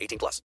18 0.00 0.16
plus. 0.16 0.42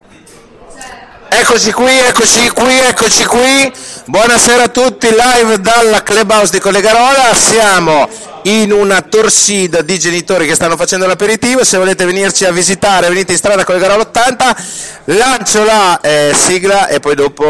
Eccoci 1.32 1.72
qui, 1.72 1.98
eccoci 1.98 2.48
qui, 2.50 2.78
eccoci 2.78 3.24
qui. 3.24 3.72
Buonasera 4.04 4.64
a 4.64 4.68
tutti, 4.68 5.08
live 5.08 5.60
dalla 5.60 6.02
Clubhouse 6.02 6.52
di 6.52 6.60
Collegarola. 6.60 7.34
Siamo 7.34 8.08
in 8.42 8.72
una 8.72 9.02
torsida 9.02 9.82
di 9.82 9.98
genitori 9.98 10.46
che 10.46 10.54
stanno 10.54 10.76
facendo 10.76 11.06
l'aperitivo. 11.06 11.64
Se 11.64 11.78
volete 11.78 12.04
venirci 12.04 12.44
a 12.44 12.52
visitare, 12.52 13.08
venite 13.08 13.32
in 13.32 13.38
strada 13.38 13.64
Collegarola 13.64 14.02
80. 14.02 14.56
Lancio 15.04 15.64
la 15.64 16.00
eh, 16.00 16.32
sigla 16.34 16.86
e 16.86 17.00
poi 17.00 17.14
dopo 17.14 17.44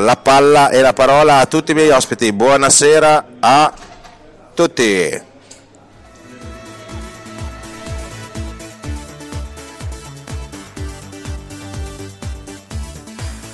la 0.00 0.16
palla 0.16 0.68
e 0.68 0.80
la 0.80 0.92
parola 0.92 1.38
a 1.38 1.46
tutti 1.46 1.72
i 1.72 1.74
miei 1.74 1.90
ospiti. 1.90 2.32
Buonasera 2.32 3.24
a 3.40 3.72
tutti. 4.54 5.32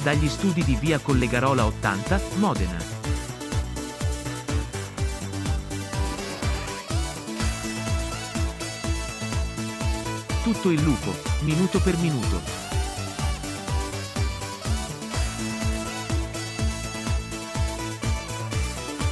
Dagli 0.03 0.29
studi 0.29 0.65
di 0.65 0.77
via 0.77 0.99
Collegarola 0.99 1.67
80, 1.67 2.21
Modena. 2.37 2.79
Tutto 10.43 10.71
il 10.71 10.81
lupo, 10.83 11.15
minuto 11.41 11.81
per 11.81 11.97
minuto. 11.99 12.41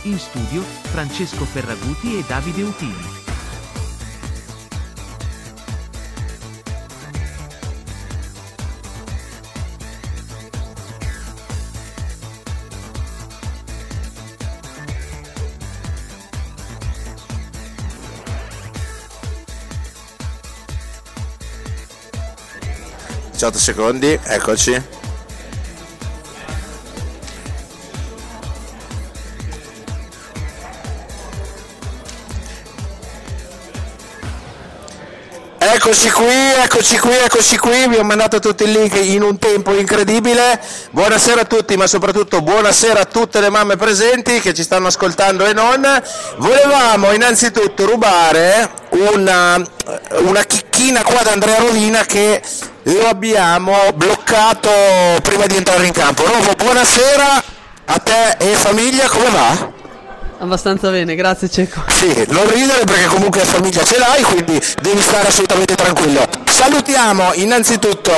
In 0.03 0.19
studio, 0.19 0.62
Francesco 0.62 1.44
Ferraguti 1.44 2.19
e 2.19 2.25
Davide 2.27 2.62
Utini. 2.62 3.18
Diciotto 23.38 23.59
secondi, 23.60 24.19
eccoci. 24.21 24.82
Eccoci 35.56 36.10
qui, 36.10 36.27
eccoci 36.27 36.98
qui, 36.98 37.12
eccoci 37.12 37.59
qui, 37.59 37.87
vi 37.87 37.94
ho 37.94 38.03
mandato 38.03 38.41
tutti 38.41 38.65
i 38.65 38.72
link 38.72 38.97
in 38.97 39.22
un 39.22 39.38
tempo 39.38 39.72
incredibile. 39.78 40.60
Buonasera 40.91 41.43
a 41.43 41.44
tutti, 41.44 41.77
ma 41.77 41.87
soprattutto 41.87 42.43
buonasera 42.43 43.03
a 43.03 43.04
tutte 43.04 43.38
le 43.41 43.50
mamme 43.50 43.77
presenti 43.77 44.41
che 44.41 44.53
ci 44.53 44.65
stanno 44.65 44.88
ascoltando 44.88 45.47
e 45.47 45.53
non. 45.53 45.87
Volevamo 46.38 47.12
innanzitutto 47.12 47.87
rubare 47.87 48.69
una, 48.88 49.65
una 50.25 50.43
chicchina 50.43 51.04
qua 51.04 51.22
da 51.22 51.31
Andrea 51.31 51.60
Rovina 51.60 52.04
che 52.04 52.43
lo 52.94 53.09
abbiamo 53.09 53.75
bloccato 53.94 54.71
prima 55.22 55.47
di 55.47 55.56
entrare 55.56 55.87
in 55.87 55.93
campo. 55.93 56.25
Rovo, 56.25 56.54
buonasera 56.56 57.43
a 57.84 57.99
te 57.99 58.37
e 58.38 58.54
famiglia, 58.54 59.06
come 59.09 59.31
va? 59.31 59.72
Abbastanza 60.41 60.88
bene, 60.91 61.15
grazie 61.15 61.50
Cecco. 61.50 61.82
Sì, 61.88 62.25
non 62.28 62.48
ridere 62.48 62.84
perché 62.84 63.06
comunque 63.06 63.41
famiglia 63.41 63.82
ce 63.84 63.98
l'hai, 63.98 64.22
quindi 64.22 64.60
devi 64.81 65.00
stare 65.00 65.28
assolutamente 65.28 65.75
tranquillo. 65.75 66.38
Salutiamo 66.50 67.32
innanzitutto 67.34 68.12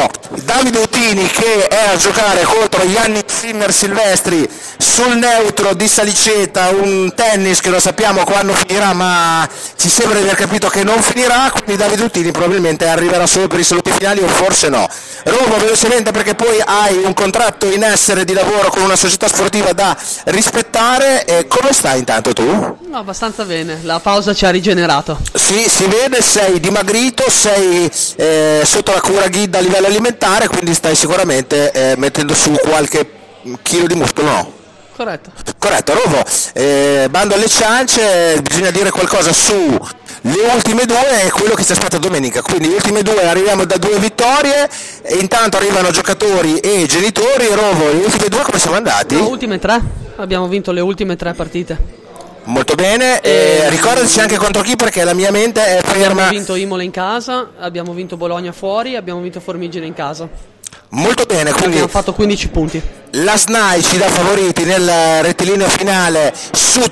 Davide 0.44 0.78
Utini 0.78 1.26
che 1.26 1.68
è 1.68 1.88
a 1.92 1.96
giocare 1.96 2.42
contro 2.42 2.82
Yannick 2.84 3.30
Zimmer 3.30 3.72
Silvestri 3.72 4.48
sul 4.78 5.16
neutro 5.16 5.74
di 5.74 5.86
Saliceta, 5.86 6.70
un 6.70 7.12
tennis 7.14 7.60
che 7.60 7.68
non 7.68 7.80
sappiamo 7.80 8.24
quando 8.24 8.54
finirà, 8.54 8.92
ma 8.94 9.46
ci 9.76 9.88
sembra 9.88 10.18
di 10.18 10.24
aver 10.24 10.36
capito 10.36 10.68
che 10.68 10.84
non 10.84 11.02
finirà, 11.02 11.50
quindi 11.50 11.76
Davide 11.76 12.04
Utini 12.04 12.30
probabilmente 12.30 12.86
arriverà 12.88 13.26
solo 13.26 13.46
per 13.46 13.60
i 13.60 13.64
saluti 13.64 13.90
finali 13.90 14.20
o 14.22 14.26
forse 14.26 14.68
no. 14.68 14.86
Roma 15.24 15.56
velocemente 15.56 16.12
perché 16.12 16.34
poi 16.34 16.62
hai 16.64 16.96
un 17.04 17.12
contratto 17.12 17.70
in 17.70 17.82
essere 17.84 18.24
di 18.24 18.32
lavoro 18.32 18.70
con 18.70 18.82
una 18.82 18.96
società 18.96 19.28
sportiva 19.28 19.72
da 19.72 19.96
rispettare, 20.24 21.24
e 21.24 21.46
come 21.46 21.72
stai 21.72 21.98
intanto 21.98 22.32
tu? 22.32 22.78
No, 22.88 22.98
abbastanza 22.98 23.44
bene, 23.44 23.80
la 23.82 24.00
pausa 24.00 24.34
ci 24.34 24.46
ha 24.46 24.50
rigenerato. 24.50 25.18
Sì, 25.34 25.68
si 25.68 25.84
vede, 25.86 26.22
sei 26.22 26.58
dimagrito, 26.58 27.28
sei 27.28 27.90
eh, 28.20 28.60
sotto 28.66 28.92
la 28.92 29.00
cura 29.00 29.28
guida 29.28 29.56
a 29.56 29.60
livello 29.62 29.86
alimentare, 29.86 30.46
quindi 30.46 30.74
stai 30.74 30.94
sicuramente 30.94 31.72
eh, 31.72 31.94
mettendo 31.96 32.34
su 32.34 32.52
qualche 32.52 33.08
chilo 33.62 33.86
di 33.86 33.94
muscolo, 33.94 34.28
no? 34.28 34.52
Corretto. 34.94 35.30
Corretto, 35.56 35.94
Rovo, 35.94 36.22
eh, 36.52 37.06
bando 37.08 37.34
alle 37.34 37.48
ciance, 37.48 38.38
bisogna 38.42 38.70
dire 38.70 38.90
qualcosa 38.90 39.32
su 39.32 39.54
le 40.22 40.40
ultime 40.54 40.84
due 40.84 41.22
e 41.22 41.30
quello 41.30 41.54
che 41.54 41.64
ci 41.64 41.72
aspetta 41.72 41.96
domenica, 41.96 42.42
quindi 42.42 42.68
le 42.68 42.74
ultime 42.74 43.00
due 43.00 43.26
arriviamo 43.26 43.64
da 43.64 43.78
due 43.78 43.98
vittorie 43.98 44.68
e 45.00 45.16
intanto 45.16 45.56
arrivano 45.56 45.90
giocatori 45.90 46.58
e 46.58 46.84
genitori, 46.86 47.46
Rovo, 47.46 47.88
le 47.88 48.04
ultime 48.04 48.28
due 48.28 48.42
come 48.42 48.58
siamo 48.58 48.76
andati? 48.76 49.14
Le 49.14 49.22
ultime 49.22 49.58
tre, 49.58 49.80
abbiamo 50.16 50.46
vinto 50.46 50.72
le 50.72 50.82
ultime 50.82 51.16
tre 51.16 51.32
partite. 51.32 51.78
Molto 52.50 52.74
bene, 52.74 53.20
e... 53.20 53.70
ricordaci 53.70 54.18
anche 54.18 54.36
contro 54.36 54.62
chi 54.62 54.74
perché 54.74 55.04
la 55.04 55.14
mia 55.14 55.30
mente 55.30 55.78
è 55.78 55.80
ferma. 55.82 56.24
Abbiamo 56.24 56.30
vinto 56.30 56.54
Imola 56.56 56.82
in 56.82 56.90
casa, 56.90 57.50
abbiamo 57.58 57.92
vinto 57.92 58.16
Bologna 58.16 58.50
fuori, 58.50 58.96
abbiamo 58.96 59.20
vinto 59.20 59.38
Formigine 59.38 59.86
in 59.86 59.94
casa. 59.94 60.28
Molto 60.88 61.24
bene, 61.26 61.52
quindi 61.52 61.74
abbiamo 61.74 61.86
fatto 61.86 62.12
15 62.12 62.48
punti. 62.48 62.82
La 63.12 63.36
SNAI 63.36 63.82
ci 63.84 63.98
dà 63.98 64.08
favoriti 64.08 64.64
nel 64.64 65.22
rettilineo 65.22 65.68
finale 65.68 66.34
su 66.50 66.82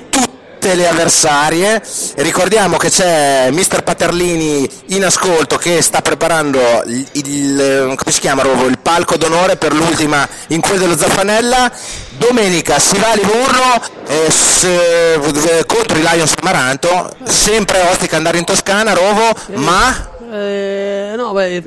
tutte 0.59 0.75
le 0.75 0.89
avversarie. 0.89 1.81
Ricordiamo 2.17 2.75
che 2.75 2.89
c'è 2.89 3.49
Mister 3.51 3.81
Paterlini 3.81 4.69
in 4.87 5.05
ascolto 5.05 5.55
che 5.55 5.81
sta 5.81 6.01
preparando 6.01 6.59
il, 6.85 7.07
il, 7.13 7.97
chiama, 8.19 8.43
il 8.43 8.77
palco 8.79 9.15
d'onore 9.15 9.55
per 9.55 9.73
l'ultima 9.73 10.27
in 10.47 10.59
quella 10.59 10.79
dello 10.79 10.97
Zaffanella. 10.97 11.71
Domenica 12.17 12.77
si 12.77 12.97
va 12.97 13.11
a 13.11 13.15
Livorno 13.15 13.81
eh, 14.05 14.29
se, 14.29 15.13
eh, 15.13 15.65
contro 15.65 15.97
i 15.97 16.01
Lions 16.01 16.33
Amaranto, 16.41 17.09
sempre 17.23 17.79
ostica 17.89 18.17
andare 18.17 18.37
in 18.37 18.43
Toscana, 18.43 18.91
Rovo, 18.91 19.31
ma... 19.53 20.09
Eh, 20.31 21.13
no, 21.15 21.31
beh 21.31 21.63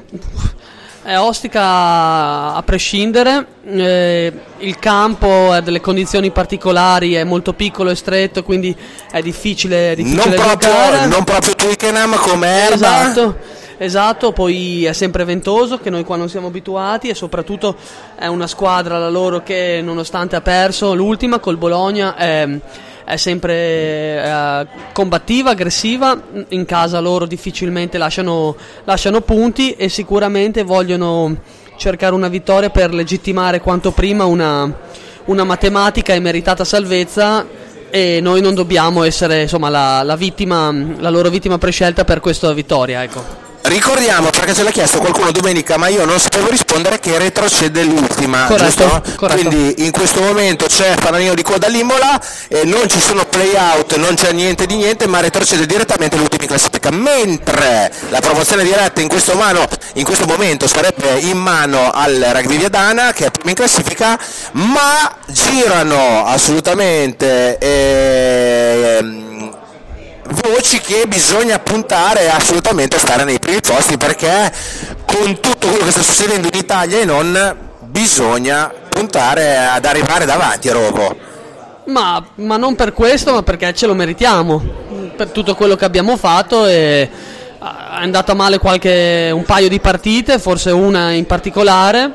è 1.02 1.18
ostica 1.18 2.54
a 2.54 2.62
prescindere, 2.64 3.46
eh, 3.64 4.32
il 4.58 4.78
campo 4.78 5.50
ha 5.50 5.60
delle 5.60 5.80
condizioni 5.80 6.30
particolari, 6.30 7.14
è 7.14 7.24
molto 7.24 7.54
piccolo 7.54 7.90
e 7.90 7.96
stretto, 7.96 8.42
quindi 8.44 8.74
è 9.10 9.20
difficile, 9.20 9.92
è 9.92 9.94
difficile 9.96 10.36
non, 10.36 10.44
proprio, 10.44 11.06
non 11.06 11.24
proprio 11.24 11.54
Twickenham 11.54 12.14
come 12.16 12.66
Elba. 12.68 12.74
Esatto, 12.74 13.36
esatto, 13.78 14.32
poi 14.32 14.84
è 14.84 14.92
sempre 14.92 15.24
ventoso, 15.24 15.78
che 15.78 15.90
noi 15.90 16.04
qua 16.04 16.16
non 16.16 16.28
siamo 16.28 16.46
abituati 16.46 17.08
e 17.08 17.14
soprattutto 17.14 17.76
è 18.16 18.26
una 18.26 18.46
squadra 18.46 18.98
la 18.98 19.10
loro 19.10 19.42
che 19.42 19.80
nonostante 19.82 20.36
ha 20.36 20.40
perso 20.40 20.94
l'ultima 20.94 21.38
col 21.40 21.56
Bologna... 21.56 22.14
È, 22.16 22.60
è 23.12 23.16
sempre 23.16 23.54
eh, 23.54 24.66
combattiva, 24.92 25.50
aggressiva, 25.50 26.18
in 26.48 26.64
casa 26.64 26.98
loro 26.98 27.26
difficilmente 27.26 27.98
lasciano, 27.98 28.56
lasciano 28.84 29.20
punti 29.20 29.72
e 29.72 29.88
sicuramente 29.88 30.62
vogliono 30.62 31.36
cercare 31.76 32.14
una 32.14 32.28
vittoria 32.28 32.70
per 32.70 32.94
legittimare 32.94 33.60
quanto 33.60 33.92
prima 33.92 34.24
una, 34.24 34.72
una 35.26 35.44
matematica 35.44 36.14
e 36.14 36.20
meritata 36.20 36.64
salvezza 36.64 37.44
e 37.90 38.20
noi 38.22 38.40
non 38.40 38.54
dobbiamo 38.54 39.02
essere 39.02 39.42
insomma, 39.42 39.68
la, 39.68 40.02
la, 40.02 40.16
vittima, 40.16 40.74
la 40.98 41.10
loro 41.10 41.28
vittima 41.28 41.58
prescelta 41.58 42.04
per 42.04 42.20
questa 42.20 42.50
vittoria. 42.54 43.02
Ecco. 43.02 43.41
Ricordiamo, 43.62 44.30
perché 44.30 44.54
ce 44.54 44.64
l'ha 44.64 44.70
chiesto 44.70 44.98
qualcuno 44.98 45.30
domenica, 45.30 45.76
ma 45.76 45.86
io 45.86 46.04
non 46.04 46.18
sapevo 46.18 46.48
rispondere, 46.48 46.98
che 46.98 47.16
retrocede 47.16 47.84
l'ultima, 47.84 48.46
corretto, 48.46 48.64
giusto? 48.64 49.02
Corretto. 49.16 49.48
Quindi 49.48 49.84
in 49.84 49.92
questo 49.92 50.20
momento 50.20 50.66
c'è 50.66 50.94
Fananino 50.98 51.34
di 51.34 51.42
coda 51.42 51.68
all'Imola, 51.68 52.20
eh, 52.48 52.64
non 52.64 52.88
ci 52.88 53.00
sono 53.00 53.24
play-out, 53.24 53.94
non 53.96 54.16
c'è 54.16 54.32
niente 54.32 54.66
di 54.66 54.74
niente, 54.76 55.06
ma 55.06 55.20
retrocede 55.20 55.64
direttamente 55.64 56.16
l'ultima 56.16 56.42
in 56.42 56.48
classifica. 56.48 56.90
Mentre 56.90 57.92
la 58.08 58.20
promozione 58.20 58.64
diretta 58.64 59.00
in 59.00 59.08
questo, 59.08 59.34
mano, 59.34 59.64
in 59.94 60.04
questo 60.04 60.26
momento 60.26 60.66
sarebbe 60.66 61.20
in 61.20 61.38
mano 61.38 61.90
al 61.92 62.14
Rugby 62.14 62.58
Viadana, 62.58 63.12
che 63.12 63.26
è 63.26 63.30
prima 63.30 63.50
in 63.50 63.56
classifica, 63.56 64.18
ma 64.52 65.16
girano 65.28 66.26
assolutamente... 66.26 67.58
Eh, 67.58 69.30
voci 70.32 70.80
che 70.80 71.06
bisogna 71.06 71.58
puntare 71.58 72.30
assolutamente 72.30 72.96
a 72.96 72.98
stare 72.98 73.24
nei 73.24 73.38
primi 73.38 73.60
posti 73.60 73.96
perché 73.96 74.52
con 75.04 75.40
tutto 75.40 75.68
quello 75.68 75.84
che 75.84 75.90
sta 75.90 76.02
succedendo 76.02 76.48
in 76.48 76.58
Italia 76.58 77.00
e 77.00 77.04
non 77.04 77.56
bisogna 77.80 78.72
puntare 78.88 79.56
ad 79.56 79.84
arrivare 79.84 80.24
davanti 80.24 80.68
a 80.68 80.72
Rovo. 80.72 81.16
Ma, 81.86 82.24
ma, 82.36 82.56
non 82.56 82.74
per 82.76 82.92
questo, 82.92 83.32
ma 83.32 83.42
perché 83.42 83.74
ce 83.74 83.86
lo 83.86 83.94
meritiamo 83.94 84.62
per 85.16 85.30
tutto 85.30 85.54
quello 85.54 85.76
che 85.76 85.84
abbiamo 85.84 86.16
fatto 86.16 86.66
e 86.66 87.02
è 87.02 87.10
andata 87.58 88.34
male 88.34 88.58
qualche, 88.58 89.30
un 89.32 89.44
paio 89.44 89.68
di 89.68 89.80
partite, 89.80 90.38
forse 90.38 90.70
una 90.70 91.12
in 91.12 91.26
particolare, 91.26 92.12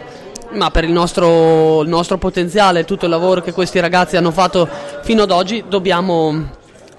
ma 0.52 0.72
per 0.72 0.84
il 0.84 0.92
nostro, 0.92 1.82
il 1.82 1.90
nostro 1.90 2.18
potenziale 2.18 2.86
tutto 2.86 3.06
il 3.06 3.12
lavoro 3.12 3.42
che 3.42 3.54
questi 3.54 3.80
ragazzi 3.80 4.18
hanno 4.18 4.32
fatto 4.32 4.68
fino 5.04 5.24
ad 5.24 5.32
oggi 5.32 5.64
dobbiamo, 5.68 6.50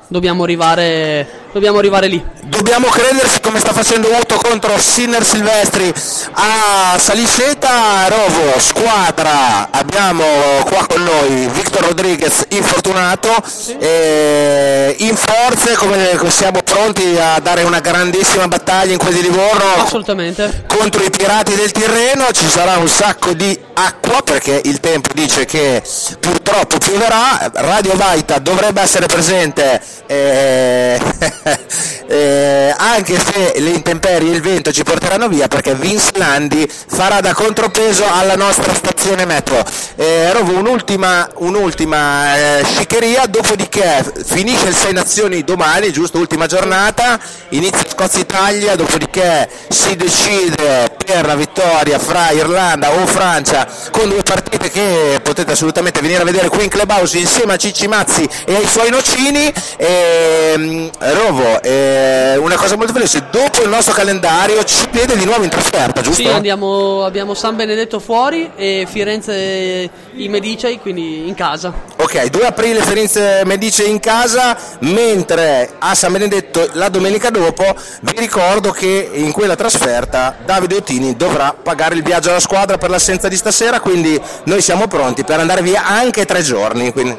dobbiamo 0.08 0.42
arrivare, 0.44 1.26
dobbiamo 1.58 1.78
arrivare 1.78 2.06
lì. 2.06 2.24
Dobbiamo 2.44 2.86
credersi 2.86 3.40
come 3.40 3.58
sta 3.58 3.72
facendo 3.72 4.08
Otto 4.16 4.36
contro 4.36 4.78
Sinner 4.78 5.24
Silvestri. 5.24 5.92
A 6.32 6.96
Saliseta, 6.96 8.06
Rovo, 8.08 8.58
squadra, 8.58 9.68
abbiamo 9.70 10.24
qua 10.64 10.86
con 10.86 11.02
noi 11.02 11.48
Victor 11.48 11.82
Rodriguez 11.86 12.44
infortunato, 12.50 13.34
sì. 13.44 13.72
in 13.72 15.16
forze 15.16 15.74
come 15.74 16.16
siamo 16.28 16.62
pronti 16.62 17.16
a 17.18 17.40
dare 17.40 17.64
una 17.64 17.80
grandissima 17.80 18.46
battaglia 18.46 18.92
in 18.92 18.98
quel 18.98 19.14
di 19.14 19.22
Livorno? 19.22 19.82
Assolutamente. 19.82 20.64
contro 20.68 21.02
i 21.02 21.10
pirati 21.10 21.54
del 21.56 21.72
Tirreno, 21.72 22.30
ci 22.32 22.48
sarà 22.48 22.76
un 22.76 22.88
sacco 22.88 23.32
di 23.32 23.58
acqua 23.74 24.22
perché 24.22 24.60
il 24.64 24.78
tempo 24.80 25.08
dice 25.12 25.44
che 25.44 25.82
purtroppo 26.20 26.78
pioverà, 26.78 27.50
Radio 27.54 27.94
Vaita 27.96 28.38
dovrebbe 28.38 28.80
essere 28.80 29.06
presente. 29.06 29.80
Eh, 30.06 30.98
eh, 32.08 32.74
anche 32.76 33.18
se 33.18 33.54
le 33.58 33.70
intemperie 33.70 34.32
e 34.32 34.34
il 34.34 34.40
vento 34.40 34.72
ci 34.72 34.82
porteranno 34.82 35.28
via 35.28 35.48
perché 35.48 35.74
Vince 35.74 36.12
Landi 36.14 36.68
farà 36.68 37.20
da 37.20 37.32
contropeso 37.34 38.04
alla 38.10 38.34
nostra 38.34 38.74
stazione 38.74 39.24
metro. 39.24 39.64
Eh, 39.96 40.32
Rovo 40.32 40.58
un'ultima, 40.58 41.28
un'ultima 41.36 42.36
eh, 42.36 42.64
sciccheria, 42.64 43.26
dopodiché 43.26 44.04
finisce 44.24 44.68
il 44.68 44.74
6 44.74 44.92
Nazioni 44.92 45.44
domani, 45.44 45.92
giusto? 45.92 46.18
Ultima 46.18 46.46
giornata, 46.46 47.18
inizia 47.50 47.84
Scozia 47.88 48.20
Italia, 48.20 48.74
dopodiché 48.74 49.48
si 49.68 49.94
decide 49.96 50.96
per 51.04 51.26
la 51.26 51.34
vittoria 51.34 51.98
fra 51.98 52.30
Irlanda 52.30 52.90
o 52.90 53.06
Francia 53.06 53.66
con 53.90 54.08
due 54.08 54.22
partite 54.22 54.70
che 54.70 55.20
potete 55.22 55.52
assolutamente 55.52 56.00
venire 56.00 56.22
a 56.22 56.24
vedere 56.24 56.48
qui 56.48 56.64
in 56.64 56.70
Clubhouse 56.70 57.18
insieme 57.18 57.54
a 57.54 57.56
Cicci 57.56 57.86
Mazzi 57.86 58.28
e 58.44 58.54
ai 58.54 58.66
suoi 58.66 58.90
nocini. 58.90 59.52
E, 59.76 60.90
Rovo, 60.98 61.27
eh, 61.62 62.36
una 62.36 62.56
cosa 62.56 62.76
molto 62.76 62.92
veloce, 62.92 63.24
dopo 63.30 63.62
il 63.62 63.68
nostro 63.68 63.92
calendario 63.92 64.62
ci 64.64 64.86
vede 64.90 65.16
di 65.16 65.24
nuovo 65.24 65.44
in 65.44 65.50
trasferta, 65.50 66.00
giusto? 66.00 66.22
Sì, 66.22 66.28
andiamo, 66.28 67.04
abbiamo 67.04 67.34
San 67.34 67.56
Benedetto 67.56 67.98
fuori 68.00 68.50
e 68.56 68.86
Firenze 68.88 69.90
i 70.14 70.28
Medicei, 70.28 70.78
quindi 70.78 71.28
in 71.28 71.34
casa. 71.34 71.72
Ok, 71.96 72.28
2 72.28 72.46
aprile 72.46 72.82
Firenze 72.82 73.42
Medicei 73.44 73.90
in 73.90 74.00
casa, 74.00 74.56
mentre 74.80 75.70
a 75.78 75.94
San 75.94 76.12
Benedetto 76.12 76.68
la 76.72 76.88
domenica 76.88 77.30
dopo 77.30 77.64
vi 78.02 78.14
ricordo 78.16 78.70
che 78.70 79.10
in 79.12 79.32
quella 79.32 79.56
trasferta 79.56 80.36
Davide 80.44 80.76
Ottini 80.76 81.16
dovrà 81.16 81.54
pagare 81.60 81.94
il 81.94 82.02
viaggio 82.02 82.30
alla 82.30 82.40
squadra 82.40 82.78
per 82.78 82.90
l'assenza 82.90 83.28
di 83.28 83.36
stasera, 83.36 83.80
quindi 83.80 84.20
noi 84.44 84.62
siamo 84.62 84.86
pronti 84.86 85.24
per 85.24 85.40
andare 85.40 85.62
via 85.62 85.86
anche 85.86 86.24
tre 86.24 86.42
giorni. 86.42 86.92
Quindi... 86.92 87.16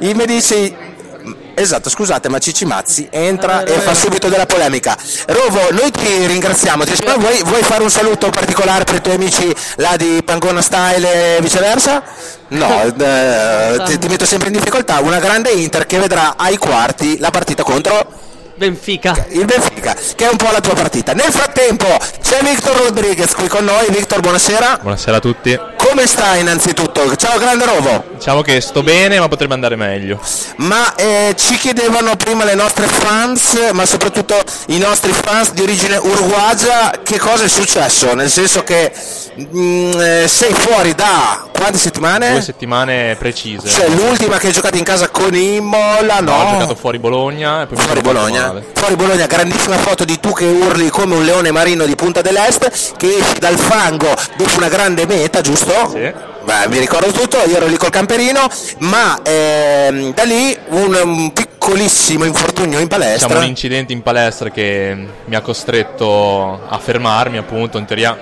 I 0.00 0.14
Medici 0.14 0.81
Esatto, 1.54 1.90
scusate, 1.90 2.28
ma 2.28 2.38
Cici 2.38 2.64
Mazzi 2.64 3.08
entra 3.10 3.64
e 3.64 3.72
fa 3.78 3.94
subito 3.94 4.28
della 4.28 4.46
polemica. 4.46 4.96
Rovo, 5.26 5.70
noi 5.72 5.90
ti 5.90 6.26
ringraziamo. 6.26 6.84
Ti 6.84 6.94
vuoi, 7.18 7.42
vuoi, 7.44 7.62
fare 7.62 7.82
un 7.82 7.90
saluto 7.90 8.30
particolare 8.30 8.84
per 8.84 8.96
i 8.96 9.00
tuoi 9.00 9.14
amici 9.16 9.54
là 9.76 9.96
di 9.96 10.22
Pangona 10.24 10.62
Style 10.62 11.36
e 11.36 11.40
viceversa? 11.40 12.02
No, 12.48 12.82
eh, 12.98 13.82
ti, 13.84 13.98
ti 13.98 14.08
metto 14.08 14.26
sempre 14.26 14.48
in 14.48 14.54
difficoltà. 14.54 15.00
Una 15.00 15.18
grande 15.18 15.50
Inter 15.50 15.86
che 15.86 15.98
vedrà 15.98 16.34
ai 16.36 16.56
quarti 16.56 17.18
la 17.18 17.30
partita 17.30 17.62
contro 17.62 18.30
Benfica. 18.62 19.26
Il 19.30 19.44
Benfica, 19.44 19.92
che 20.14 20.24
è 20.24 20.30
un 20.30 20.36
po' 20.36 20.48
la 20.52 20.60
tua 20.60 20.74
partita. 20.74 21.14
Nel 21.14 21.32
frattempo 21.32 21.84
c'è 22.22 22.44
Victor 22.44 22.76
Rodriguez 22.76 23.34
qui 23.34 23.48
con 23.48 23.64
noi. 23.64 23.90
Victor, 23.90 24.20
buonasera. 24.20 24.78
Buonasera 24.82 25.16
a 25.16 25.20
tutti. 25.20 25.58
Come 25.76 26.06
stai 26.06 26.42
innanzitutto? 26.42 27.16
Ciao 27.16 27.38
grande 27.38 27.64
Rovo. 27.64 28.04
Diciamo 28.14 28.40
che 28.40 28.60
sto 28.60 28.84
bene, 28.84 29.18
ma 29.18 29.26
potrebbe 29.26 29.54
andare 29.54 29.74
meglio. 29.74 30.20
Ma 30.58 30.94
eh, 30.94 31.34
ci 31.36 31.56
chiedevano 31.56 32.14
prima 32.14 32.44
le 32.44 32.54
nostre 32.54 32.86
fans, 32.86 33.70
ma 33.72 33.84
soprattutto 33.84 34.36
i 34.68 34.78
nostri 34.78 35.12
fans 35.12 35.50
di 35.50 35.62
origine 35.62 35.96
uruguagia, 35.96 37.00
che 37.02 37.18
cosa 37.18 37.42
è 37.42 37.48
successo? 37.48 38.14
Nel 38.14 38.30
senso 38.30 38.62
che 38.62 38.92
mh, 39.34 39.58
mm, 39.58 40.00
eh, 40.00 40.28
sei 40.28 40.54
fuori 40.54 40.94
da 40.94 41.48
quante 41.50 41.78
settimane? 41.78 42.30
Due 42.30 42.42
settimane 42.42 43.16
precise. 43.16 43.68
Cioè 43.68 43.88
l'ultima 43.88 44.38
che 44.38 44.48
hai 44.48 44.52
giocato 44.52 44.76
in 44.76 44.84
casa 44.84 45.08
con 45.10 45.34
Imola, 45.34 46.20
no? 46.20 46.30
no 46.30 46.42
ho 46.42 46.52
giocato 46.52 46.74
fuori 46.74 46.98
Bologna 46.98 47.62
e 47.62 47.66
poi 47.66 47.76
fuori 47.76 48.00
Bologna. 48.00 48.51
Fuori 48.74 48.96
Bologna, 48.96 49.26
grandissima 49.26 49.76
foto 49.78 50.04
di 50.04 50.18
tu 50.20 50.32
che 50.32 50.44
urli 50.44 50.88
come 50.90 51.14
un 51.14 51.24
leone 51.24 51.50
marino 51.50 51.84
di 51.84 51.94
Punta 51.94 52.20
dell'Est 52.20 52.96
che 52.96 53.16
esci 53.16 53.38
dal 53.38 53.56
fango 53.56 54.12
dopo 54.36 54.56
una 54.56 54.68
grande 54.68 55.06
meta, 55.06 55.40
giusto? 55.40 55.90
Sì. 55.90 56.30
Beh, 56.44 56.68
mi 56.68 56.78
ricordo 56.78 57.12
tutto, 57.12 57.36
io 57.46 57.56
ero 57.56 57.66
lì 57.66 57.76
col 57.76 57.90
camperino, 57.90 58.48
ma 58.78 59.20
ehm, 59.22 60.12
da 60.12 60.24
lì 60.24 60.56
un, 60.70 61.00
un, 61.04 61.32
piccolissimo 61.32 62.24
infortunio 62.24 62.80
in 62.80 62.88
palestra. 62.88 63.28
Diciamo 63.28 63.44
un 63.44 63.50
incidente 63.50 63.92
in 63.92 64.02
palestra 64.02 64.50
che 64.50 65.06
mi 65.24 65.34
ha 65.36 65.40
costretto 65.40 66.66
a 66.68 66.78
fermarmi, 66.78 67.38
appunto, 67.38 67.78
in 67.78 67.84
teoria 67.84 68.18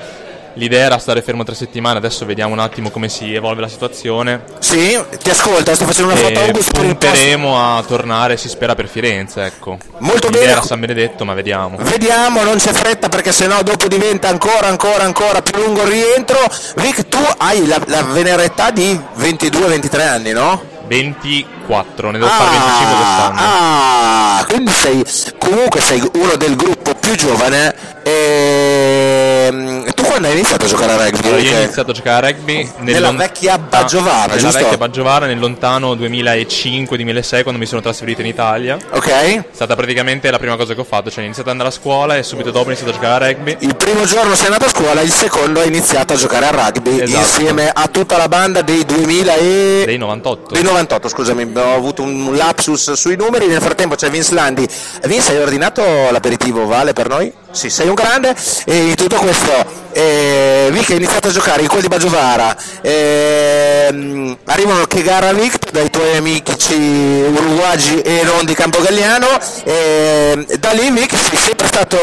L'idea 0.55 0.87
era 0.87 0.99
stare 0.99 1.23
fermo 1.23 1.45
tre 1.45 1.55
settimane, 1.55 1.99
adesso 1.99 2.27
vediamo 2.27 2.53
un 2.53 2.59
attimo 2.59 2.91
come 2.91 3.09
si 3.09 3.35
evolve 3.35 3.61
la 3.61 3.69
situazione. 3.69 4.43
Sì, 4.59 4.99
ti 5.23 5.31
ascolta, 5.31 5.75
sto 5.75 5.85
facendo 5.85 6.13
una 6.13 6.21
foto 6.21 6.41
August 6.41 6.73
punteremo 6.73 7.77
a 7.77 7.83
tornare, 7.87 8.37
si 8.37 8.49
spera, 8.49 8.75
per 8.75 8.89
Firenze, 8.89 9.45
ecco. 9.45 9.79
Molto 9.99 10.27
L'idea 10.27 10.41
bene. 10.41 10.53
era 10.53 10.63
San 10.63 10.81
Benedetto, 10.81 11.25
ma 11.25 11.35
vediamo. 11.35 11.77
Vediamo, 11.79 12.43
non 12.43 12.57
c'è 12.57 12.73
fretta 12.73 13.09
perché 13.09 13.33
sennò 13.33 13.63
dopo 13.63 13.87
diventa 13.89 14.29
ancora, 14.29 14.67
ancora, 14.67 15.05
ancora 15.05 15.41
più 15.43 15.57
lungo 15.63 15.83
il 15.83 15.89
rientro. 15.89 16.39
Vic, 16.77 17.09
tu 17.09 17.19
hai 17.39 17.67
la, 17.67 17.81
la 17.87 18.03
venera 18.03 18.43
età 18.43 18.71
di 18.71 18.99
22-23 19.19 20.01
anni, 20.01 20.33
no? 20.33 20.79
24, 20.91 22.11
ne 22.11 22.19
devo 22.19 22.29
ah, 22.29 22.35
fare 22.35 22.51
25 22.51 22.97
quest'anno. 22.97 23.41
Ah, 23.41 24.45
quindi 24.49 24.73
sei 24.73 25.05
comunque 25.39 25.81
sei 25.81 26.03
uno 26.15 26.35
del 26.35 26.57
gruppo 26.57 26.95
più 26.95 27.15
giovane. 27.15 27.73
E... 28.03 29.85
Quando 30.21 30.37
hai 30.37 30.41
iniziato 30.41 30.67
a 30.67 30.69
giocare 30.69 30.93
a 30.93 30.97
rugby? 30.97 31.29
Allora, 31.29 31.41
io 31.41 31.57
ho 31.57 31.63
iniziato 31.63 31.91
a 31.91 31.95
giocare 31.95 32.27
a 32.27 32.31
rugby 32.31 32.57
nel 32.57 32.95
nella 32.95 33.07
lon... 33.07 33.17
vecchia 33.17 33.57
Baggiovara, 33.57 34.35
nella 34.35 34.51
vecchia 34.51 34.77
Baggiovara 34.77 35.25
nel 35.25 35.39
lontano 35.39 35.95
2005-2006 35.95 37.43
quando 37.43 37.59
mi 37.59 37.65
sono 37.65 37.81
trasferito 37.81 38.21
in 38.21 38.27
Italia. 38.27 38.77
Ok. 38.91 39.09
È 39.09 39.45
stata 39.51 39.75
praticamente 39.75 40.31
la 40.31 40.39
prima 40.39 40.57
cosa 40.57 40.75
che 40.75 40.81
ho 40.81 40.85
fatto, 40.85 41.09
cioè 41.09 41.21
ho 41.21 41.25
iniziato 41.25 41.49
ad 41.49 41.57
andare 41.57 41.75
a 41.75 41.79
scuola 41.79 42.19
e 42.19 42.23
subito 42.23 42.51
dopo 42.51 42.65
ho 42.65 42.73
iniziato 42.73 42.91
a 42.91 42.95
giocare 42.95 43.25
a 43.25 43.29
rugby. 43.29 43.57
Il 43.61 43.75
primo 43.77 44.05
giorno 44.05 44.35
sei 44.35 44.47
andato 44.49 44.67
a 44.67 44.69
scuola, 44.69 45.01
il 45.01 45.11
secondo 45.11 45.61
hai 45.61 45.69
iniziato 45.69 46.13
a 46.13 46.17
giocare 46.17 46.47
a 46.49 46.51
rugby 46.51 47.01
esatto. 47.01 47.19
insieme 47.19 47.71
a 47.73 47.89
tutta 47.89 48.19
la 48.19 48.29
banda 48.29 48.61
dei 48.61 48.85
2000 48.85 49.35
e... 49.37 49.83
Dei 49.87 49.97
98. 49.97 50.53
Dei 50.53 50.63
98 50.63 50.91
98, 50.91 51.09
scusami, 51.09 51.51
ho 51.55 51.75
avuto 51.75 52.03
un 52.03 52.37
lapsus 52.37 52.93
sui 52.93 53.17
numeri, 53.17 53.47
nel 53.47 53.63
frattempo 53.63 53.95
c'è 53.95 54.11
Vince 54.11 54.35
Landi. 54.35 54.69
Vince, 55.07 55.33
hai 55.33 55.41
ordinato 55.41 55.83
l'aperitivo, 56.11 56.67
vale 56.67 56.93
per 56.93 57.09
noi? 57.09 57.33
Sì, 57.53 57.69
sei 57.69 57.89
un 57.89 57.95
grande 57.95 58.35
e 58.65 58.77
in 58.77 58.95
tutto 58.95 59.17
questo 59.17 59.51
eh, 59.93 60.69
Vic 60.71 60.91
ha 60.91 60.95
iniziato 60.95 61.29
a 61.29 61.31
giocare 61.33 61.63
in 61.63 61.69
quel 61.69 61.83
di 61.83 61.89
Baggiovara 61.89 62.57
ehm, 62.81 64.39
arrivano 64.45 64.85
che 64.87 65.03
gara 65.03 65.33
Vic 65.33 65.73
dai 65.73 65.91
tuoi 65.91 66.17
amici 66.17 66.77
uruguagi 66.77 68.03
e 68.03 68.23
non 68.23 68.45
di 68.45 68.55
Campogalliano 68.55 69.27
e 69.65 70.47
da 70.61 70.71
lì 70.71 70.91
Vic 70.93 71.13
sei 71.17 71.37
sempre 71.37 71.67
stato 71.67 71.99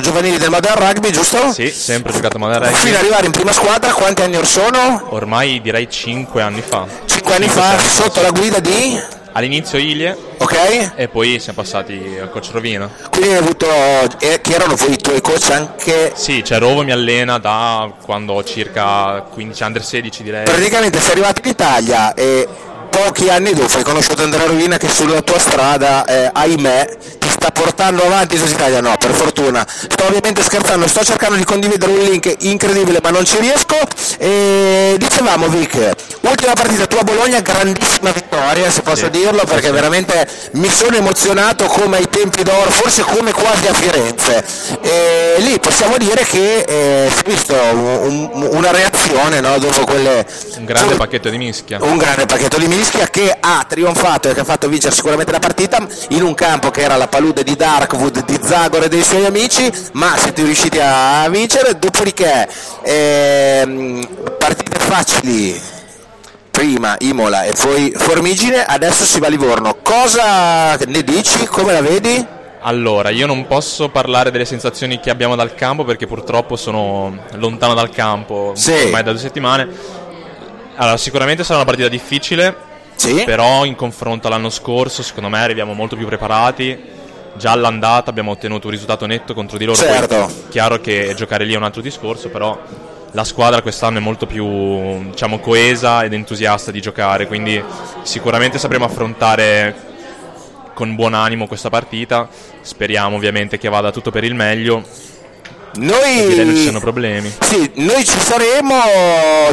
giovanile 0.00 0.36
del 0.36 0.50
Modern 0.50 0.78
Rugby 0.78 1.10
giusto? 1.10 1.50
Sì, 1.50 1.70
sempre 1.70 2.12
giocato 2.12 2.38
Modern 2.38 2.64
Rugby. 2.64 2.76
fino 2.76 2.96
ad 2.96 3.00
arrivare 3.00 3.24
in 3.26 3.32
prima 3.32 3.52
squadra 3.52 3.92
quanti 3.94 4.20
anni 4.20 4.36
or 4.36 4.46
sono? 4.46 5.06
Ormai 5.10 5.62
direi 5.62 5.88
5 5.88 6.42
anni 6.42 6.62
fa. 6.66 6.86
5 7.06 7.34
anni 7.34 7.48
fa 7.48 7.78
sotto 7.78 8.20
la 8.20 8.30
guida 8.30 8.58
di? 8.58 9.22
All'inizio 9.36 9.78
Ilie 9.78 10.16
ok 10.38 10.92
e 10.94 11.08
poi 11.08 11.40
siamo 11.40 11.60
passati 11.60 12.16
al 12.20 12.30
coach 12.30 12.50
Rovino. 12.52 12.88
quindi 13.10 13.30
hai 13.30 13.36
avuto 13.38 13.66
eh, 14.20 14.40
che 14.40 14.54
erano 14.54 14.76
voi 14.76 14.92
i 14.92 14.96
tuoi 14.96 15.20
coach 15.20 15.50
anche 15.50 16.12
Sì, 16.14 16.44
cioè 16.44 16.58
Rovo 16.58 16.82
mi 16.84 16.92
allena 16.92 17.38
da 17.38 17.92
quando 18.00 18.34
ho 18.34 18.44
circa 18.44 19.24
15 19.32 19.62
anni, 19.62 19.72
under 19.72 19.84
16 19.84 20.22
direi. 20.22 20.44
praticamente 20.44 21.00
sei 21.00 21.10
arrivato 21.12 21.40
in 21.42 21.50
Italia 21.50 22.14
e 22.14 22.46
pochi 22.90 23.28
anni 23.28 23.52
dopo 23.54 23.76
hai 23.76 23.82
conosciuto 23.82 24.22
Andrea 24.22 24.46
Rovina 24.46 24.76
che 24.76 24.88
sulla 24.88 25.20
tua 25.22 25.38
strada, 25.40 26.04
eh, 26.04 26.30
ahimè, 26.32 26.96
sta 27.44 27.50
portando 27.50 28.02
avanti 28.04 28.36
in 28.36 28.46
Italia, 28.46 28.80
no, 28.80 28.94
per 28.98 29.10
fortuna. 29.12 29.66
Sto 29.68 30.04
ovviamente 30.06 30.42
scherzando, 30.42 30.86
sto 30.88 31.04
cercando 31.04 31.36
di 31.36 31.44
condividere 31.44 31.92
un 31.92 31.98
link 31.98 32.34
incredibile 32.40 33.00
ma 33.02 33.10
non 33.10 33.24
ci 33.24 33.36
riesco. 33.38 33.76
E 34.18 34.94
dicevamo 34.98 35.48
Vic, 35.48 35.90
ultima 36.22 36.52
partita 36.54 36.86
tua 36.86 37.00
a 37.00 37.04
Bologna, 37.04 37.40
grandissima 37.40 38.12
vittoria 38.12 38.70
se 38.70 38.80
posso 38.80 39.04
Sì, 39.04 39.10
dirlo, 39.10 39.42
perché 39.44 39.66
sì. 39.66 39.72
veramente 39.72 40.26
mi 40.52 40.70
sono 40.70 40.96
emozionato 40.96 41.66
come 41.66 41.98
ai 41.98 42.08
tempi 42.08 42.42
d'oro, 42.42 42.70
forse 42.70 43.02
come 43.02 43.32
quasi 43.32 43.66
a 43.66 43.74
Firenze. 43.74 44.44
E 44.80 45.34
lì 45.38 45.58
possiamo 45.58 45.96
dire 45.98 46.24
che 46.24 46.60
eh, 46.60 47.10
si 47.14 47.22
è 47.24 47.28
visto 47.28 47.52
un- 47.54 48.30
un- 48.32 48.48
una 48.52 48.70
reazione 48.70 49.40
no, 49.40 49.58
dopo 49.58 49.84
quelle 49.84 50.24
Un 50.56 50.64
grande 50.64 50.94
pacchetto 50.94 51.28
di 51.28 51.36
mischia. 51.36 51.78
un 51.82 51.96
grande 51.98 52.24
pacchetto 52.26 52.56
di 52.58 52.66
Mischia 52.68 53.08
che 53.08 53.36
ha 53.38 53.64
trionfato 53.68 54.30
e 54.30 54.34
che 54.34 54.40
ha 54.40 54.44
fatto 54.44 54.68
vincere 54.68 54.94
sicuramente 54.94 55.30
la 55.32 55.38
partita 55.40 55.86
in 56.10 56.22
un 56.22 56.34
campo 56.34 56.70
che 56.70 56.80
era 56.82 56.96
la 56.96 57.08
palude 57.08 57.33
di 57.42 57.56
Darkwood, 57.56 58.24
di 58.24 58.38
Zagor 58.42 58.84
e 58.84 58.88
dei 58.88 59.02
suoi 59.02 59.24
amici, 59.26 59.70
ma 59.92 60.16
siete 60.16 60.42
riusciti 60.42 60.78
a 60.80 61.28
vincere, 61.28 61.78
dopodiché 61.78 62.48
ehm, 62.82 64.08
partite 64.38 64.78
facili, 64.78 65.60
prima 66.50 66.96
Imola 67.00 67.42
e 67.44 67.52
poi 67.54 67.92
Formigine, 67.96 68.64
adesso 68.64 69.04
si 69.04 69.18
va 69.18 69.26
a 69.26 69.30
Livorno. 69.30 69.76
Cosa 69.82 70.76
ne 70.76 71.02
dici? 71.02 71.44
Come 71.46 71.72
la 71.72 71.80
vedi? 71.82 72.26
Allora, 72.66 73.10
io 73.10 73.26
non 73.26 73.46
posso 73.46 73.90
parlare 73.90 74.30
delle 74.30 74.46
sensazioni 74.46 74.98
che 74.98 75.10
abbiamo 75.10 75.36
dal 75.36 75.54
campo 75.54 75.84
perché 75.84 76.06
purtroppo 76.06 76.56
sono 76.56 77.14
lontano 77.32 77.74
dal 77.74 77.90
campo 77.90 78.52
Sì. 78.54 78.72
ormai 78.72 79.02
da 79.02 79.10
due 79.10 79.20
settimane. 79.20 79.68
Allora, 80.76 80.96
sicuramente 80.96 81.44
sarà 81.44 81.56
una 81.56 81.66
partita 81.66 81.88
difficile, 81.88 82.56
Sì? 82.96 83.22
però 83.24 83.64
in 83.66 83.74
confronto 83.76 84.28
all'anno 84.28 84.48
scorso 84.48 85.02
secondo 85.02 85.28
me 85.28 85.40
arriviamo 85.42 85.74
molto 85.74 85.94
più 85.94 86.06
preparati. 86.06 87.02
Già 87.36 87.50
all'andata 87.50 88.10
abbiamo 88.10 88.30
ottenuto 88.30 88.66
un 88.66 88.72
risultato 88.72 89.06
netto 89.06 89.34
contro 89.34 89.58
di 89.58 89.64
loro. 89.64 89.78
poi 89.78 89.88
Certo. 89.88 90.32
chiaro 90.48 90.80
che 90.80 91.14
giocare 91.16 91.44
lì 91.44 91.54
è 91.54 91.56
un 91.56 91.64
altro 91.64 91.82
discorso, 91.82 92.28
però 92.28 92.58
la 93.10 93.24
squadra 93.24 93.62
quest'anno 93.62 93.98
è 93.98 94.00
molto 94.00 94.26
più 94.26 95.10
diciamo, 95.10 95.38
coesa 95.38 96.04
ed 96.04 96.12
entusiasta 96.12 96.70
di 96.70 96.80
giocare, 96.80 97.26
quindi 97.26 97.62
sicuramente 98.02 98.58
sapremo 98.58 98.84
affrontare 98.84 99.92
con 100.74 100.94
buon 100.94 101.14
animo 101.14 101.46
questa 101.46 101.70
partita. 101.70 102.28
Speriamo 102.60 103.16
ovviamente 103.16 103.58
che 103.58 103.68
vada 103.68 103.90
tutto 103.90 104.10
per 104.10 104.24
il 104.24 104.34
meglio. 104.34 104.82
Noi... 105.76 106.26
Direi 106.28 106.44
non 106.44 106.54
ci 106.54 106.62
siano 106.62 106.80
problemi. 106.80 107.32
Sì, 107.40 107.70
noi 107.74 108.04
ci 108.04 108.18
saremo, 108.18 108.74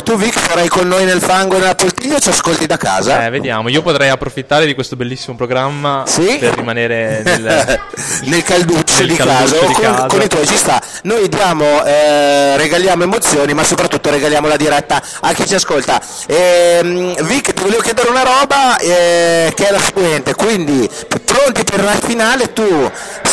tu 0.04 0.16
Vic 0.18 0.38
sarai 0.40 0.68
con 0.68 0.88
noi 0.88 1.06
nel 1.06 1.22
fango 1.22 1.56
e 1.56 1.60
nella 1.60 1.76
poltiglia 1.76 2.16
o 2.16 2.20
ci 2.20 2.30
ascolti 2.30 2.66
da 2.66 2.78
casa? 2.78 3.26
Eh, 3.26 3.30
vediamo. 3.30 3.70
Io 3.70 3.82
potrei 3.82 4.10
approfittare 4.10 4.66
di 4.66 4.74
questo 4.74 4.96
bellissimo 4.96 5.36
programma 5.36 6.04
Sì? 6.06 6.38
per 6.40 6.56
rimanere 6.56 7.22
nel, 7.24 7.80
nel 8.26 8.44
calduccio 8.44 9.00
nel 9.00 9.08
di 9.08 9.16
calduccio 9.16 9.56
casa, 9.60 9.66
di 9.68 9.74
con, 9.74 9.84
casa. 9.84 10.06
con 10.08 10.22
i 10.22 10.28
tuoi 10.28 10.48
ci 10.48 10.58
sta. 10.58 10.82
Noi 11.04 11.28
diamo, 11.28 11.84
eh, 11.86 12.58
regaliamo 12.58 13.04
emozioni, 13.04 13.54
ma 13.54 13.64
soprattutto 13.64 14.10
regaliamo 14.10 14.48
la 14.48 14.58
diretta 14.58 15.02
a 15.22 15.34
chi 15.34 15.48
ci 15.48 15.56
ascolta. 15.56 16.00
Ehm, 16.28 17.16
Vic, 17.26 17.54
ti 17.54 17.64
volevo 17.64 17.82
chiedere 17.82 18.10
una 18.10 18.24
roba 18.24 18.78
eh, 18.78 19.52
che 19.56 19.68
è 19.68 19.72
la 19.72 19.80
seguente, 19.80 20.34
quindi 20.36 20.88
pronti 21.26 21.64
per 21.64 21.84
la 21.84 21.98
finale, 22.04 22.54
tu 22.54 22.92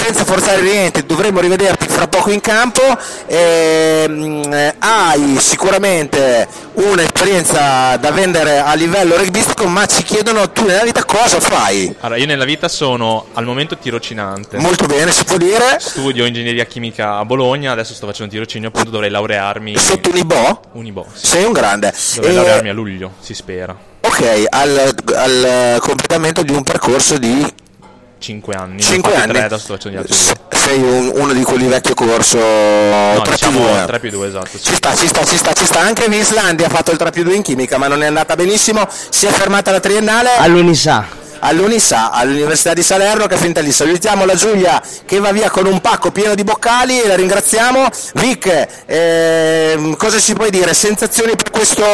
senza 0.08 0.24
forzare 0.24 0.62
niente, 0.62 1.04
dovremo 1.04 1.38
rivederti 1.38 1.86
fra 1.86 2.08
poco 2.08 2.30
in 2.30 2.40
campo, 2.40 2.80
ehm, 3.26 4.50
eh, 4.52 4.74
hai 4.78 5.36
sicuramente 5.38 6.48
un'esperienza 6.72 7.96
da 7.98 8.10
vendere 8.10 8.58
a 8.58 8.72
livello 8.72 9.18
rugbistico, 9.18 9.66
ma 9.66 9.84
ci 9.84 10.02
chiedono 10.04 10.50
tu 10.50 10.64
nella 10.64 10.82
vita 10.82 11.04
cosa 11.04 11.40
fai? 11.40 11.94
Allora, 12.00 12.18
io 12.18 12.24
nella 12.24 12.46
vita 12.46 12.68
sono 12.68 13.26
al 13.34 13.44
momento 13.44 13.76
tirocinante. 13.76 14.56
Molto 14.56 14.86
bene, 14.86 15.10
si 15.12 15.24
può 15.24 15.36
dire. 15.36 15.76
Studio 15.78 16.24
ingegneria 16.24 16.64
chimica 16.64 17.16
a 17.18 17.24
Bologna, 17.26 17.72
adesso 17.72 17.92
sto 17.92 18.06
facendo 18.06 18.32
tirocinio, 18.32 18.68
appunto 18.68 18.88
dovrei 18.88 19.10
laurearmi. 19.10 19.76
Sotto 19.76 20.08
Unibo? 20.08 20.62
Unibo, 20.72 21.06
sì. 21.12 21.26
Sei 21.26 21.44
un 21.44 21.52
grande. 21.52 21.92
Dovrei 22.14 22.32
E- 22.32 22.36
laurearmi 22.36 22.68
a 22.70 22.72
luglio, 22.72 23.12
si 23.20 23.34
spera. 23.34 23.76
ok, 24.00 24.44
al, 24.48 24.94
al 25.14 25.76
completamento 25.80 26.42
di 26.42 26.52
un 26.52 26.62
percorso 26.62 27.18
di 27.18 27.46
5 28.18 28.54
anni. 28.54 28.82
5 28.82 28.96
Ne 29.10 29.16
ho 29.16 29.18
fatti 29.18 29.22
anni. 29.30 29.32
tre, 29.38 29.44
adesso 29.46 29.62
sto 29.62 29.72
facendo 29.74 29.96
gli 29.98 30.00
altri 30.00 30.16
due. 30.16 30.58
sei 30.58 30.78
un- 30.82 31.10
uno 31.14 31.32
di 31.32 31.42
quelli 31.42 31.66
vecchio 31.66 31.94
corso 31.94 32.36
No, 32.38 33.22
3 33.22 33.32
diciamo 33.32 33.58
più 33.60 33.68
2. 33.68 33.84
3 33.86 33.98
più 34.00 34.10
2, 34.10 34.26
esatto. 34.28 34.48
sì. 34.50 34.58
Ci 34.64 34.74
sta, 34.74 34.94
ci 34.94 35.06
sta, 35.06 35.24
ci 35.24 35.36
sta, 35.36 35.52
ci 35.52 35.64
sta. 35.64 35.80
Anche 35.80 36.08
Vinslandi 36.08 36.64
ha 36.64 36.68
fatto 36.68 36.90
il 36.90 36.96
3 36.98 37.10
più 37.10 37.22
2 37.24 37.34
in 37.34 37.42
chimica, 37.42 37.78
ma 37.78 37.86
non 37.88 38.02
è 38.02 38.06
andata 38.06 38.34
benissimo. 38.36 38.86
Si 39.08 39.26
è 39.26 39.30
fermata 39.30 39.70
la 39.70 39.80
triennale 39.80 40.30
All'Unisa. 40.36 41.06
all'Unisa, 41.40 42.10
all'Università 42.10 42.72
di 42.72 42.82
Salerno 42.82 43.26
che 43.26 43.34
è 43.34 43.38
finita 43.38 43.60
lì. 43.60 43.72
Salutiamo 43.72 44.24
la 44.24 44.34
Giulia 44.34 44.82
che 45.04 45.18
va 45.18 45.32
via 45.32 45.50
con 45.50 45.66
un 45.66 45.80
pacco 45.80 46.10
pieno 46.10 46.34
di 46.34 46.44
boccali 46.44 47.00
e 47.00 47.06
la 47.06 47.16
ringraziamo. 47.16 47.88
Vic, 48.14 48.68
ehm, 48.86 49.96
cosa 49.96 50.18
ci 50.18 50.34
puoi 50.34 50.50
dire? 50.50 50.74
Sensazioni 50.74 51.36
per 51.36 51.50
questo 51.50 51.84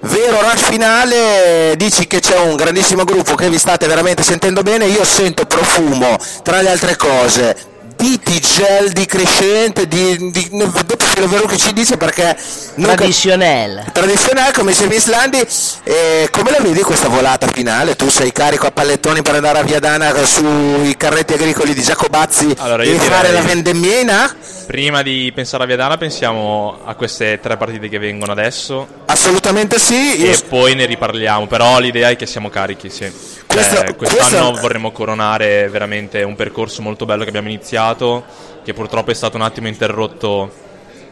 vero 0.00 0.40
rush 0.40 0.62
finale? 0.62 1.74
Dici 1.76 2.06
che 2.06 2.20
c'è 2.20 2.38
un 2.38 2.56
grandissimo 2.56 3.04
gruppo 3.04 3.34
che 3.34 3.48
vi 3.48 3.58
state 3.58 3.86
veramente 3.86 4.22
sentendo 4.22 4.62
bene. 4.62 4.86
Io 4.86 5.04
sento 5.04 5.44
profumo, 5.44 6.16
tra 6.42 6.60
le 6.60 6.70
altre 6.70 6.96
cose. 6.96 7.72
Di 8.04 8.20
tigel, 8.22 8.92
di 8.92 9.06
crescente, 9.06 9.88
di, 9.88 10.30
di, 10.30 10.48
dopo 10.50 11.04
quello 11.14 11.26
vero 11.26 11.46
che 11.46 11.56
ci 11.56 11.72
dice 11.72 11.96
perché 11.96 12.36
Tradizionale. 12.74 13.86
tradizionale 13.94 14.52
come 14.52 14.72
dice 14.72 14.84
Islandi 14.84 15.38
eh, 15.84 16.28
come 16.30 16.50
la 16.50 16.58
vedi 16.60 16.82
questa 16.82 17.08
volata 17.08 17.46
finale? 17.46 17.96
tu 17.96 18.10
sei 18.10 18.30
carico 18.30 18.66
a 18.66 18.72
pallettoni 18.72 19.22
per 19.22 19.36
andare 19.36 19.60
a 19.60 19.62
Viadana 19.62 20.12
sui 20.22 20.94
carretti 20.98 21.32
agricoli 21.32 21.72
di 21.72 21.80
Giacobazzi 21.80 22.54
Allora, 22.58 22.82
e 22.82 22.90
io 22.90 22.98
fare 22.98 23.32
la 23.32 23.40
vendemmiena? 23.40 24.36
Prima 24.66 25.00
di 25.02 25.32
pensare 25.34 25.62
a 25.62 25.66
Viadana 25.66 25.96
pensiamo 25.96 26.80
a 26.84 26.94
queste 26.96 27.40
tre 27.40 27.56
partite 27.56 27.88
che 27.88 27.98
vengono 27.98 28.32
adesso 28.32 28.86
assolutamente 29.06 29.78
sì 29.78 30.20
io 30.20 30.30
e 30.30 30.38
poi 30.46 30.74
ne 30.74 30.84
riparliamo, 30.84 31.46
però 31.46 31.78
l'idea 31.78 32.10
è 32.10 32.16
che 32.16 32.26
siamo 32.26 32.50
carichi, 32.50 32.90
sì. 32.90 33.10
Questo- 33.54 33.94
quest'anno 33.94 34.46
questo- 34.50 34.60
vorremmo 34.60 34.90
coronare 34.92 35.68
veramente 35.68 36.22
un 36.22 36.34
percorso 36.34 36.82
molto 36.82 37.04
bello 37.04 37.22
che 37.22 37.28
abbiamo 37.28 37.48
iniziato, 37.48 38.24
che 38.64 38.72
purtroppo 38.74 39.10
è 39.10 39.14
stato 39.14 39.36
un 39.36 39.42
attimo 39.42 39.68
interrotto 39.68 40.62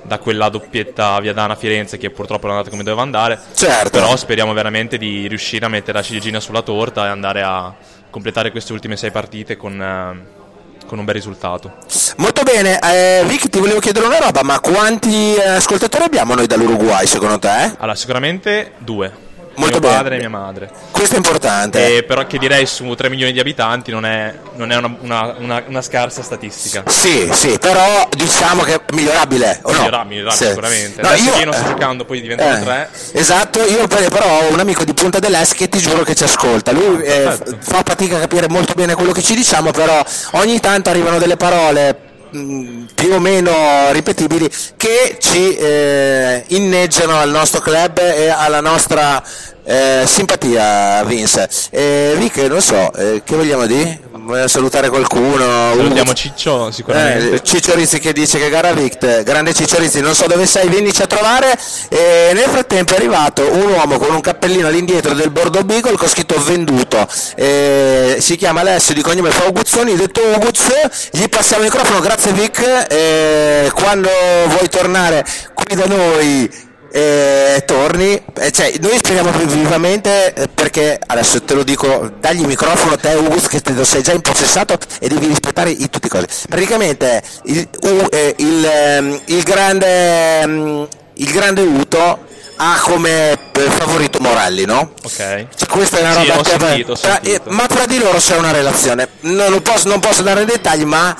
da 0.04 0.18
quella 0.18 0.48
doppietta 0.48 1.18
Viadana-Firenze 1.20 1.96
che 1.96 2.10
purtroppo 2.10 2.46
non 2.46 2.56
è 2.56 2.58
andata 2.58 2.70
come 2.70 2.82
doveva 2.82 3.02
andare. 3.02 3.38
Certo. 3.54 3.90
Però 3.90 4.16
speriamo 4.16 4.52
veramente 4.52 4.98
di 4.98 5.28
riuscire 5.28 5.64
a 5.64 5.68
mettere 5.68 5.98
la 5.98 6.02
ciliegina 6.02 6.40
sulla 6.40 6.62
torta 6.62 7.04
e 7.06 7.08
andare 7.08 7.42
a 7.42 7.72
completare 8.10 8.50
queste 8.50 8.72
ultime 8.72 8.96
sei 8.96 9.10
partite 9.12 9.56
con, 9.56 9.80
eh, 9.80 10.40
con 10.86 10.98
un 10.98 11.04
bel 11.04 11.14
risultato. 11.14 11.76
molto 12.16 12.42
bene 12.42 12.78
eh, 12.80 13.22
Vic 13.26 13.48
ti 13.48 13.58
volevo 13.58 13.78
chiedere 13.80 14.04
una 14.06 14.18
roba 14.18 14.42
ma 14.42 14.58
quanti 14.60 15.34
eh, 15.34 15.48
ascoltatori 15.48 16.04
abbiamo 16.04 16.34
noi 16.34 16.46
dall'Uruguay 16.46 17.06
secondo 17.06 17.38
te? 17.38 17.74
Allora, 17.78 17.94
sicuramente 17.94 18.72
due. 18.78 19.30
Molto 19.54 19.78
mio 19.78 19.80
bene. 19.80 19.94
padre 19.96 20.14
e 20.16 20.18
mia 20.18 20.28
madre. 20.30 20.70
questo 20.90 21.14
è 21.14 21.16
importante 21.18 21.96
Eh, 21.96 22.02
però 22.04 22.26
che 22.26 22.38
direi 22.38 22.64
su 22.66 22.94
3 22.94 23.08
milioni 23.10 23.32
di 23.32 23.40
abitanti 23.40 23.90
non 23.90 24.04
è, 24.06 24.34
non 24.54 24.70
è 24.72 24.76
una, 24.76 24.96
una- 25.00 25.34
una- 25.38 25.62
una 25.66 25.82
scarsa 25.82 26.22
statistica. 26.22 26.84
sì 26.86 27.28
sì 27.32 27.58
però 27.58 28.08
diciamo 28.16 28.62
che 28.62 28.74
è 28.74 28.80
migliorabile 28.92 29.60
o 29.62 29.72
no? 29.72 29.78
Migliorabile, 29.78 30.30
Sì. 30.30 30.46
sicuramente. 30.46 31.02
No, 31.02 31.08
Adesso 31.08 31.24
io- 31.24 31.36
io 31.38 31.44
non 31.44 31.54
sto 31.54 31.66
giocando, 31.68 32.04
poi 32.04 32.20
diventano 32.20 32.56
Eh, 32.56 32.60
tre. 32.62 32.88
Esatto, 33.12 33.62
io 33.64 33.86
per- 33.86 34.08
però 34.08 34.24
ho 34.40 34.52
un 34.52 34.60
amico 34.60 34.84
di 34.84 34.94
Punta 34.94 35.18
dell'Est 35.18 35.54
che 35.54 35.68
ti 35.68 35.78
giuro 35.78 36.02
che 36.02 36.14
ci 36.14 36.24
ascolta. 36.24 36.72
Lui 36.72 37.02
eh, 37.02 37.36
fa 37.60 37.82
fatica 37.84 38.16
a 38.16 38.20
capire 38.20 38.48
molto 38.48 38.72
bene 38.74 38.94
quello 38.94 39.12
che 39.12 39.22
ci 39.22 39.34
diciamo, 39.34 39.70
però 39.70 40.02
ogni 40.32 40.60
tanto 40.60 40.90
arrivano 40.90 41.18
delle 41.18 41.36
parole 41.36 41.96
più 42.32 43.12
o 43.12 43.18
meno 43.18 43.52
ripetibili 43.92 44.50
che 44.76 45.18
ci 45.20 45.54
eh, 45.54 46.44
inneggiano 46.48 47.18
al 47.18 47.30
nostro 47.30 47.60
club 47.60 47.98
e 47.98 48.28
alla 48.28 48.60
nostra 48.60 49.22
eh, 49.64 50.02
simpatia 50.06 51.04
Vince. 51.04 51.48
Eh, 51.70 52.14
Vic, 52.16 52.36
non 52.38 52.60
so, 52.60 52.92
eh, 52.94 53.22
che 53.24 53.36
vogliamo 53.36 53.66
dire? 53.66 54.01
Voglio 54.22 54.48
salutare 54.48 54.88
qualcuno. 54.88 55.44
Salutiamo 55.74 56.12
Ciccio 56.14 56.70
sicuramente. 56.70 57.36
Eh, 57.36 57.42
Ciccio 57.42 57.74
Rizzi 57.74 57.98
che 57.98 58.12
dice 58.12 58.38
che 58.38 58.48
gara 58.48 58.72
Vict, 58.72 59.22
grande 59.22 59.52
Ciccio 59.54 59.78
Rizzi, 59.78 60.00
non 60.00 60.14
so 60.14 60.26
dove 60.26 60.46
sei, 60.46 60.68
vienici 60.68 61.02
a 61.02 61.06
trovare. 61.06 61.58
E 61.88 62.30
nel 62.32 62.48
frattempo 62.48 62.92
è 62.94 62.96
arrivato 62.96 63.42
un 63.52 63.72
uomo 63.72 63.98
con 63.98 64.14
un 64.14 64.20
cappellino 64.20 64.66
all'indietro 64.66 65.14
del 65.14 65.30
Bordo 65.30 65.62
Beagle 65.64 65.96
con 65.96 66.08
scritto 66.08 66.40
venduto. 66.42 67.06
E 67.34 68.16
si 68.20 68.36
chiama 68.36 68.60
Alessio 68.60 68.94
di 68.94 69.02
cognome 69.02 69.30
Fauguzzoni, 69.30 69.96
detto 69.96 70.20
Uguz, 70.20 71.10
gli 71.10 71.28
passiamo 71.28 71.64
il 71.64 71.70
microfono, 71.70 72.00
grazie 72.00 72.32
Vic. 72.32 72.86
E 72.88 73.70
quando 73.74 74.08
vuoi 74.48 74.68
tornare 74.68 75.24
qui 75.54 75.76
da 75.76 75.86
noi 75.86 76.70
eh, 76.92 77.62
torni, 77.64 78.22
eh, 78.38 78.50
cioè, 78.52 78.70
noi 78.80 78.98
speriamo 78.98 79.30
vivamente 79.46 80.34
eh, 80.34 80.48
perché 80.48 81.00
adesso 81.06 81.42
te 81.42 81.54
lo 81.54 81.62
dico, 81.62 82.10
dagli 82.20 82.40
il 82.40 82.46
microfono 82.46 82.94
a 82.94 82.96
te 82.98 83.14
Ugus 83.14 83.46
che 83.46 83.60
te 83.60 83.72
lo 83.72 83.84
sei 83.84 84.02
già 84.02 84.12
impossessato 84.12 84.76
e 85.00 85.08
devi 85.08 85.26
rispettare 85.26 85.70
i, 85.70 85.88
tutti 85.88 86.06
i 86.06 86.10
cose. 86.10 86.26
Praticamente 86.48 87.22
il, 87.44 87.66
uh, 87.82 88.06
eh, 88.10 88.34
il, 88.38 88.64
ehm, 88.64 89.20
il 89.26 89.42
grande, 89.42 90.42
um, 90.44 90.88
il 91.14 91.30
grande 91.30 91.62
Uto 91.62 92.30
ha 92.56 92.78
come 92.80 93.38
favorito 93.54 94.18
Morelli, 94.20 94.64
no? 94.64 94.92
Ok. 95.02 95.16
Cioè, 95.16 95.68
questa 95.68 95.98
è 95.98 96.00
una 96.02 96.12
Sì, 96.12 96.28
roba 96.28 96.38
ho 96.38 96.42
che 96.42 96.56
sentito, 96.58 96.94
tra- 96.94 97.20
eh, 97.20 97.40
ma 97.46 97.66
tra 97.66 97.86
di 97.86 97.98
loro 97.98 98.18
c'è 98.18 98.36
una 98.36 98.52
relazione. 98.52 99.08
Non, 99.20 99.50
lo 99.50 99.60
posso, 99.60 99.88
non 99.88 99.98
posso 99.98 100.22
dare 100.22 100.44
dettagli, 100.44 100.84
ma 100.84 101.16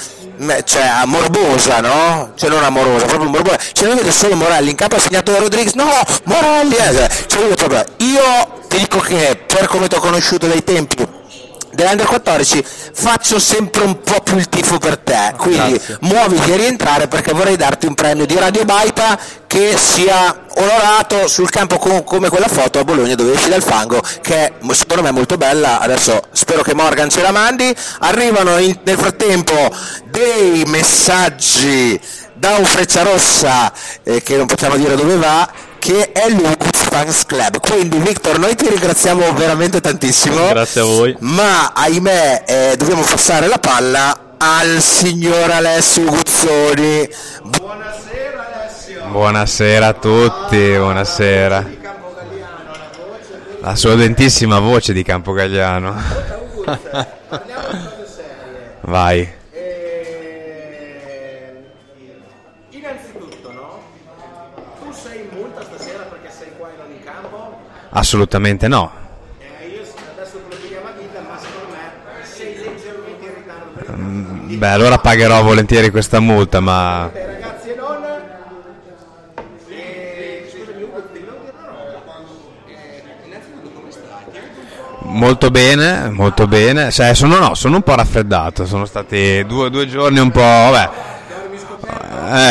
cioè, 0.65 1.05
morbosa, 1.07 1.81
no? 1.81 2.33
Cioè 2.35 2.51
non 2.51 2.65
amorosa, 2.65 3.07
proprio 3.07 3.31
morbosa. 3.31 3.59
Cioè 3.73 3.89
non 3.89 3.97
vedo 3.97 4.11
solo 4.11 4.37
Morelli 4.37 4.71
in 4.71 4.77
campo 4.77 4.97
ha 4.97 5.01
segnato 5.01 5.37
Rodriguez. 5.39 5.75
No, 5.75 5.91
Morelli! 6.25 6.75
eh, 6.75 7.09
cioè, 7.27 7.43
io, 7.43 7.55
io 8.07 8.61
ti 8.69 8.79
dico 8.79 8.99
che 8.99 9.41
per 9.47 9.67
come 9.67 9.89
ti 9.89 9.95
ho 9.97 10.01
conosciuto 10.01 10.47
dai 10.47 10.65
tempi 10.65 11.21
dell'Under 11.73 12.07
14 12.07 12.65
faccio 12.93 13.39
sempre 13.39 13.83
un 13.83 14.01
po' 14.01 14.21
più 14.23 14.37
il 14.37 14.49
tifo 14.49 14.79
per 14.79 14.99
te. 14.99 15.35
Quindi 15.37 15.73
Grazie. 15.73 15.99
muoviti 16.01 16.53
a 16.53 16.57
rientrare 16.57 17.09
perché 17.09 17.33
vorrei 17.33 17.57
darti 17.57 17.87
un 17.87 17.95
premio 17.95 18.27
di 18.27 18.37
Radio 18.37 18.65
Baita 18.65 19.19
che 19.47 19.77
sia 19.77 20.45
onorato 20.55 21.27
sul 21.29 21.51
campo 21.51 21.77
co- 21.79 22.03
come 22.05 22.29
quella 22.29 22.49
foto 22.49 22.79
a 22.79 22.85
Bologna 22.85 23.15
dove 23.15 23.35
esci 23.35 23.49
dal 23.49 23.63
fango 23.63 24.01
che 24.21 24.35
è, 24.47 24.53
secondo 24.71 25.03
me 25.03 25.09
è 25.09 25.13
molto 25.13 25.37
bella. 25.37 25.81
Adesso 25.81 26.23
spero 26.33 26.63
che 26.63 26.75
Morgan 26.75 27.11
ce 27.11 27.23
la 27.23 27.33
mandi. 27.33 27.75
Arrivano 28.01 28.59
in- 28.59 28.79
nel 28.83 28.97
frattempo 28.99 29.71
dei 30.11 30.63
messaggi 30.67 32.01
da 32.35 32.57
un 32.57 32.65
Frecciarossa 32.65 33.73
eh, 34.03 34.23
che 34.23 34.37
non 34.37 34.47
possiamo 34.47 34.77
dire 34.77 34.97
dove 34.97 35.17
va 35.17 35.49
che 35.79 36.13
è 36.13 36.29
l'Uguz 36.29 36.72
Fans 36.93 37.25
Club 37.25 37.59
quindi 37.59 37.97
Victor 37.97 38.39
noi 38.39 38.55
ti 38.55 38.69
ringraziamo 38.69 39.33
veramente 39.33 39.81
tantissimo 39.81 40.49
Grazie 40.49 40.83
a 40.83 40.85
voi. 40.85 41.17
ma 41.21 41.73
ahimè 41.75 42.45
eh, 42.47 42.75
dobbiamo 42.77 43.01
passare 43.01 43.47
la 43.49 43.57
palla 43.57 44.35
al 44.37 44.83
signor 44.83 45.51
Alessio 45.53 46.05
Guzzoni. 46.05 47.09
Buonasera 49.09 49.87
a 49.87 49.93
tutti, 49.95 50.59
buonasera. 50.77 51.65
La 53.61 53.75
sua 53.77 53.95
dentissima 53.95 54.59
voce 54.59 54.93
di 54.93 55.03
Campogagliano. 55.03 55.95
Vai. 58.83 59.41
Il 67.95 68.41
Mm, 73.95 74.57
Beh, 74.59 74.69
allora 74.69 74.99
pagherò 74.99 75.43
volentieri 75.43 75.91
questa 75.91 76.21
multa, 76.21 76.61
ma 76.61 77.11
molto 85.13 85.51
bene, 85.51 86.09
molto 86.11 86.47
bene. 86.47 86.91
Cioè, 86.91 87.15
sono, 87.15 87.39
no, 87.39 87.55
sono 87.55 87.77
un 87.77 87.83
po' 87.83 87.95
raffreddato. 87.95 88.67
Sono 88.67 88.85
stati 88.85 89.45
due, 89.47 89.71
due 89.71 89.87
giorni 89.87 90.19
un 90.19 90.31
po'. 90.31 90.41
Vabbè. 90.41 90.91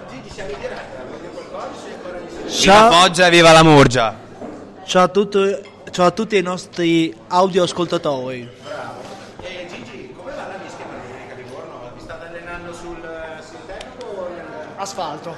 in 2.19 2.45
Viva 2.45 2.91
Foggia 2.91 3.27
e 3.27 3.29
viva 3.29 3.51
la 3.51 3.63
Murgia! 3.63 4.27
Ciao 4.89 5.03
a, 5.03 5.07
tutti, 5.07 5.37
ciao 5.91 6.07
a 6.07 6.11
tutti 6.11 6.35
i 6.35 6.41
nostri 6.41 7.15
audio 7.27 7.61
ascoltatori. 7.61 8.49
E 9.39 9.67
Gigi, 9.69 10.11
come 10.17 10.31
va 10.31 10.47
la 10.47 10.57
mischia 10.63 10.83
per 10.85 10.99
domenica 10.99 11.35
di 11.35 11.43
Livorno? 11.43 11.91
Vi 11.95 12.01
state 12.01 12.25
allenando 12.25 12.73
sul 12.73 12.97
sintetico 13.47 14.05
o 14.05 14.29
nel... 14.33 14.45
Asfalto. 14.77 15.35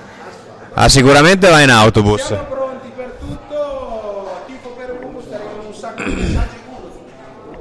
Ah, 0.74 0.88
sicuramente 0.88 1.50
va 1.50 1.60
in 1.60 1.70
autobus. 1.70 2.28
Siamo 2.28 2.44
pronti 2.44 2.94
per 2.96 3.18
tutto, 3.20 4.42
tifo 4.46 4.70
per 4.70 4.98
Umus, 5.04 5.26
arrivano 5.34 5.68
un 5.68 5.74
sacco 5.74 6.04
di 6.04 6.14
messaggi 6.14 6.56
Umus. 6.70 6.94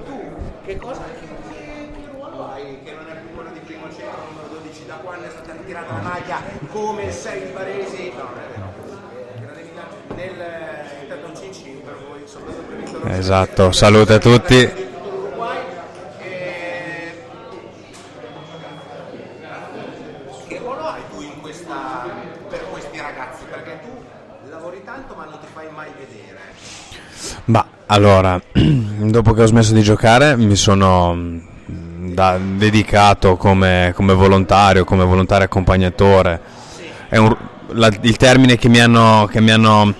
Tu, 0.05 0.35
che 0.65 0.77
cosa, 0.77 1.01
che, 1.19 1.27
che 1.27 1.89
ruolo 2.13 2.53
hai 2.53 2.79
che 2.85 2.93
non 2.93 3.11
è 3.11 3.19
più 3.19 3.35
quello 3.35 3.51
di 3.51 3.59
primo 3.59 3.91
centro, 3.91 4.27
numero 4.31 4.47
12, 4.63 4.87
da 4.87 4.95
quando 5.03 5.27
è 5.27 5.31
stata 5.31 5.55
ritirata 5.59 5.93
la 5.93 6.03
maglia, 6.03 6.41
come 6.81 7.13
6 7.13 7.41
di 7.45 7.53
Baresi? 7.53 8.13
No, 8.17 8.23
non 8.23 8.39
è 8.39 8.55
vero. 8.55 8.69
Nel, 10.15 10.33
intanto 11.03 11.27
un 11.27 11.53
cin 11.53 11.83
per 11.85 11.97
voi, 12.09 12.23
soprattutto 12.25 12.63
per 12.63 12.77
Vittorio 12.79 13.17
Esatto, 13.17 13.73
salute 13.73 14.15
a 14.15 14.19
tutti. 14.19 14.67
tutto 14.67 15.11
l'Uruguay. 15.11 15.59
Che 20.49 20.59
ruolo 20.59 20.87
hai 20.87 21.01
tu 21.13 21.21
in 21.21 21.41
questa, 21.41 22.07
per 22.49 22.65
questi 22.71 22.99
ragazzi? 22.99 23.45
Perché 23.49 23.81
tu 23.83 24.49
lavori 24.49 24.83
tanto 24.85 25.15
ma 25.15 25.25
non 25.25 25.39
ti 25.41 25.47
fai 25.53 25.69
mai 25.71 25.91
vedere. 25.99 26.39
Ma 27.47 27.65
allora, 27.87 28.41
dopo 28.53 29.33
che 29.35 29.43
ho 29.43 29.47
smesso 29.47 29.75
di 29.75 29.83
giocare, 29.83 30.37
mi 30.37 30.57
sono 30.57 31.15
mm, 31.15 32.13
da- 32.15 32.39
dedicato 32.39 33.37
come, 33.37 33.93
come 33.95 34.15
volontario, 34.15 34.85
come 34.85 35.05
volontario 35.05 35.45
accompagnatore. 35.45 36.50
È 37.11 37.17
un- 37.17 37.37
la- 37.73 37.91
il 38.03 38.17
termine 38.17 38.57
che 38.57 38.69
mi 38.69 38.79
hanno, 38.79 39.29
che 39.29 39.41
mi 39.41 39.51
hanno 39.51 39.93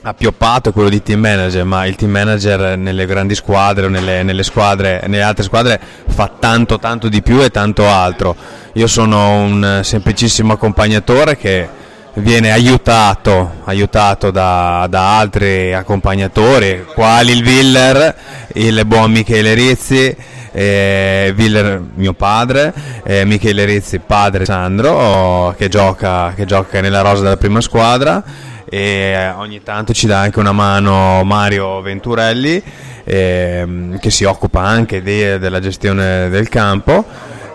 appioppato 0.00 0.70
è 0.70 0.72
quello 0.72 0.88
di 0.88 1.02
team 1.02 1.20
manager, 1.20 1.62
ma 1.66 1.84
il 1.84 1.94
team 1.94 2.10
manager 2.10 2.78
nelle 2.78 3.04
grandi 3.04 3.34
squadre 3.34 3.84
o 3.84 3.88
nelle, 3.90 4.22
nelle 4.22 4.42
squadre, 4.42 5.04
nelle 5.08 5.22
altre 5.22 5.44
squadre 5.44 5.78
fa 6.06 6.30
tanto 6.38 6.78
tanto 6.78 7.10
di 7.10 7.20
più 7.20 7.42
e 7.42 7.50
tanto 7.50 7.86
altro. 7.86 8.34
Io 8.72 8.86
sono 8.86 9.40
un 9.40 9.80
semplicissimo 9.82 10.54
accompagnatore 10.54 11.36
che 11.36 11.68
viene 12.14 12.50
aiutato, 12.50 13.56
aiutato 13.64 14.30
da, 14.30 14.86
da 14.88 15.18
altri 15.18 15.74
accompagnatori, 15.74 16.86
quali 16.94 17.32
il 17.32 17.42
Viller, 17.42 18.16
il 18.54 18.86
buon 18.86 19.10
Michele 19.10 19.52
Rizzi, 19.52 20.16
eh, 20.52 21.32
Viller 21.34 21.80
mio 21.94 22.12
padre, 22.12 22.72
eh, 23.04 23.24
Michele 23.24 23.64
Rizzi 23.64 23.98
padre 23.98 24.44
Sandro 24.44 25.54
che 25.56 25.68
gioca, 25.68 26.32
che 26.34 26.44
gioca 26.44 26.80
nella 26.80 27.00
rosa 27.00 27.22
della 27.22 27.36
prima 27.36 27.60
squadra 27.60 28.22
e 28.68 29.32
ogni 29.36 29.62
tanto 29.62 29.92
ci 29.94 30.06
dà 30.06 30.20
anche 30.20 30.38
una 30.38 30.52
mano 30.52 31.24
Mario 31.24 31.80
Venturelli 31.80 32.62
ehm, 33.04 33.98
che 33.98 34.10
si 34.10 34.24
occupa 34.24 34.60
anche 34.60 35.02
di- 35.02 35.38
della 35.38 35.60
gestione 35.60 36.28
del 36.28 36.48
campo. 36.48 37.04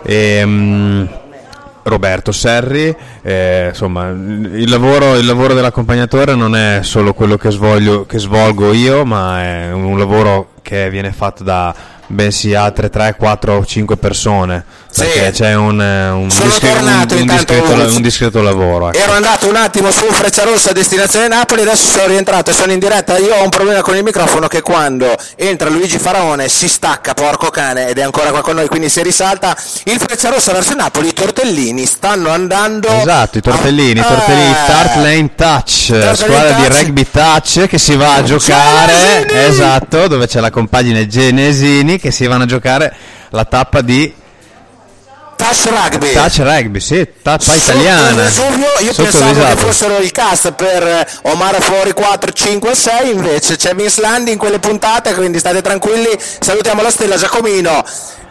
E, 0.03 1.09
Roberto 1.83 2.31
Serri, 2.31 2.95
eh, 3.21 3.67
insomma, 3.69 4.07
il 4.07 4.69
lavoro, 4.69 5.15
il 5.15 5.25
lavoro 5.25 5.53
dell'accompagnatore 5.53 6.33
non 6.33 6.55
è 6.55 6.79
solo 6.81 7.13
quello 7.13 7.35
che, 7.35 7.51
svoglio- 7.51 8.05
che 8.05 8.19
svolgo 8.19 8.71
io, 8.71 9.03
ma 9.03 9.43
è 9.43 9.71
un 9.73 9.97
lavoro 9.97 10.51
che 10.61 10.89
viene 10.89 11.11
fatto 11.11 11.43
da 11.43 11.75
bensì 12.07 12.53
altre 12.53 12.89
3, 12.89 13.15
4 13.15 13.65
5 13.65 13.97
persone. 13.97 14.65
Perché 14.95 15.31
c'è 15.31 15.55
un, 15.55 15.81
eh, 15.81 16.09
un, 16.09 16.29
Sono 16.29 16.45
discre- 16.49 16.69
un- 16.69 16.73
tornato 16.75 17.13
un 17.15 17.19
intanto, 17.21 17.53
discreto, 17.53 17.95
un 17.95 18.01
discreto 18.01 18.41
lavoro. 18.41 18.89
ecco. 18.89 18.97
Ero 18.97 19.11
andato 19.13 19.47
un 19.47 19.55
attimo 19.55 19.89
su 19.91 20.05
Frecciarossa 20.05 20.69
a 20.69 20.73
destinazione 20.73 21.27
Napoli, 21.27 21.61
adesso 21.61 21.89
sono 21.89 22.07
rientrato 22.07 22.51
e 22.51 22.53
sono 22.53 22.71
in 22.71 22.79
diretta. 22.79 23.17
Io 23.17 23.33
ho 23.35 23.43
un 23.43 23.49
problema 23.49 23.81
con 23.81 23.95
il 23.95 24.03
microfono 24.03 24.47
che 24.47 24.61
quando 24.61 25.15
entra 25.35 25.69
Luigi 25.69 25.97
Faraone 25.97 26.47
si 26.47 26.67
stacca, 26.67 27.13
porco 27.13 27.49
cane, 27.49 27.87
ed 27.89 27.97
è 27.97 28.01
ancora 28.03 28.29
qua 28.29 28.41
con 28.41 28.55
noi, 28.55 28.67
quindi 28.67 28.89
si 28.89 29.01
risalta. 29.01 29.57
Il 29.85 29.97
Frecciarossa 29.99 30.51
verso 30.53 30.75
Napoli, 30.75 31.07
i 31.07 31.13
tortellini 31.13 31.85
stanno 31.85 32.29
andando. 32.29 32.87
Esatto, 32.89 33.37
i 33.39 33.41
tortellini, 33.41 33.99
i 33.99 34.03
Ah, 34.03 34.05
tortellini 34.05 34.51
eh. 34.51 34.55
Start 34.63 34.95
Lane 34.97 35.29
Touch, 35.35 35.89
Lane 35.89 36.15
squadra 36.15 36.51
di 36.51 36.63
Touch. 36.67 36.77
rugby 36.81 37.07
touch 37.11 37.65
che 37.67 37.77
si 37.79 37.95
va 37.95 38.15
a 38.15 38.23
giocare, 38.23 38.93
Genesini! 39.27 39.39
esatto, 39.45 40.07
dove 40.07 40.27
c'è 40.27 40.39
la 40.39 40.51
compagine 40.51 41.07
Genesini 41.07 41.97
che 41.99 42.11
si 42.11 42.27
vanno 42.27 42.43
a 42.43 42.47
giocare 42.47 42.93
la 43.29 43.45
tappa 43.45 43.81
di 43.81 44.13
Touch 45.43 45.65
Rugby. 45.65 46.13
Touch 46.13 46.37
Rugby, 46.39 46.79
sì, 46.79 47.05
tappa 47.21 47.53
italiana. 47.53 48.23
Vesuvio, 48.23 48.67
io 48.79 48.93
Sotto 48.93 49.03
pensavo 49.03 49.33
Vesuvio. 49.33 49.47
che 49.49 49.55
fossero 49.57 49.97
il 49.97 50.11
cast 50.11 50.51
per 50.53 50.83
eh, 50.87 51.07
Omar 51.23 51.61
Fuori 51.61 51.91
4, 51.91 52.31
5, 52.31 52.73
6, 52.73 53.11
invece 53.11 53.57
c'è 53.57 53.75
Vince 53.75 53.99
Landi 54.01 54.31
in 54.31 54.37
quelle 54.37 54.59
puntate, 54.59 55.13
quindi 55.13 55.39
state 55.39 55.61
tranquilli. 55.61 56.09
Salutiamo 56.39 56.81
la 56.81 56.89
stella 56.89 57.17
Giacomino. 57.17 57.83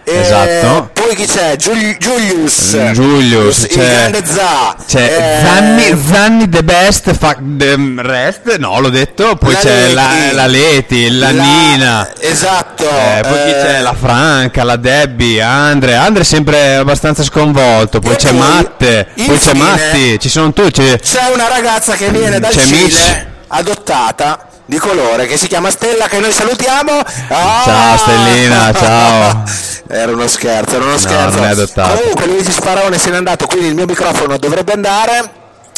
Eh, 0.04 0.20
Esatto. 0.20 0.90
Poi 0.92 1.14
chi 1.14 1.26
c'è? 1.26 1.54
Giul-. 1.56 1.96
Giulius, 1.96 3.62
il 3.62 3.68
c'è- 3.68 3.88
grande 4.10 4.24
Za. 4.26 4.74
C'è 4.86 5.00
Eh, 5.00 5.46
Zanni, 5.46 6.02
Zanni 6.10 6.48
the 6.48 6.62
best, 6.64 7.14
fa, 7.14 7.36
the 7.40 7.76
rest, 7.98 8.56
no 8.56 8.80
l'ho 8.80 8.88
detto, 8.90 9.36
poi 9.36 9.52
La 9.52 9.58
c'è 9.60 9.92
la, 9.92 10.08
Leti. 10.12 10.34
la 10.34 10.46
Leti, 10.46 11.10
la, 11.10 11.30
La- 11.32 11.42
Nina, 11.42 12.08
Esatto. 12.18 12.84
eh, 12.88 13.20
poi 13.22 13.42
chi 13.44 13.50
eh, 13.50 13.62
c'è 13.62 13.80
la 13.80 13.94
Franca, 13.98 14.64
la 14.64 14.76
Debbie, 14.76 15.40
Andre, 15.40 15.94
Andre 15.94 16.22
è 16.22 16.24
sempre 16.24 16.74
abbastanza 16.76 17.22
sconvolto, 17.22 18.00
poi 18.00 18.16
c'è 18.16 18.30
poi, 18.30 18.38
Matte, 18.38 19.06
poi 19.14 19.24
c'è 19.26 19.32
infine, 19.32 19.58
Matti, 19.58 20.18
ci 20.18 20.28
sono 20.28 20.52
tutti, 20.52 20.82
c'è, 20.82 20.98
C'è 20.98 21.30
una 21.32 21.46
ragazza 21.48 21.94
che 21.94 22.08
viene 22.10 22.40
dal 22.40 22.50
C'è 22.52 22.62
Cile, 22.62 22.76
Mitch. 22.82 23.26
adottata 23.48 24.46
di 24.72 24.78
colore, 24.78 25.26
che 25.26 25.36
si 25.36 25.48
chiama 25.48 25.70
Stella, 25.70 26.06
che 26.06 26.18
noi 26.18 26.32
salutiamo. 26.32 26.92
Ah! 27.28 27.62
Ciao, 27.62 27.96
Stellina, 27.98 28.72
ciao. 28.72 29.42
Era 29.86 30.12
uno 30.12 30.26
scherzo, 30.26 30.76
era 30.76 30.84
uno 30.84 30.92
No, 30.92 30.98
scherzo. 30.98 31.68
Comunque 31.74 32.24
Luigi 32.24 32.50
Sparone 32.50 32.96
se 32.96 33.10
n'è 33.10 33.16
andato, 33.16 33.46
quindi 33.46 33.66
il 33.66 33.74
mio 33.74 33.84
microfono 33.84 34.38
dovrebbe 34.38 34.72
andare. 34.72 35.30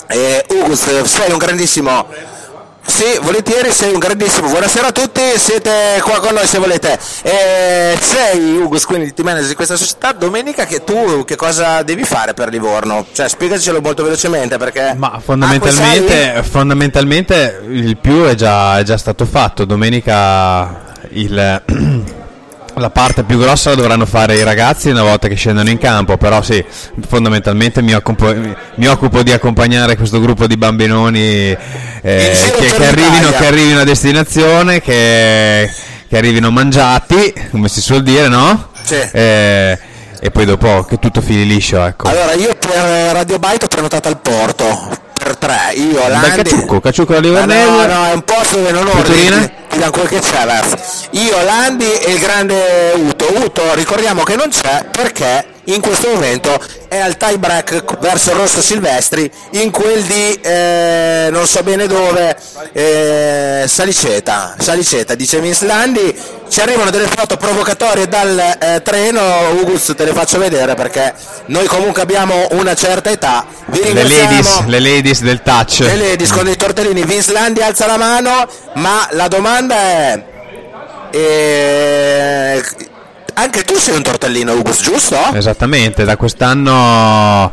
E 0.06 0.44
Ugus, 0.50 1.02
sei 1.02 1.32
un 1.32 1.38
grandissimo. 1.38 2.06
Sì, 2.86 3.18
volentieri, 3.22 3.70
sei 3.70 3.92
un 3.92 3.98
grandissimo. 3.98 4.48
Buonasera 4.48 4.88
a 4.88 4.92
tutti, 4.92 5.20
siete 5.36 6.00
qua 6.02 6.20
con 6.20 6.34
noi 6.34 6.46
se 6.46 6.58
volete. 6.58 6.98
E 7.22 7.98
sei 8.00 8.56
Ugus, 8.56 8.84
quindi 8.84 9.06
il 9.06 9.14
team 9.14 9.28
manager 9.28 9.48
di 9.48 9.54
questa 9.54 9.76
società. 9.76 10.12
Domenica 10.12 10.66
che 10.66 10.84
tu 10.84 11.24
che 11.24 11.34
cosa 11.34 11.82
devi 11.82 12.04
fare 12.04 12.34
per 12.34 12.50
Livorno? 12.50 13.06
Cioè, 13.10 13.28
spiegacelo 13.28 13.80
molto 13.80 14.02
velocemente 14.02 14.58
perché 14.58 14.94
ma 14.96 15.18
fondamentalmente, 15.22 16.42
fondamentalmente 16.42 17.62
il 17.68 17.96
più 17.96 18.24
è 18.24 18.34
già, 18.34 18.78
è 18.78 18.82
già 18.82 18.96
stato 18.96 19.24
fatto, 19.24 19.64
domenica 19.64 20.92
il... 21.10 21.62
La 22.76 22.90
parte 22.90 23.22
più 23.22 23.38
grossa 23.38 23.70
la 23.70 23.76
dovranno 23.76 24.04
fare 24.04 24.34
i 24.34 24.42
ragazzi 24.42 24.90
una 24.90 25.02
volta 25.02 25.28
che 25.28 25.36
scendono 25.36 25.70
in 25.70 25.78
campo, 25.78 26.16
però 26.16 26.42
sì, 26.42 26.64
fondamentalmente 27.06 27.82
mi 27.82 27.94
occupo, 27.94 28.34
mi 28.74 28.86
occupo 28.86 29.22
di 29.22 29.30
accompagnare 29.30 29.96
questo 29.96 30.20
gruppo 30.20 30.48
di 30.48 30.56
bambinoni 30.56 31.20
eh, 31.20 31.56
che, 32.02 32.72
che 32.76 32.86
arrivino, 32.86 33.30
che 33.30 33.46
arrivino 33.46 33.80
a 33.80 33.84
destinazione, 33.84 34.80
che, 34.80 35.70
che 36.08 36.16
arrivino 36.16 36.50
mangiati, 36.50 37.32
come 37.50 37.68
si 37.68 37.80
suol 37.80 38.02
dire, 38.02 38.26
no? 38.26 38.70
Sì. 38.82 38.96
Eh, 39.12 39.78
e 40.18 40.30
poi 40.30 40.44
dopo 40.44 40.84
che 40.84 40.98
tutto 40.98 41.20
fili 41.20 41.46
liscio, 41.46 41.84
ecco. 41.84 42.08
Allora, 42.08 42.32
io 42.32 42.56
per 42.56 42.70
Radio 43.12 43.38
Byte 43.38 43.66
ho 43.66 43.68
prenotato 43.68 44.08
al 44.08 44.18
Porto 44.18 45.02
per 45.24 45.36
tre. 45.36 45.72
Io, 45.74 46.06
Landi. 46.06 46.66
Cacciucco 46.82 47.12
alla 47.16 47.20
Ma 47.20 47.26
Livornese. 47.26 47.70
no, 47.70 47.86
no, 47.86 48.06
è 48.06 48.12
un 48.12 48.22
posto 48.22 48.56
dove 48.56 48.70
non 48.72 48.86
ordini, 48.86 49.50
danno 49.70 49.90
quel 49.90 50.08
che 50.08 50.20
c'è. 50.20 50.60
Io, 51.10 51.42
Landi 51.42 51.90
e 51.90 52.12
il 52.12 52.18
grande 52.18 52.92
Uto. 52.96 53.26
Uto, 53.42 53.62
ricordiamo 53.74 54.22
che 54.22 54.36
non 54.36 54.48
c'è 54.50 54.84
perché 54.90 55.46
in 55.66 55.80
questo 55.80 56.08
momento 56.08 56.58
è 56.88 56.98
al 56.98 57.16
tie 57.16 57.38
break 57.38 57.98
verso 57.98 58.30
il 58.30 58.36
Rosso 58.36 58.60
Silvestri 58.60 59.30
in 59.52 59.70
quel 59.70 60.02
di 60.02 60.38
eh, 60.42 61.28
non 61.30 61.46
so 61.46 61.62
bene 61.62 61.86
dove 61.86 62.36
eh, 62.72 63.64
Saliceta. 63.66 64.56
Saliceta 64.58 65.14
dice 65.14 65.40
Vince 65.40 65.66
Landi. 65.66 66.14
Ci 66.46 66.60
arrivano 66.60 66.90
delle 66.90 67.06
foto 67.06 67.36
provocatorie 67.36 68.06
dal 68.06 68.56
eh, 68.60 68.82
treno. 68.82 69.20
Ugus 69.60 69.94
te 69.96 70.04
le 70.04 70.12
faccio 70.12 70.38
vedere 70.38 70.74
perché 70.74 71.12
noi 71.46 71.66
comunque 71.66 72.02
abbiamo 72.02 72.46
una 72.50 72.74
certa 72.74 73.10
età. 73.10 73.46
Vi 73.66 73.92
Le 73.92 74.06
ladies, 74.06 74.64
le 74.66 74.80
ladies 74.80 75.22
del 75.22 75.42
touch. 75.42 75.80
le 75.80 75.96
ladies 75.96 76.30
con 76.30 76.44
dei 76.44 76.56
tortellini. 76.56 77.02
Vince 77.04 77.32
Landi 77.32 77.60
alza 77.62 77.86
la 77.86 77.96
mano 77.96 78.46
ma 78.74 79.08
la 79.12 79.28
domanda 79.28 79.74
è 79.74 80.22
eh, 81.10 82.62
anche 83.34 83.62
tu 83.62 83.74
sei 83.76 83.96
un 83.96 84.02
tortellino 84.02 84.52
Ugus 84.54 84.82
giusto? 84.82 85.16
Esattamente, 85.34 86.04
da 86.04 86.16
quest'anno 86.16 87.52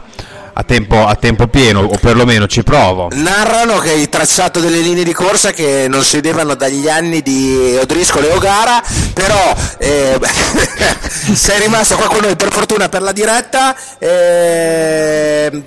a 0.54 0.64
tempo, 0.64 1.06
a 1.06 1.16
tempo 1.16 1.48
pieno, 1.48 1.82
o 1.82 1.98
perlomeno 2.00 2.46
ci 2.48 2.64
provo. 2.64 3.10
narrano 3.14 3.78
che 3.80 3.94
il 3.94 4.10
tracciato 4.10 4.60
delle 4.60 4.80
linee 4.80 5.04
di 5.04 5.14
corsa 5.14 5.52
che 5.52 5.88
non 5.88 6.04
si 6.04 6.18
vedevano 6.18 6.56
dagli 6.56 6.90
anni 6.90 7.22
di 7.22 7.78
Odriscolo 7.80 8.28
e 8.28 8.34
Ogara 8.34 8.82
però 9.14 9.56
eh, 9.78 10.20
sei 11.34 11.62
rimasto 11.62 11.96
qua 11.96 12.08
con 12.08 12.20
noi 12.22 12.36
per 12.36 12.52
fortuna 12.52 12.90
per 12.90 13.02
la 13.02 13.12
diretta 13.12 13.76
eh, 13.98 15.64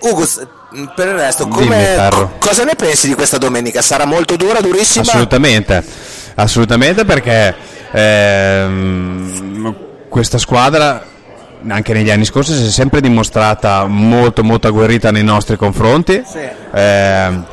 Ugus 0.00 0.46
per 0.94 1.08
il 1.08 1.14
resto 1.14 1.46
come, 1.48 2.08
cosa 2.38 2.64
ne 2.64 2.74
pensi 2.74 3.06
di 3.06 3.14
questa 3.14 3.36
domenica? 3.36 3.82
sarà 3.82 4.06
molto 4.06 4.36
dura, 4.36 4.60
durissima? 4.60 5.04
Assolutamente, 5.04 5.84
assolutamente 6.34 7.04
perché 7.04 7.54
ehm, 7.92 9.51
questa 10.12 10.36
squadra 10.36 11.02
anche 11.68 11.94
negli 11.94 12.10
anni 12.10 12.26
scorsi 12.26 12.54
si 12.54 12.66
è 12.66 12.70
sempre 12.70 13.00
dimostrata 13.00 13.86
molto 13.86 14.44
molto 14.44 14.66
agguerrita 14.68 15.10
nei 15.10 15.24
nostri 15.24 15.56
confronti. 15.56 16.22
Ehm, 16.74 17.46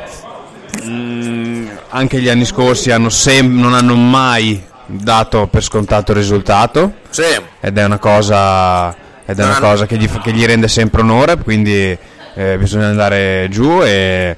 mm, 0.83 1.67
anche 1.89 2.19
gli 2.19 2.27
anni 2.27 2.43
scorsi 2.43 2.91
hanno 2.91 3.07
sem- 3.07 3.57
non 3.57 3.73
hanno 3.73 3.95
mai 3.95 4.61
dato 4.85 5.47
per 5.47 5.63
scontato 5.63 6.11
il 6.11 6.17
risultato 6.17 6.93
Sì. 7.11 7.23
ed 7.61 7.77
è 7.77 7.83
una 7.85 7.97
cosa, 7.97 8.89
ed 9.25 9.39
è 9.39 9.43
una 9.43 9.55
hanno- 9.55 9.67
cosa 9.69 9.85
che, 9.85 9.95
gli, 9.97 10.09
che 10.21 10.33
gli 10.33 10.45
rende 10.45 10.67
sempre 10.67 10.99
onore, 11.01 11.37
quindi 11.37 11.97
eh, 12.35 12.57
bisogna 12.57 12.87
andare 12.87 13.47
giù 13.49 13.81
e, 13.83 14.35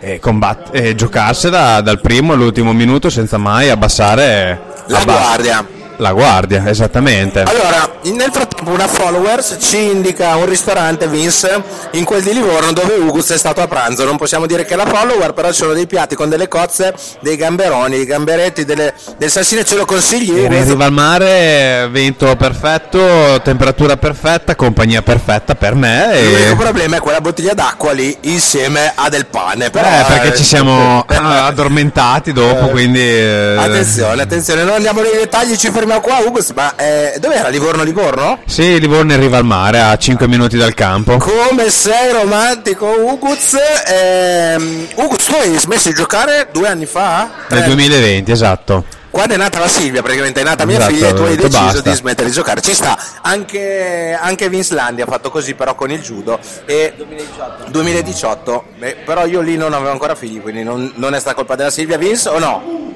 e, 0.00 0.18
combatt- 0.18 0.68
e 0.74 0.94
giocarsela 0.94 1.80
dal 1.80 2.00
primo 2.00 2.34
all'ultimo 2.34 2.74
minuto 2.74 3.08
senza 3.08 3.38
mai 3.38 3.70
abbassare 3.70 4.60
La 4.88 4.98
abba- 4.98 5.12
guardia. 5.16 5.66
La 5.98 6.12
guardia, 6.12 6.68
esattamente. 6.68 7.42
Allora, 7.42 7.88
nel 8.02 8.30
frattempo 8.32 8.43
una 8.72 8.86
followers 8.88 9.56
ci 9.60 9.78
indica 9.82 10.34
un 10.36 10.46
ristorante 10.46 11.06
Vince 11.08 11.62
in 11.92 12.04
quel 12.04 12.22
di 12.22 12.32
Livorno 12.32 12.72
dove 12.72 12.94
Ugus 12.94 13.30
è 13.30 13.38
stato 13.38 13.60
a 13.60 13.66
pranzo. 13.68 14.04
Non 14.04 14.16
possiamo 14.16 14.46
dire 14.46 14.64
che 14.64 14.74
è 14.74 14.76
la 14.76 14.86
follower, 14.86 15.32
però 15.32 15.48
ci 15.48 15.58
sono 15.58 15.72
dei 15.72 15.86
piatti 15.86 16.14
con 16.14 16.28
delle 16.28 16.48
cozze, 16.48 16.94
dei 17.20 17.36
gamberoni, 17.36 17.96
dei 17.96 18.04
gamberetti, 18.06 18.64
delle, 18.64 18.94
del 19.16 19.30
salsine, 19.30 19.64
ce 19.64 19.76
lo 19.76 19.84
consigli? 19.84 20.38
In 20.38 20.64
riva 20.64 20.84
al 20.86 20.92
mare, 20.92 21.88
vento 21.90 22.34
perfetto, 22.36 23.40
temperatura 23.42 23.96
perfetta, 23.96 24.54
compagnia 24.56 25.02
perfetta 25.02 25.54
per 25.54 25.74
me. 25.74 26.12
E... 26.12 26.22
L'unico 26.30 26.56
problema 26.56 26.96
è 26.96 27.00
quella 27.00 27.20
bottiglia 27.20 27.54
d'acqua 27.54 27.92
lì 27.92 28.16
insieme 28.22 28.92
a 28.94 29.08
del 29.08 29.26
pane. 29.26 29.70
Però, 29.70 29.86
Eh, 29.86 30.04
perché 30.06 30.36
ci 30.36 30.44
siamo 30.44 31.04
eh, 31.08 31.14
addormentati 31.16 32.32
dopo, 32.32 32.68
quindi... 32.68 33.00
eh, 33.00 33.56
Attenzione, 33.58 34.22
attenzione, 34.22 34.62
non 34.64 34.74
andiamo 34.74 35.00
nei 35.00 35.12
dettagli, 35.12 35.56
ci 35.56 35.70
fermiamo 35.70 36.00
qua, 36.00 36.18
Ugus, 36.24 36.50
ma 36.54 36.74
eh, 36.76 37.16
dov'era 37.20 37.48
Livorno-Livorno? 37.48 38.38
Sì, 38.54 38.78
Livorno 38.78 39.10
è 39.10 39.14
in 39.16 39.20
riva 39.20 39.36
al 39.38 39.44
mare, 39.44 39.80
a 39.80 39.96
5 39.96 40.28
minuti 40.28 40.56
dal 40.56 40.74
campo. 40.74 41.16
Come 41.16 41.68
sei 41.70 42.12
romantico, 42.12 42.86
Ugus? 42.86 43.56
Ehm, 43.84 44.86
Ugus, 44.94 45.24
tu 45.24 45.34
hai 45.34 45.58
smesso 45.58 45.88
di 45.88 45.94
giocare 45.96 46.46
due 46.52 46.68
anni 46.68 46.86
fa? 46.86 47.30
Nel 47.48 47.62
Tre. 47.62 47.66
2020, 47.66 48.30
esatto. 48.30 48.84
Quando 49.10 49.34
è 49.34 49.36
nata 49.36 49.58
la 49.58 49.66
Silvia, 49.66 50.02
praticamente 50.02 50.40
è 50.40 50.44
nata 50.44 50.64
mia 50.66 50.76
Esatto, 50.76 50.92
figlia 50.92 51.08
e 51.08 51.14
tu 51.14 51.22
hai 51.22 51.34
deciso 51.36 51.58
basta. 51.64 51.90
di 51.90 51.96
smettere 51.96 52.28
di 52.28 52.32
giocare. 52.34 52.60
Ci 52.60 52.74
sta, 52.74 52.96
anche, 53.22 54.16
anche 54.20 54.48
Vince 54.48 54.74
Landi 54.74 55.00
ha 55.02 55.06
fatto 55.06 55.30
così 55.30 55.54
però 55.54 55.74
con 55.74 55.90
il 55.90 56.00
judo. 56.00 56.38
E 56.64 56.92
2018. 56.96 57.70
2018, 57.70 58.64
beh, 58.78 58.96
però 59.04 59.26
io 59.26 59.40
lì 59.40 59.56
non 59.56 59.72
avevo 59.72 59.90
ancora 59.90 60.14
figli, 60.14 60.40
quindi 60.40 60.62
non, 60.62 60.92
non 60.94 61.12
è 61.14 61.18
stata 61.18 61.34
colpa 61.34 61.56
della 61.56 61.70
Silvia, 61.70 61.98
Vince 61.98 62.28
o 62.28 62.38
no? 62.38 62.92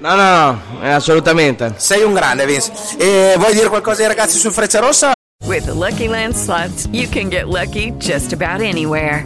No, 0.00 0.16
no, 0.16 0.52
no, 0.52 0.82
eh, 0.82 0.92
assolutamente. 0.92 1.74
Sei 1.76 2.02
un 2.02 2.14
grande, 2.14 2.46
Vince. 2.46 2.72
E 2.96 3.34
vuoi 3.36 3.52
dire 3.52 3.68
qualcosa 3.68 4.00
ai 4.00 4.08
ragazzi 4.08 4.38
sul 4.38 4.50
Freccia 4.50 4.80
Rossa? 4.80 5.12
With 5.44 5.66
the 5.66 5.74
Lucky 5.74 6.08
Land 6.08 6.34
slots, 6.34 6.88
you 6.90 7.06
can 7.06 7.28
get 7.28 7.48
lucky 7.48 7.92
just 7.98 8.32
about 8.32 8.62
anywhere. 8.62 9.24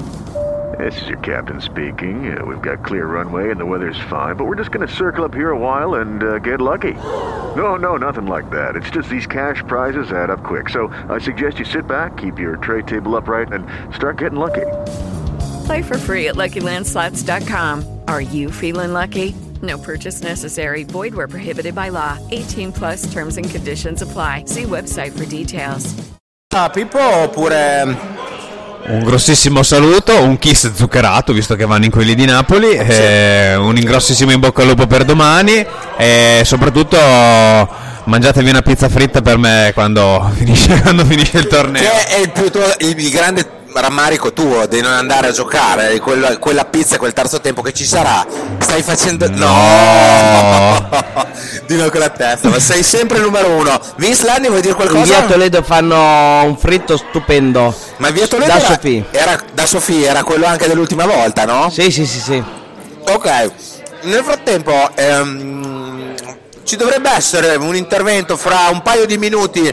This 0.77 1.01
is 1.03 1.07
your 1.07 1.21
captain 1.21 1.61
speaking. 1.61 2.37
Uh, 2.37 2.45
we've 2.45 2.61
got 2.61 2.85
clear 2.85 3.07
runway 3.07 3.53
and 3.53 3.61
the 3.61 3.65
weather's 3.65 3.99
fine, 4.11 4.35
but 4.35 4.47
we're 4.47 4.57
just 4.57 4.73
going 4.73 4.87
to 4.87 4.93
circle 4.93 5.25
up 5.25 5.33
here 5.33 5.51
a 5.51 5.57
while 5.57 5.95
and 6.01 6.25
uh, 6.25 6.39
get 6.41 6.61
lucky. 6.61 6.95
No, 7.55 7.77
no, 7.77 7.97
nothing 7.97 8.27
like 8.27 8.51
that. 8.51 8.75
It's 8.75 8.91
just 8.91 9.09
these 9.09 9.27
cash 9.27 9.63
prizes 9.69 10.11
add 10.11 10.31
up 10.31 10.43
quick. 10.43 10.69
So 10.71 10.89
I 11.09 11.21
suggest 11.21 11.61
you 11.61 11.65
sit 11.65 11.87
back, 11.87 12.17
keep 12.17 12.41
your 12.41 12.57
tray 12.57 12.83
table 12.83 13.15
upright, 13.15 13.53
and 13.53 13.65
start 13.95 14.19
getting 14.19 14.41
lucky. 14.41 14.67
Play 15.65 15.83
for 15.83 15.99
free 15.99 16.29
at 16.29 16.37
LuckyLandSlots.com. 16.37 18.01
Are 18.07 18.21
you 18.21 18.51
feeling 18.51 18.93
lucky? 18.93 19.35
No 19.63 19.79
purchase 19.79 20.23
necessary. 20.23 20.85
Void 20.85 21.15
where 21.15 21.29
prohibited 21.29 21.75
by 21.75 21.91
law. 21.91 22.19
18 22.31 22.73
plus 22.73 23.11
terms 23.13 23.37
and 23.37 23.49
conditions 23.49 24.03
apply. 24.03 24.45
See 24.47 24.65
website 24.65 25.13
for 25.13 25.25
details. 25.27 25.95
Ah, 26.55 26.69
Pippo 26.69 26.99
oppure... 27.01 28.23
Un 28.87 29.03
grossissimo 29.03 29.63
saluto, 29.63 30.23
un 30.23 30.39
kiss 30.39 30.71
zuccherato 30.75 31.33
visto 31.33 31.57
che 31.57 31.65
vanno 31.65 31.87
in 31.87 31.91
quelli 31.91 32.15
di 32.15 32.27
Napoli, 32.27 32.73
eh, 32.73 33.55
un 33.55 33.73
grossissimo 33.77 34.31
in 34.31 34.41
bocca 34.41 34.61
al 34.61 34.69
lupo 34.69 34.87
per 34.87 35.07
domani 35.07 35.65
e 35.97 36.43
soprattutto 36.45 36.99
mangiatevi 38.05 38.51
una 38.51 38.61
pizza 38.61 38.91
fritta 38.91 39.23
per 39.23 39.39
me 39.39 39.71
quando 39.73 40.31
finisce, 40.37 40.83
quando 40.83 41.03
finisce 41.07 41.39
il 41.39 41.47
torneo. 41.47 41.81
Che 41.81 42.07
è 42.09 42.21
il, 42.21 42.31
più 42.31 42.45
il 42.81 43.11
grande 43.11 43.54
rammarico 43.81 44.33
tuo 44.33 44.67
di 44.67 44.81
non 44.81 44.93
andare 44.93 45.29
a 45.29 45.31
giocare, 45.33 45.99
quella, 46.01 46.39
quella 46.39 46.65
pizza, 46.65 46.97
quel 46.99 47.13
terzo 47.13 47.41
tempo 47.41 47.63
che 47.63 47.73
ci 47.73 47.85
sarà. 47.85 48.27
Stai 48.59 48.83
facendo. 48.83 49.29
No! 49.31 50.89
no 51.67 51.91
con 51.91 52.01
la 52.01 52.11
testa, 52.11 52.49
ma 52.49 52.59
sei 52.59 52.83
sempre 52.83 53.19
il 53.19 53.25
numero 53.25 53.51
uno. 53.51 53.81
Vince 53.97 54.25
Lanni, 54.25 54.49
vuoi 54.49 54.61
dire 54.61 54.73
In 54.73 54.77
qualcosa? 54.77 55.05
via 55.05 55.23
Toledo 55.23 55.63
fanno 55.63 56.45
un 56.45 56.57
fritto 56.57 56.97
stupendo. 56.97 57.75
Ma 57.99 58.11
via 58.11 58.27
Toledo 58.27 58.53
Da 58.53 58.59
era, 58.59 58.67
Sofì. 58.67 59.05
era 59.11 59.43
da 59.53 59.67
Sofì, 59.67 60.03
era 60.05 60.23
quello 60.23 60.47
anche 60.47 60.67
dell'ultima 60.67 61.07
volta, 61.07 61.45
no? 61.45 61.71
Sì, 61.71 61.91
sì, 61.91 62.07
sì, 62.07 62.21
sì. 62.21 62.43
Ok, 63.07 63.51
nel 64.03 64.23
frattempo 64.23 64.91
ehm, 64.95 66.15
ci 66.65 66.77
dovrebbe 66.77 67.11
essere 67.11 67.57
un 67.57 67.75
intervento 67.77 68.37
fra 68.37 68.69
un 68.71 68.83
paio 68.83 69.05
di 69.07 69.19
minuti 69.19 69.73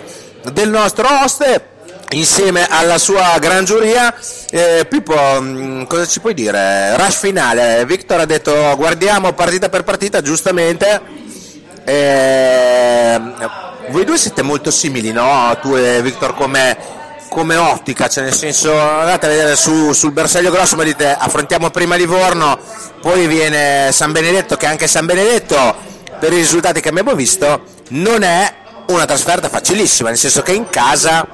del 0.52 0.70
nostro 0.70 1.08
oste 1.24 1.70
insieme 2.12 2.65
alla 2.69 2.97
sua 2.97 3.38
gran 3.39 3.65
giuria. 3.65 4.13
Eh, 4.50 4.86
Pippo, 4.89 5.41
mh, 5.41 5.88
cosa 5.88 6.06
ci 6.06 6.19
puoi 6.19 6.34
dire? 6.34 6.95
Rush 6.97 7.17
finale, 7.17 7.86
Victor 7.86 8.21
ha 8.21 8.26
detto 8.26 8.74
guardiamo 8.76 9.34
partita 9.34 9.69
per 9.69 9.84
partita, 9.84 10.21
giustamente. 10.21 11.02
Ehm, 11.84 13.50
voi 13.89 14.06
due 14.06 14.17
siete 14.17 14.41
molto 14.41 14.71
simili, 14.71 15.12
no? 15.12 15.58
Tu 15.62 15.76
e 15.76 16.02
Victor 16.02 16.36
come, 16.36 16.78
come 17.30 17.56
ottica, 17.56 18.08
cioè 18.08 18.24
nel 18.24 18.34
senso 18.34 18.78
andate 18.78 19.26
a 19.26 19.30
vedere 19.30 19.56
su- 19.56 19.91
sul 19.93 20.12
bersaglio 20.12 20.52
grosso, 20.52 20.76
ma 20.76 20.84
dite 20.84 21.15
affrontiamo 21.17 21.69
prima 21.71 21.95
Livorno, 21.95 22.58
poi 23.02 23.28
viene 23.28 23.89
San 23.91 24.12
Benedetto, 24.12 24.56
che 24.56 24.67
anche 24.67 24.88
San 24.88 25.06
Benedetto, 25.06 25.76
per 26.19 26.32
i 26.32 26.38
risultati 26.38 26.82
che 26.82 26.89
abbiamo 26.89 27.15
visto, 27.15 27.63
non 27.89 28.21
è 28.24 28.54
una 28.88 29.06
trasferta 29.06 29.50
facilissima, 29.50 30.10
nel 30.10 30.17
senso 30.17 30.41
che 30.41 30.54
in 30.54 30.69
casa 30.69 31.28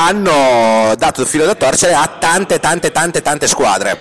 hanno 0.00 0.94
dato 0.96 1.22
il 1.22 1.26
filo 1.26 1.44
da 1.44 1.56
torcere 1.56 1.92
a 1.92 2.08
tante, 2.20 2.60
tante, 2.60 2.92
tante, 2.92 3.20
tante 3.20 3.48
squadre. 3.48 3.98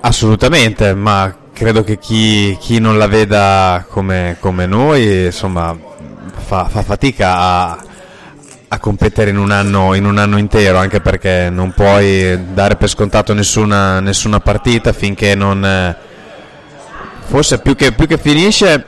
Assolutamente, 0.00 0.94
ma 0.94 1.34
credo 1.52 1.82
che 1.82 1.98
chi, 1.98 2.56
chi 2.60 2.78
non 2.78 2.98
la 2.98 3.06
veda 3.06 3.86
come, 3.88 4.36
come 4.38 4.66
noi, 4.66 5.24
insomma, 5.26 5.76
fa, 6.46 6.68
fa 6.68 6.82
fatica 6.82 7.36
a, 7.38 7.78
a 8.68 8.78
competere 8.78 9.30
in 9.30 9.38
un, 9.38 9.50
anno, 9.50 9.94
in 9.94 10.04
un 10.04 10.18
anno 10.18 10.36
intero, 10.36 10.76
anche 10.78 11.00
perché 11.00 11.48
non 11.50 11.72
puoi 11.72 12.52
dare 12.52 12.76
per 12.76 12.88
scontato 12.88 13.32
nessuna, 13.32 14.00
nessuna 14.00 14.40
partita 14.40 14.92
finché 14.92 15.34
non... 15.34 15.64
eh, 15.64 15.96
Forse 17.28 17.58
più 17.58 17.74
che, 17.74 17.92
più 17.92 18.06
che 18.06 18.16
finisce, 18.16 18.82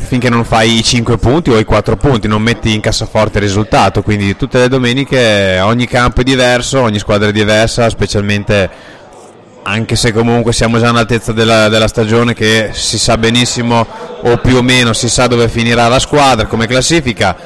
finché 0.00 0.28
non 0.28 0.44
fai 0.44 0.78
i 0.78 0.82
5 0.82 1.18
punti 1.18 1.50
o 1.50 1.58
i 1.58 1.64
4 1.64 1.96
punti, 1.96 2.26
non 2.26 2.42
metti 2.42 2.74
in 2.74 2.80
cassaforte 2.80 3.38
il 3.38 3.44
risultato, 3.44 4.02
quindi 4.02 4.36
tutte 4.36 4.58
le 4.58 4.68
domeniche 4.68 5.60
ogni 5.62 5.86
campo 5.86 6.22
è 6.22 6.24
diverso, 6.24 6.80
ogni 6.80 6.98
squadra 6.98 7.28
è 7.28 7.32
diversa, 7.32 7.88
specialmente 7.88 8.68
anche 9.62 9.94
se 9.94 10.12
comunque 10.12 10.52
siamo 10.52 10.78
già 10.78 10.88
all'altezza 10.88 11.32
della, 11.32 11.68
della 11.68 11.86
stagione 11.86 12.34
che 12.34 12.70
si 12.72 12.98
sa 12.98 13.18
benissimo 13.18 13.86
o 14.22 14.38
più 14.38 14.56
o 14.56 14.62
meno 14.62 14.92
si 14.92 15.08
sa 15.08 15.26
dove 15.26 15.48
finirà 15.48 15.86
la 15.86 15.98
squadra 15.98 16.46
come 16.46 16.66
classifica, 16.66 17.36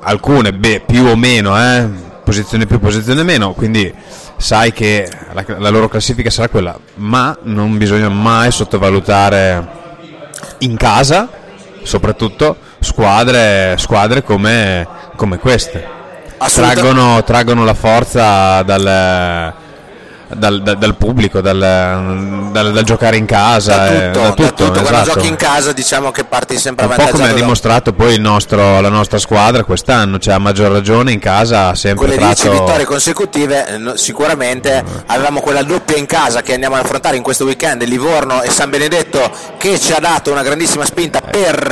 alcune 0.00 0.52
beh, 0.52 0.84
più 0.86 1.04
o 1.04 1.16
meno, 1.16 1.60
eh, 1.60 1.88
posizione 2.24 2.66
più, 2.66 2.78
posizione 2.78 3.22
meno, 3.24 3.52
quindi 3.52 3.92
sai 4.36 4.72
che 4.72 5.08
la, 5.32 5.44
la 5.58 5.68
loro 5.68 5.88
classifica 5.88 6.30
sarà 6.30 6.48
quella, 6.48 6.78
ma 6.94 7.36
non 7.42 7.76
bisogna 7.76 8.08
mai 8.08 8.52
sottovalutare 8.52 9.74
in 10.58 10.76
casa, 10.76 11.28
soprattutto 11.86 12.56
squadre, 12.80 13.76
squadre 13.78 14.22
come, 14.22 14.86
come 15.16 15.38
queste. 15.38 15.94
Traggono, 16.52 17.22
traggono 17.24 17.64
la 17.64 17.74
forza 17.74 18.62
dal, 18.62 19.54
dal, 20.28 20.62
dal- 20.62 20.76
dal 20.78 20.94
pubblico, 20.96 21.40
dal, 21.40 21.58
dal- 22.52 22.82
giocare 22.84 23.16
in 23.16 23.26
casa, 23.26 23.76
Da 23.76 23.86
eh, 23.86 24.10
tutto, 24.10 24.18
da 24.20 24.28
da 24.28 24.34
tutto, 24.34 24.64
tutto. 24.64 24.70
quando 24.80 24.90
esatto. 25.00 25.12
giochi 25.12 25.26
in 25.28 25.36
casa 25.36 25.72
diciamo 25.72 26.10
che 26.10 26.24
parti 26.24 26.58
sempre 26.58 26.86
Un 26.86 26.94
po' 26.94 27.04
come 27.10 27.24
ha 27.24 27.28
da- 27.28 27.32
dimostrato 27.34 27.92
poi 27.92 28.14
il 28.14 28.20
nostro- 28.20 28.80
la 28.80 28.88
nostra 28.88 29.18
squadra 29.18 29.64
quest'anno, 29.64 30.18
cioè 30.18 30.34
a 30.34 30.38
maggior 30.38 30.70
ragione 30.72 31.12
in 31.12 31.18
casa 31.20 31.68
ha 31.68 31.74
sempre 31.74 32.06
quelle 32.06 32.20
10 32.20 32.42
tratto... 32.42 32.64
vittorie 32.64 32.84
consecutive 32.84 33.66
eh, 33.66 33.92
sicuramente 33.96 34.82
avevamo 35.06 35.40
quella 35.40 35.62
doppia 35.62 35.96
in 35.96 36.06
casa 36.06 36.42
che 36.42 36.52
andiamo 36.54 36.74
ad 36.76 36.84
affrontare 36.84 37.16
in 37.16 37.22
questo 37.22 37.44
weekend 37.44 37.82
Livorno 37.84 38.42
e 38.42 38.50
San 38.50 38.70
Benedetto 38.70 39.30
che 39.58 39.78
ci 39.78 39.92
ha 39.92 39.98
dato 40.00 40.30
una 40.32 40.42
grandissima 40.42 40.84
spinta 40.84 41.20
per 41.20 41.70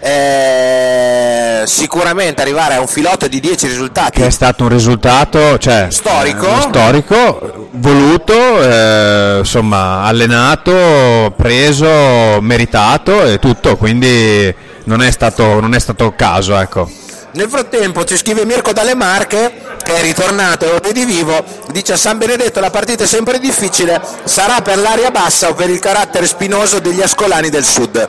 eh, 0.00 1.62
sicuramente 1.66 2.40
arrivare 2.42 2.74
a 2.74 2.80
un 2.80 2.86
filotto 2.86 3.26
di 3.28 3.40
10 3.40 3.66
risultati 3.66 4.20
che 4.20 4.26
è 4.26 4.30
stato 4.30 4.64
un 4.64 4.68
risultato 4.70 5.58
cioè, 5.58 5.86
Storico. 5.90 6.46
eh, 6.46 6.60
storico, 6.68 7.68
voluto, 7.96 8.62
eh, 8.62 9.38
insomma, 9.38 10.02
allenato, 10.02 11.32
preso, 11.36 12.40
meritato 12.40 13.24
e 13.24 13.38
tutto, 13.38 13.76
quindi 13.76 14.54
non 14.84 15.02
è 15.02 15.10
stato, 15.10 15.60
non 15.60 15.74
è 15.74 15.78
stato 15.78 16.12
caso, 16.14 16.56
ecco. 16.58 16.88
Nel 17.32 17.48
frattempo 17.48 18.04
ci 18.04 18.16
scrive 18.16 18.44
Mirko 18.46 18.72
dalle 18.72 18.94
Marche 18.94 19.64
che 19.82 19.94
è 19.94 20.02
ritornato 20.02 20.82
e 20.82 20.92
di 20.92 21.04
vivo, 21.04 21.44
dice 21.70 21.92
a 21.92 21.96
San 21.96 22.18
Benedetto 22.18 22.60
la 22.60 22.70
partita 22.70 23.04
è 23.04 23.06
sempre 23.06 23.38
difficile, 23.38 24.00
sarà 24.24 24.60
per 24.62 24.78
l'aria 24.78 25.10
bassa 25.10 25.48
o 25.48 25.54
per 25.54 25.68
il 25.68 25.78
carattere 25.78 26.26
spinoso 26.26 26.80
degli 26.80 27.02
ascolani 27.02 27.50
del 27.50 27.64
sud. 27.64 28.08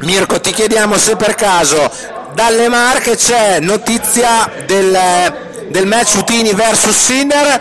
Mirko 0.00 0.40
ti 0.40 0.52
chiediamo 0.52 0.96
se 0.96 1.16
per 1.16 1.34
caso 1.34 1.90
dalle 2.34 2.68
Marche 2.68 3.16
c'è 3.16 3.58
notizia 3.60 4.48
del, 4.66 4.96
del 5.70 5.86
match 5.86 6.14
Utini 6.16 6.52
vs 6.52 6.90
Sinner, 6.90 7.60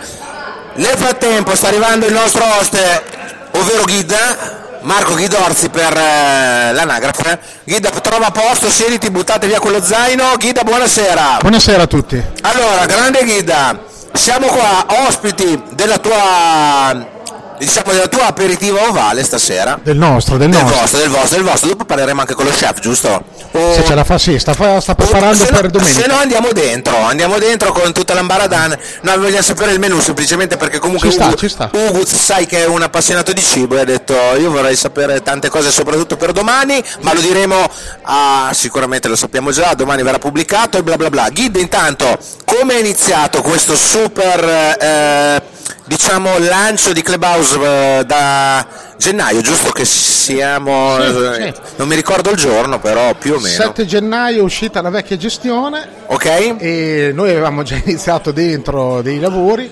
nel 0.78 0.98
frattempo 0.98 1.56
sta 1.56 1.68
arrivando 1.68 2.06
il 2.06 2.14
nostro 2.14 2.44
oste, 2.60 3.04
ovvero 3.52 3.84
Ghida, 3.84 4.80
Marco 4.82 5.16
Ghidorzi 5.16 5.70
per 5.70 5.96
eh, 5.96 6.74
l'anagrafe. 6.74 7.40
Ghida 7.64 7.90
trova 7.90 8.32
posto, 8.32 8.70
siediti, 8.70 9.10
buttate 9.10 9.48
via 9.48 9.60
quello 9.60 9.82
zaino. 9.84 10.36
Ghida, 10.38 10.64
buonasera. 10.64 11.38
Buonasera 11.42 11.84
a 11.84 11.88
tutti. 11.88 12.24
Allora, 12.42 12.86
grande 12.86 13.24
Ghida, 13.24 13.80
siamo 14.14 14.48
qua 14.48 14.86
ospiti 15.08 15.62
della 15.74 15.98
tua 15.98 17.16
diciamo 17.58 17.92
della 17.92 18.08
tua 18.08 18.28
aperitivo 18.28 18.80
ovale 18.88 19.24
stasera. 19.24 19.80
Del 19.82 19.98
nostro, 19.98 20.38
del, 20.38 20.50
Del 20.50 20.60
nostro. 20.62 20.80
vostro, 20.80 21.00
del 21.00 21.10
vostro, 21.10 21.36
del 21.38 21.46
vostro. 21.46 21.70
Dopo 21.70 21.86
parleremo 21.86 22.22
anche 22.22 22.34
con 22.34 22.46
lo 22.46 22.52
chef, 22.52 22.80
giusto? 22.80 23.24
O- 23.52 23.74
Se 23.74 23.84
ce 23.86 23.96
la 23.96 24.04
fa, 24.04 24.18
sì, 24.18 24.38
sta, 24.38 24.54
sta 24.54 24.96
preparando 24.96 25.36
se 25.44 25.52
no, 25.52 25.58
per 25.60 25.70
domenica. 25.70 26.02
se 26.02 26.08
no 26.08 26.18
andiamo 26.18 26.52
dentro, 26.52 26.98
andiamo 26.98 27.38
dentro 27.40 27.72
con 27.72 27.92
tutta 27.94 28.14
l'ambaradan. 28.14 28.78
Noi 29.02 29.18
vogliamo 29.18 29.42
sapere 29.42 29.72
il 29.72 29.80
menù 29.80 30.00
semplicemente 30.00 30.58
perché 30.58 30.80
comunque 30.80 31.10
Ci 31.10 31.16
sta, 31.16 31.28
Ugo, 31.28 31.36
ci 31.38 31.50
sta. 31.50 31.70
Ugo 31.74 32.06
sai 32.06 32.46
che 32.46 32.64
è 32.64 32.68
un 32.68 32.82
appassionato 32.82 33.34
di 33.34 33.42
cibo 33.42 33.78
e 33.78 33.82
ha 33.82 33.86
detto 33.86 34.14
io 34.38 34.52
vorrei 34.52 34.76
sapere 34.76 35.22
tante 35.24 35.50
cose 35.50 35.72
soprattutto 35.72 36.18
per 36.18 36.32
domani, 36.34 36.84
ma 37.02 37.14
lo 37.14 37.22
diremo 37.22 37.56
a, 38.04 38.52
sicuramente 38.54 39.08
lo 39.08 39.16
sappiamo 39.16 39.52
già, 39.52 39.74
domani 39.74 40.04
verrà 40.04 40.20
pubblicato 40.20 40.78
e 40.78 40.84
bla 40.84 40.96
bla 40.98 41.10
bla. 41.10 41.30
Guide 41.32 41.60
intanto, 41.60 42.18
come 42.46 42.76
è 42.76 42.80
iniziato 42.80 43.42
questo 43.42 43.76
super 43.76 44.44
eh, 44.80 45.42
diciamo 45.86 46.38
lancio 46.38 46.92
di 46.94 47.02
Clubhouse 47.02 47.47
da 47.56 48.66
gennaio, 48.98 49.42
giusto 49.42 49.72
che 49.72 49.86
siamo 49.86 50.98
Sì, 51.00 51.42
eh, 51.42 51.54
sì. 51.54 51.62
non 51.78 51.88
mi 51.88 51.96
ricordo 51.96 52.32
il 52.32 52.38
giorno, 52.38 52.80
però 52.80 53.14
più 53.16 53.34
o 53.36 53.40
meno. 53.40 53.48
7 53.56 53.86
gennaio 53.86 54.40
è 54.40 54.44
uscita 54.44 54.82
la 54.82 54.90
vecchia 54.90 55.16
gestione 55.18 55.88
Ok? 56.08 56.56
e 56.58 57.12
noi 57.14 57.30
avevamo 57.32 57.64
già 57.64 57.76
iniziato 57.84 58.32
dentro 58.32 59.02
dei 59.02 59.20
lavori 59.20 59.70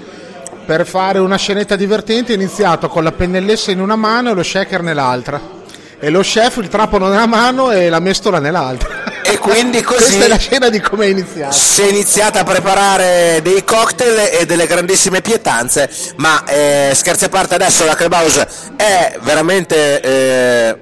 per 0.66 0.86
fare 0.88 1.20
una 1.20 1.38
scenetta 1.38 1.76
divertente, 1.76 2.32
è 2.34 2.36
iniziato 2.36 2.88
con 2.88 3.04
la 3.04 3.12
pennellessa 3.12 3.72
in 3.72 3.80
una 3.82 3.96
mano 3.96 4.32
e 4.32 4.34
lo 4.34 4.42
shaker 4.44 4.82
nell'altra. 4.82 5.40
E 6.00 6.10
lo 6.10 6.22
chef 6.22 6.58
il 6.58 6.68
trapano 6.70 7.08
nella 7.08 7.28
mano 7.28 7.72
e 7.72 7.90
la 7.90 8.00
mestola 8.00 8.40
nell'altra. 8.40 8.95
Quindi 9.52 9.82
così 9.82 10.04
Questa 10.04 10.26
è 10.26 10.28
la 10.28 10.38
scena 10.38 10.70
di 10.70 10.80
come 10.80 11.06
è 11.06 11.10
iniziato. 11.10 11.54
si 11.54 11.82
è 11.84 11.88
iniziata 11.88 12.40
a 12.40 12.44
preparare 12.44 13.40
dei 13.44 13.64
cocktail 13.64 14.30
e 14.40 14.46
delle 14.46 14.66
grandissime 14.68 15.22
pietanze, 15.22 15.90
ma 16.18 16.44
eh, 16.46 16.92
scherzi 16.94 17.26
a 17.26 17.30
parte 17.30 17.56
adesso 17.56 17.86
la 17.86 17.96
Clubhouse 17.96 18.48
è 18.76 19.18
veramente 19.22 20.02
eh, 20.02 20.78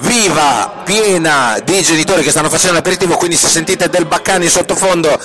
viva, 0.00 0.82
piena 0.84 1.58
di 1.64 1.82
genitori 1.82 2.22
che 2.22 2.30
stanno 2.30 2.48
facendo 2.48 2.74
l'aperitivo, 2.76 3.16
quindi 3.16 3.36
se 3.36 3.48
sentite 3.48 3.88
del 3.88 4.06
baccano 4.06 4.44
in 4.44 4.50
sottofondo 4.50 5.18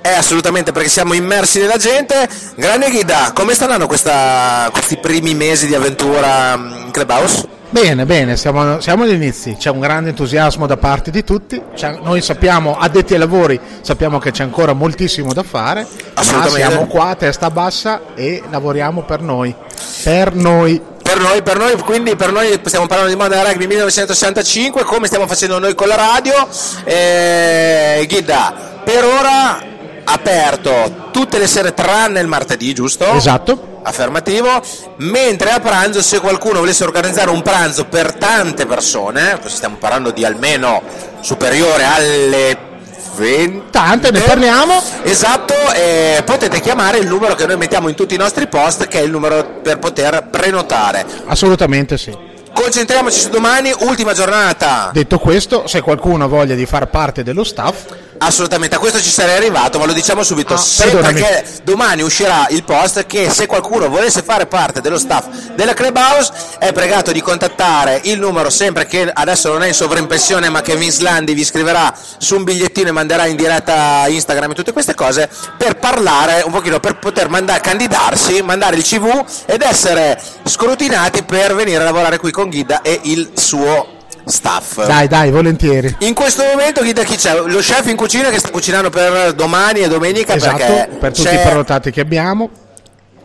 è 0.00 0.12
assolutamente 0.12 0.70
perché 0.72 0.88
siamo 0.88 1.14
immersi 1.14 1.58
nella 1.58 1.76
gente. 1.76 2.28
Grande 2.54 2.90
Ghida, 2.90 3.32
come 3.34 3.54
stanno 3.54 3.86
questa- 3.86 4.68
questi 4.72 4.98
primi 4.98 5.34
mesi 5.34 5.66
di 5.66 5.74
avventura 5.74 6.56
mm, 6.56 6.72
in 6.86 6.90
Clubhouse? 6.92 7.58
Bene, 7.72 8.04
bene, 8.04 8.36
siamo, 8.36 8.80
siamo 8.80 9.04
agli 9.04 9.12
inizi, 9.12 9.54
c'è 9.56 9.70
un 9.70 9.78
grande 9.78 10.08
entusiasmo 10.10 10.66
da 10.66 10.76
parte 10.76 11.12
di 11.12 11.22
tutti, 11.22 11.62
C'è- 11.72 12.00
noi 12.02 12.20
sappiamo, 12.20 12.76
addetti 12.76 13.12
ai 13.12 13.20
lavori, 13.20 13.60
sappiamo 13.82 14.18
che 14.18 14.32
c'è 14.32 14.42
ancora 14.42 14.72
moltissimo 14.72 15.32
da 15.32 15.44
fare, 15.44 15.86
ma 16.14 16.22
siamo 16.48 16.86
qua 16.88 17.10
a 17.10 17.14
testa 17.14 17.48
bassa 17.48 18.00
e 18.16 18.42
lavoriamo 18.50 19.02
per 19.02 19.20
noi, 19.20 19.54
per 20.02 20.34
noi. 20.34 20.82
per 21.00 21.20
noi, 21.20 21.42
per 21.42 21.58
noi, 21.58 21.78
quindi 21.78 22.16
per 22.16 22.32
noi 22.32 22.60
stiamo 22.64 22.86
parlando 22.88 23.12
di 23.12 23.20
Modern 23.20 23.44
Rugby 23.46 23.66
1965, 23.68 24.82
come 24.82 25.06
stiamo 25.06 25.28
facendo 25.28 25.60
noi 25.60 25.74
con 25.76 25.86
la 25.86 25.96
radio. 25.96 26.48
Eh, 26.84 28.04
Ghida, 28.08 28.80
per 28.82 29.04
ora 29.04 29.62
aperto 30.04 31.08
tutte 31.12 31.38
le 31.38 31.46
sere 31.46 31.72
tranne 31.72 32.18
il 32.20 32.26
martedì, 32.26 32.72
giusto? 32.74 33.06
Esatto. 33.12 33.69
Affermativo, 33.82 34.60
mentre 34.96 35.50
a 35.50 35.60
pranzo 35.60 36.02
se 36.02 36.20
qualcuno 36.20 36.58
volesse 36.58 36.84
organizzare 36.84 37.30
un 37.30 37.42
pranzo 37.42 37.86
per 37.86 38.14
tante 38.14 38.66
persone, 38.66 39.38
questo 39.40 39.56
stiamo 39.56 39.76
parlando 39.76 40.10
di 40.10 40.24
almeno 40.24 40.82
superiore 41.20 41.84
alle 41.84 42.68
20 43.16 43.70
Tante, 43.70 44.10
ne 44.10 44.20
parliamo. 44.20 44.82
Esatto, 45.02 45.54
eh, 45.74 46.22
potete 46.24 46.60
chiamare 46.60 46.98
il 46.98 47.06
numero 47.06 47.34
che 47.34 47.46
noi 47.46 47.56
mettiamo 47.56 47.88
in 47.88 47.94
tutti 47.94 48.14
i 48.14 48.18
nostri 48.18 48.46
post, 48.46 48.86
che 48.86 49.00
è 49.00 49.02
il 49.02 49.10
numero 49.10 49.60
per 49.62 49.78
poter 49.78 50.28
prenotare. 50.30 51.04
Assolutamente 51.26 51.98
sì. 51.98 52.16
Concentriamoci 52.52 53.18
su 53.18 53.30
domani, 53.30 53.72
ultima 53.80 54.12
giornata. 54.12 54.90
Detto 54.92 55.18
questo, 55.18 55.66
se 55.66 55.80
qualcuno 55.80 56.24
ha 56.24 56.26
voglia 56.26 56.54
di 56.54 56.66
far 56.66 56.88
parte 56.88 57.22
dello 57.22 57.44
staff, 57.44 57.84
Assolutamente, 58.22 58.76
a 58.76 58.78
questo 58.78 59.00
ci 59.00 59.08
sarei 59.08 59.36
arrivato, 59.36 59.78
ma 59.78 59.86
lo 59.86 59.94
diciamo 59.94 60.22
subito. 60.22 60.52
Ah, 60.52 60.58
Se- 60.58 60.90
perché 60.90 61.42
domani 61.64 62.02
uscirà 62.02 62.46
il 62.50 62.64
post 62.64 63.06
che 63.06 63.30
se 63.30 63.46
qualcuno 63.46 63.88
volesse 63.88 64.22
fare 64.22 64.44
parte 64.46 64.82
dello 64.82 64.98
staff 64.98 65.26
della 65.54 65.72
Clubhouse 65.72 66.30
è 66.58 66.70
pregato 66.72 67.12
di 67.12 67.22
contattare 67.22 67.98
il 68.04 68.18
numero 68.18 68.50
sempre 68.50 68.86
che 68.86 69.10
adesso 69.10 69.50
non 69.50 69.62
è 69.62 69.68
in 69.68 69.72
sovraimpressione 69.74 70.50
ma 70.50 70.60
che 70.60 70.76
Vince 70.76 71.02
Landi 71.02 71.32
vi 71.32 71.44
scriverà 71.44 71.94
su 72.18 72.36
un 72.36 72.44
bigliettino 72.44 72.88
e 72.90 72.92
manderà 72.92 73.24
in 73.24 73.36
diretta 73.36 74.04
Instagram 74.06 74.50
e 74.50 74.54
tutte 74.54 74.72
queste 74.72 74.94
cose 74.94 75.28
per 75.56 75.76
parlare 75.76 76.42
un 76.44 76.52
pochino, 76.52 76.78
per 76.78 76.98
poter 76.98 77.30
mandare, 77.30 77.60
candidarsi, 77.60 78.42
mandare 78.42 78.76
il 78.76 78.82
CV 78.82 79.24
ed 79.46 79.62
essere 79.62 80.20
scrutinati 80.44 81.22
per 81.22 81.54
venire 81.54 81.80
a 81.80 81.84
lavorare 81.84 82.18
qui 82.18 82.30
con 82.32 82.50
Ghida 82.50 82.82
e 82.82 83.00
il 83.04 83.30
suo 83.34 83.96
staff. 84.30 84.86
dai, 84.86 85.08
dai, 85.08 85.30
volentieri. 85.30 85.96
In 86.00 86.14
questo 86.14 86.44
momento 86.44 86.82
chi, 86.82 86.92
chi 86.92 87.16
c'è? 87.16 87.34
Lo 87.34 87.58
chef 87.58 87.86
in 87.86 87.96
cucina 87.96 88.30
che 88.30 88.38
sta 88.38 88.50
cucinando 88.50 88.90
per 88.90 89.32
domani 89.34 89.80
e 89.80 89.88
domenica 89.88 90.34
Esatto, 90.34 90.56
perché 90.56 90.88
per 90.98 91.12
tutti 91.12 91.34
i 91.34 91.38
prenotati 91.38 91.90
che 91.90 92.00
abbiamo. 92.00 92.50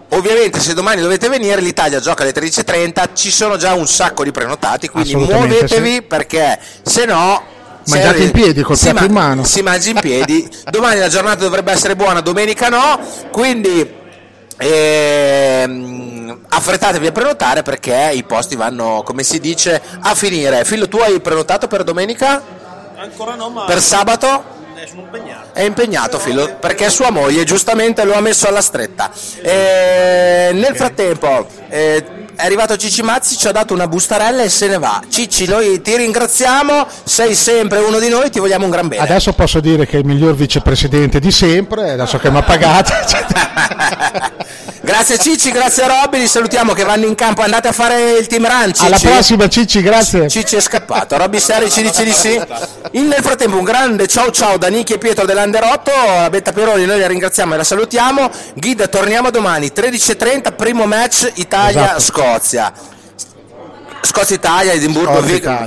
Ovviamente 0.09 0.59
se 0.59 0.73
domani 0.73 1.01
dovete 1.01 1.27
venire 1.27 1.59
l'Italia 1.61 1.99
gioca 1.99 2.23
alle 2.23 2.31
13.30, 2.31 3.09
ci 3.13 3.31
sono 3.31 3.57
già 3.57 3.73
un 3.73 3.87
sacco 3.87 4.23
di 4.23 4.31
prenotati, 4.31 4.87
quindi 4.87 5.15
muovetevi 5.15 5.93
sì. 5.93 6.01
perché 6.01 6.59
se 6.81 7.05
no... 7.05 7.53
Mangiate 7.87 8.23
in 8.23 8.31
piedi, 8.31 8.63
col 8.63 8.79
piatto 8.79 9.03
in 9.03 9.11
mano. 9.11 9.43
Si 9.43 9.61
mangia 9.61 9.91
in 9.91 9.99
piedi, 9.99 10.49
domani 10.71 10.99
la 10.99 11.07
giornata 11.07 11.43
dovrebbe 11.43 11.71
essere 11.71 11.95
buona, 11.95 12.19
domenica 12.21 12.69
no, 12.69 12.99
quindi 13.29 14.03
ehm, 14.57 16.39
affrettatevi 16.49 17.07
a 17.07 17.11
prenotare 17.11 17.63
perché 17.63 18.11
i 18.13 18.23
posti 18.23 18.55
vanno, 18.55 19.03
come 19.03 19.23
si 19.23 19.39
dice, 19.39 19.81
a 20.01 20.15
finire. 20.15 20.63
Fillo, 20.65 20.87
tu 20.87 20.97
hai 20.97 21.19
prenotato 21.19 21.67
per 21.67 21.83
domenica? 21.83 22.41
Ancora 22.97 23.35
no, 23.35 23.49
ma 23.49 23.65
Per 23.65 23.79
sabato? 23.81 24.43
eh, 24.75 24.87
sono 24.87 25.01
impegnato. 25.01 25.47
È 25.53 25.61
impegnato 25.61 26.19
Filo 26.19 26.55
perché 26.55 26.89
sua 26.89 27.09
moglie 27.11 27.43
giustamente 27.43 28.03
lo 28.03 28.13
ha 28.13 28.21
messo 28.21 28.47
alla 28.47 28.61
stretta. 28.61 29.11
E 29.41 30.49
nel 30.53 30.75
frattempo 30.75 31.47
eh, 31.69 32.24
è 32.35 32.45
arrivato 32.45 32.75
Cicci 32.75 33.01
Mazzi, 33.01 33.37
ci 33.37 33.47
ha 33.47 33.51
dato 33.51 33.73
una 33.73 33.87
bustarella 33.87 34.43
e 34.43 34.49
se 34.49 34.67
ne 34.67 34.77
va. 34.77 35.01
Cicci, 35.07 35.47
noi 35.47 35.81
ti 35.81 35.95
ringraziamo, 35.95 36.87
sei 37.03 37.35
sempre 37.35 37.79
uno 37.79 37.99
di 37.99 38.09
noi, 38.09 38.29
ti 38.29 38.39
vogliamo 38.39 38.65
un 38.65 38.71
gran 38.71 38.87
bene. 38.87 39.03
Adesso 39.03 39.33
posso 39.33 39.59
dire 39.59 39.85
che 39.85 39.97
è 39.97 39.99
il 39.99 40.05
miglior 40.05 40.35
vicepresidente 40.35 41.19
di 41.19 41.31
sempre, 41.31 41.91
adesso 41.91 42.17
che 42.17 42.29
mi 42.29 42.37
ha 42.37 42.43
pagato. 42.43 42.93
Grazie 44.85 45.17
Cicci, 45.17 45.49
grazie 45.49 45.81
a 45.81 45.87
Robby, 45.87 46.19
li 46.19 46.27
salutiamo 46.27 46.73
che 46.73 46.83
vanno 46.83 47.07
in 47.07 47.15
campo, 47.15 47.41
andate 47.41 47.67
a 47.67 47.71
fare 47.71 48.11
il 48.19 48.27
team 48.27 48.45
run. 48.47 48.71
Cicci. 48.71 48.85
Alla 48.85 48.99
prossima 48.99 49.49
Cicci, 49.49 49.81
grazie. 49.81 50.29
Cicci 50.29 50.57
è 50.57 50.59
scappato, 50.59 51.17
Robby 51.17 51.39
Seri 51.39 51.71
ci 51.71 51.81
dice 51.81 52.03
di 52.03 52.11
sì. 52.11 52.39
In- 52.91 53.07
nel 53.07 53.23
frattempo 53.23 53.57
un 53.57 53.63
grande 53.63 54.05
ciao 54.07 54.29
ciao 54.29 54.57
da 54.57 54.67
Nichi 54.67 54.93
e 54.93 54.97
Pietro 54.99 55.25
dell'Under 55.25 55.63
8, 55.63 55.91
a 55.91 56.29
Betta 56.29 56.51
Peroni 56.51 56.85
noi 56.85 56.99
la 56.99 57.07
ringraziamo 57.07 57.55
e 57.55 57.57
la 57.57 57.63
salutiamo. 57.63 58.29
Guida, 58.53 58.85
torniamo 58.85 59.31
domani, 59.31 59.71
13.30, 59.73 60.53
primo 60.55 60.85
match 60.85 61.31
Italia-Scozia. 61.33 62.71
Edimburgo, 62.71 62.94
Scozia 64.05 64.35
Italia, 64.35 64.73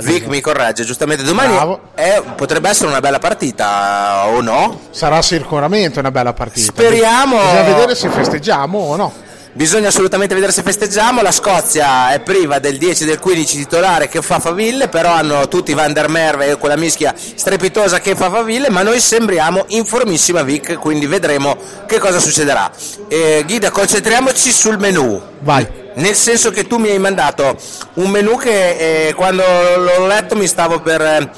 Vic 0.01 0.25
mi 0.27 0.41
corregge 0.41 0.83
giustamente. 0.83 1.23
Domani 1.23 1.77
è- 1.95 2.21
potrebbe 2.35 2.69
essere 2.69 2.89
una 2.89 2.99
bella 2.99 3.19
partita 3.19 4.27
o 4.27 4.41
no? 4.41 4.79
Sarà 4.91 5.21
sicuramente 5.21 5.99
una 5.99 6.11
bella 6.11 6.33
partita. 6.33 6.71
Speriamo. 6.71 7.37
Bisogna 7.37 7.61
vedere 7.63 7.95
se 7.95 8.09
festeggiamo 8.09 8.77
o 8.77 8.95
no. 8.95 9.13
Bisogna 9.51 9.87
assolutamente 9.87 10.35
vedere 10.35 10.51
se 10.53 10.61
festeggiamo. 10.61 11.21
La 11.21 11.31
Scozia 11.31 12.11
è 12.13 12.19
priva 12.19 12.59
del 12.59 12.77
10 12.77 13.03
e 13.03 13.05
del 13.07 13.19
15 13.19 13.57
titolare 13.57 14.07
che 14.07 14.21
fa 14.21 14.39
Faville, 14.39 14.87
però 14.89 15.11
hanno 15.11 15.47
tutti 15.47 15.73
Van 15.73 15.91
der 15.91 16.07
Merwe 16.07 16.51
e 16.51 16.55
quella 16.57 16.77
mischia 16.77 17.13
strepitosa 17.17 17.99
che 17.99 18.15
fa 18.15 18.29
Faville, 18.29 18.69
ma 18.69 18.83
noi 18.83 18.99
sembriamo 18.99 19.65
in 19.69 19.85
formissima 19.85 20.43
Vic, 20.43 20.75
quindi 20.77 21.07
vedremo 21.07 21.57
che 21.87 21.97
cosa 21.97 22.19
succederà. 22.19 22.69
Eh, 23.07 23.43
Guida, 23.45 23.71
concentriamoci 23.71 24.51
sul 24.51 24.77
menù. 24.77 25.19
Vai. 25.39 25.67
Nel 25.99 26.15
senso 26.15 26.49
che 26.51 26.65
tu 26.65 26.77
mi 26.77 26.89
hai 26.89 26.99
mandato 26.99 27.57
un 27.95 28.09
menù 28.09 28.37
che 28.37 29.07
eh, 29.07 29.13
quando 29.13 29.43
l'ho 29.43 30.07
letto 30.07 30.35
mi 30.35 30.47
stavo 30.47 30.79
per... 30.79 31.01
eh, 31.01 31.29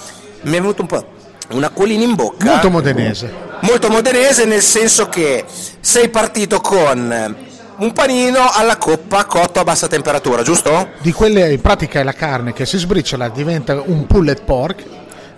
mi 0.43 0.58
è 0.58 0.60
venuto 0.62 0.82
un 0.82 0.88
po' 0.88 1.06
un 1.52 1.63
acquolino 1.63 2.04
in 2.04 2.15
bocca 2.15 2.45
Molto 2.45 2.69
modenese. 2.69 3.34
molto 3.62 3.89
modenese 3.89 4.45
nel 4.45 4.62
senso 4.62 5.10
che 5.10 5.43
sei 5.80 6.10
partito 6.10 6.62
con 6.62 7.36
un 7.78 7.91
panino 7.93 8.50
alla 8.54 8.78
coppa 8.78 9.26
cotto 9.26 9.60
a 9.60 9.63
bassa 9.63 9.88
temperatura, 9.88 10.43
giusto? 10.43 10.89
Di 11.00 11.12
quelle 11.12 11.52
in 11.52 11.60
pratica 11.62 12.00
è 12.00 12.04
la 12.04 12.13
carne 12.13 12.54
che 12.54 12.65
si 12.67 12.78
sbriciola, 12.78 13.30
diventa 13.30 13.82
un 13.84 14.06
pulled 14.06 14.43
pork. 14.43 14.84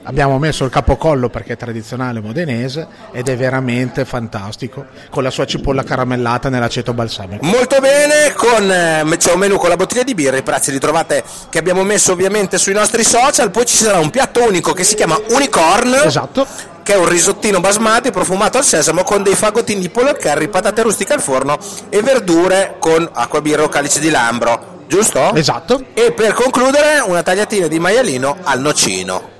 Abbiamo 0.05 0.37
messo 0.37 0.65
il 0.65 0.69
capocollo 0.69 1.29
perché 1.29 1.53
è 1.53 1.57
tradizionale 1.57 2.19
modenese 2.19 2.87
ed 3.11 3.29
è 3.29 3.37
veramente 3.37 4.03
fantastico 4.03 4.85
con 5.09 5.23
la 5.23 5.29
sua 5.29 5.45
cipolla 5.45 5.83
caramellata 5.83 6.49
nell'aceto 6.49 6.93
balsamico. 6.93 7.45
Molto 7.45 7.79
bene, 7.79 8.33
con, 8.35 8.69
eh, 8.69 9.17
c'è 9.17 9.31
un 9.31 9.39
menù 9.39 9.57
con 9.57 9.69
la 9.69 9.77
bottiglia 9.77 10.03
di 10.03 10.13
birra, 10.13 10.35
i 10.35 10.43
prezzi 10.43 10.71
li 10.71 10.79
trovate 10.79 11.23
che 11.49 11.57
abbiamo 11.57 11.83
messo 11.83 12.11
ovviamente 12.11 12.57
sui 12.57 12.73
nostri 12.73 13.03
social, 13.03 13.49
poi 13.49 13.65
ci 13.65 13.77
sarà 13.77 13.99
un 13.99 14.09
piatto 14.09 14.43
unico 14.45 14.73
che 14.73 14.83
si 14.83 14.95
chiama 14.95 15.17
Unicorn. 15.29 15.93
Esatto. 16.03 16.45
Che 16.83 16.93
è 16.93 16.97
un 16.97 17.07
risottino 17.07 17.61
basmati 17.61 18.11
profumato 18.11 18.57
al 18.57 18.65
sesamo 18.65 19.03
con 19.03 19.23
dei 19.23 19.35
fagottini 19.35 19.79
di 19.79 19.87
pollo 19.87 20.09
al 20.09 20.17
curry, 20.19 20.49
patate 20.49 20.81
rustiche 20.81 21.13
al 21.13 21.21
forno 21.21 21.57
e 21.87 22.01
verdure 22.01 22.75
con 22.77 23.09
acqua 23.13 23.39
birra 23.39 23.63
o 23.63 23.69
calice 23.69 24.01
di 24.01 24.09
lambro, 24.09 24.83
giusto? 24.85 25.33
Esatto. 25.33 25.85
E 25.93 26.11
per 26.11 26.33
concludere 26.33 26.99
una 27.05 27.23
tagliatina 27.23 27.67
di 27.67 27.79
maialino 27.79 28.35
al 28.43 28.59
nocino. 28.59 29.32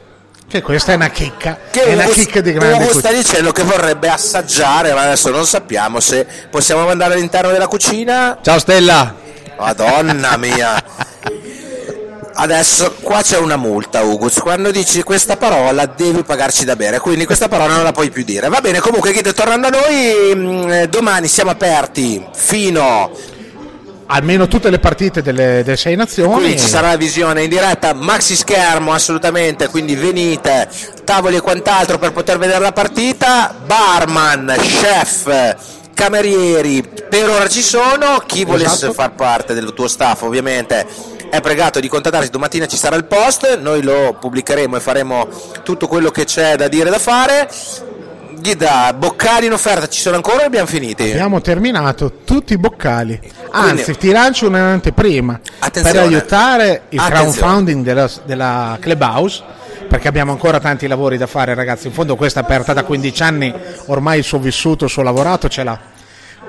Che 0.47 0.62
questa 0.62 0.91
è 0.91 0.95
una 0.95 1.10
chicca, 1.10 1.58
Che 1.71 1.82
è 1.84 1.93
una 1.93 2.06
chicca 2.06 2.39
di 2.41 2.53
grande 2.53 2.75
Ugo 2.84 2.99
sta 2.99 3.10
cucina. 3.10 3.17
dicendo 3.21 3.51
che 3.51 3.63
vorrebbe 3.63 4.08
assaggiare, 4.10 4.93
ma 4.93 5.01
adesso 5.01 5.32
non 5.32 5.45
sappiamo 5.47 5.99
se 5.99 6.27
possiamo 6.51 6.86
mandare 6.86 7.15
all'interno 7.15 7.49
della 7.51 7.65
cucina. 7.67 8.38
Ciao 8.41 8.60
Stella. 8.60 9.15
Madonna 9.58 10.38
mia. 10.38 10.84
Adesso 12.36 12.95
qua 13.01 13.21
c'è 13.21 13.38
una 13.38 13.56
multa, 13.58 14.01
Ugus. 14.01 14.39
Quando 14.39 14.69
dici 14.69 15.01
questa 15.01 15.38
parola 15.38 15.86
devi 15.86 16.23
pagarci 16.23 16.65
da 16.65 16.75
bere, 16.75 16.99
quindi 16.99 17.25
questa 17.25 17.47
parola 17.47 17.73
non 17.75 17.84
la 17.84 17.91
puoi 17.91 18.10
più 18.12 18.23
dire. 18.23 18.47
Va 18.49 18.60
bene, 18.62 18.79
comunque, 18.79 19.12
Guido, 19.12 19.34
tornando 19.34 19.67
a 19.67 19.71
noi, 19.71 20.36
mh, 20.36 20.84
domani 20.86 21.27
siamo 21.27 21.51
aperti 21.51 22.23
fino 22.34 23.12
Almeno 24.15 24.47
tutte 24.47 24.69
le 24.69 24.78
partite 24.78 25.23
delle, 25.23 25.63
delle 25.63 25.76
sei 25.76 25.95
nazioni. 25.95 26.34
Quindi 26.34 26.60
ci 26.60 26.67
sarà 26.67 26.89
la 26.89 26.97
visione 26.97 27.43
in 27.43 27.49
diretta, 27.49 27.93
maxi 27.93 28.36
schermo 28.36 28.93
assolutamente, 28.93 29.69
quindi 29.69 29.95
venite, 29.95 30.69
tavoli 31.04 31.38
e 31.38 31.41
quant'altro 31.41 31.97
per 31.97 32.12
poter 32.12 32.38
vedere 32.38 32.60
la 32.60 32.71
partita, 32.71 33.56
barman, 33.65 34.54
chef, 34.56 35.56
camerieri, 35.95 36.88
per 37.10 37.28
ora 37.28 37.47
ci 37.47 37.63
sono, 37.63 38.21
chi 38.26 38.45
volesse 38.45 38.73
Esatto. 38.76 38.93
far 38.93 39.13
parte 39.15 39.56
del 39.56 39.73
tuo 39.73 39.88
staff 39.88 40.21
ovviamente 40.21 40.86
è 41.32 41.41
pregato 41.41 41.80
di 41.80 41.88
contattarci, 41.88 42.30
domattina 42.30 42.67
ci 42.67 42.78
sarà 42.78 42.95
il 42.95 43.06
post, 43.06 43.58
noi 43.58 43.82
lo 43.82 44.15
pubblicheremo 44.19 44.76
e 44.76 44.80
faremo 44.80 45.28
tutto 45.63 45.88
quello 45.88 46.12
che 46.12 46.26
c'è 46.26 46.56
da 46.56 46.67
dire 46.67 46.89
e 46.89 46.91
da 46.91 46.99
fare. 46.99 47.49
Guida, 48.43 48.91
boccali 48.93 49.45
in 49.45 49.53
offerta 49.53 49.88
ci 49.88 50.01
sono 50.01 50.17
ancora 50.17 50.43
o 50.43 50.45
abbiamo 50.47 50.67
finiti? 50.67 51.03
Abbiamo 51.12 51.39
terminato 51.39 52.12
tutti 52.25 52.51
i 52.51 52.58
boccali. 52.58 53.17
Anzi, 53.51 53.84
Quindi- 53.86 53.97
ti 53.99 54.12
lancio 54.12 54.47
un'anteprima 54.47 55.39
per 55.71 55.95
aiutare 55.97 56.82
il 56.89 57.01
crowdfunding 57.01 57.86
della, 57.86 58.10
della 58.25 58.77
Clubhouse. 58.82 59.43
Perché 59.88 60.10
abbiamo 60.10 60.32
ancora 60.34 60.60
tanti 60.60 60.88
lavori 60.88 61.17
da 61.17 61.25
fare, 61.27 61.53
ragazzi. 61.53 61.88
In 61.88 61.93
fondo, 61.93 62.17
questa 62.17 62.41
è 62.41 62.43
aperta 62.43 62.73
da 62.73 62.84
15 62.84 63.23
anni, 63.23 63.53
ormai 63.86 64.17
il 64.17 64.23
suo 64.25 64.39
vissuto, 64.39 64.86
il 64.86 64.89
suo 64.89 65.03
lavorato 65.03 65.47
ce 65.47 65.63
l'ha. 65.63 65.79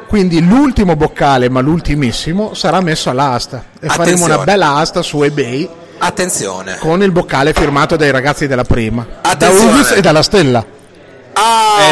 Quindi 0.09 0.45
l'ultimo 0.45 0.97
boccale, 0.97 1.49
ma 1.49 1.61
l'ultimissimo, 1.61 2.55
sarà 2.55 2.81
messo 2.81 3.11
all'asta. 3.11 3.63
E 3.79 3.87
faremo 3.87 4.03
Attenzione. 4.03 4.35
una 4.35 4.45
bella 4.45 4.75
asta 4.77 5.03
su 5.03 5.23
eBay 5.23 5.69
Attenzione. 5.99 6.77
con 6.79 7.03
il 7.03 7.13
boccale 7.13 7.53
firmato 7.53 7.95
dai 7.97 8.11
ragazzi 8.11 8.47
della 8.49 8.65
prima, 8.65 9.07
da 9.23 9.31
Attenzione. 9.31 9.71
Ugus 9.73 9.91
e 9.93 10.01
dalla 10.01 10.23
Stella. 10.23 10.65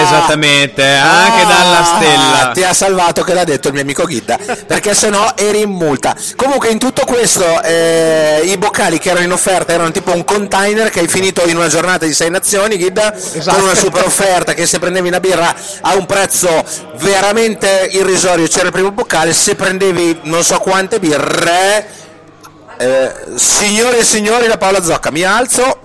Esattamente, 0.03 0.84
anche 0.86 1.45
dalla 1.47 1.84
stella. 1.84 2.49
Ah, 2.49 2.53
Ti 2.53 2.62
ha 2.64 2.72
salvato 2.72 3.22
che 3.22 3.34
l'ha 3.34 3.45
detto 3.45 3.68
il 3.68 3.74
mio 3.74 3.82
amico 3.82 4.05
Ghidda, 4.05 4.38
perché 4.66 4.95
sennò 4.95 5.32
eri 5.36 5.62
in 5.62 5.70
multa. 5.70 6.14
Comunque 6.36 6.68
in 6.68 6.78
tutto 6.78 7.05
questo 7.05 7.61
eh, 7.62 8.43
i 8.45 8.57
boccali 8.57 8.99
che 8.99 9.11
erano 9.11 9.24
in 9.24 9.32
offerta 9.32 9.72
erano 9.72 9.90
tipo 9.90 10.12
un 10.14 10.24
container 10.24 10.90
che 10.90 11.01
hai 11.01 11.09
finito 11.09 11.43
in 11.47 11.57
una 11.57 11.68
giornata 11.68 12.07
di 12.07 12.12
sei 12.14 12.30
nazioni, 12.30 12.76
Ghidda, 12.76 13.14
Esatto. 13.14 13.57
con 13.57 13.64
una 13.64 13.74
super 13.74 14.05
offerta 14.05 14.55
che 14.55 14.66
se 14.66 14.78
prendevi 14.78 15.09
una 15.09 15.20
birra 15.20 15.55
a 15.80 15.95
un 15.95 16.07
prezzo 16.07 16.64
veramente 16.97 17.88
irrisorio 17.93 18.47
c'era 18.47 18.66
il 18.66 18.72
primo 18.72 18.93
boccale, 18.93 19.32
se 19.32 19.55
prendevi 19.57 20.20
non 20.24 20.43
so 20.45 20.59
quante 20.59 20.99
birre... 21.01 21.86
eh, 22.78 23.12
signore 23.36 23.99
e 23.99 24.05
signori, 24.05 24.47
la 24.47 24.57
Paola 24.57 24.82
Zocca, 24.82 25.11
mi 25.11 25.22
alzo. 25.24 25.78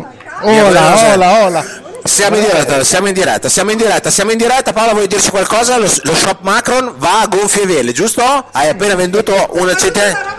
Mi 0.43 0.61
Ola, 0.61 1.13
ola, 1.13 1.43
ola. 1.45 1.65
Siamo 2.07 2.37
in 2.37 2.43
diretta, 2.43 2.83
siamo 2.83 3.07
in 3.07 3.13
diretta, 3.13 3.49
siamo 3.49 3.71
in 3.71 3.77
diretta, 3.77 4.09
siamo 4.09 4.31
in 4.31 4.37
diretta. 4.37 4.73
Paola, 4.73 4.93
vuoi 4.93 5.07
dirci 5.07 5.29
qualcosa? 5.29 5.77
Lo, 5.77 5.87
lo 6.03 6.15
shop 6.15 6.37
Macron 6.41 6.93
va 6.97 7.21
a 7.21 7.27
gonfie 7.27 7.65
vele, 7.65 7.91
giusto? 7.91 8.21
Hai 8.51 8.69
appena 8.69 8.95
venduto 8.95 9.33
una 9.51 9.75
centinaia. 9.75 10.35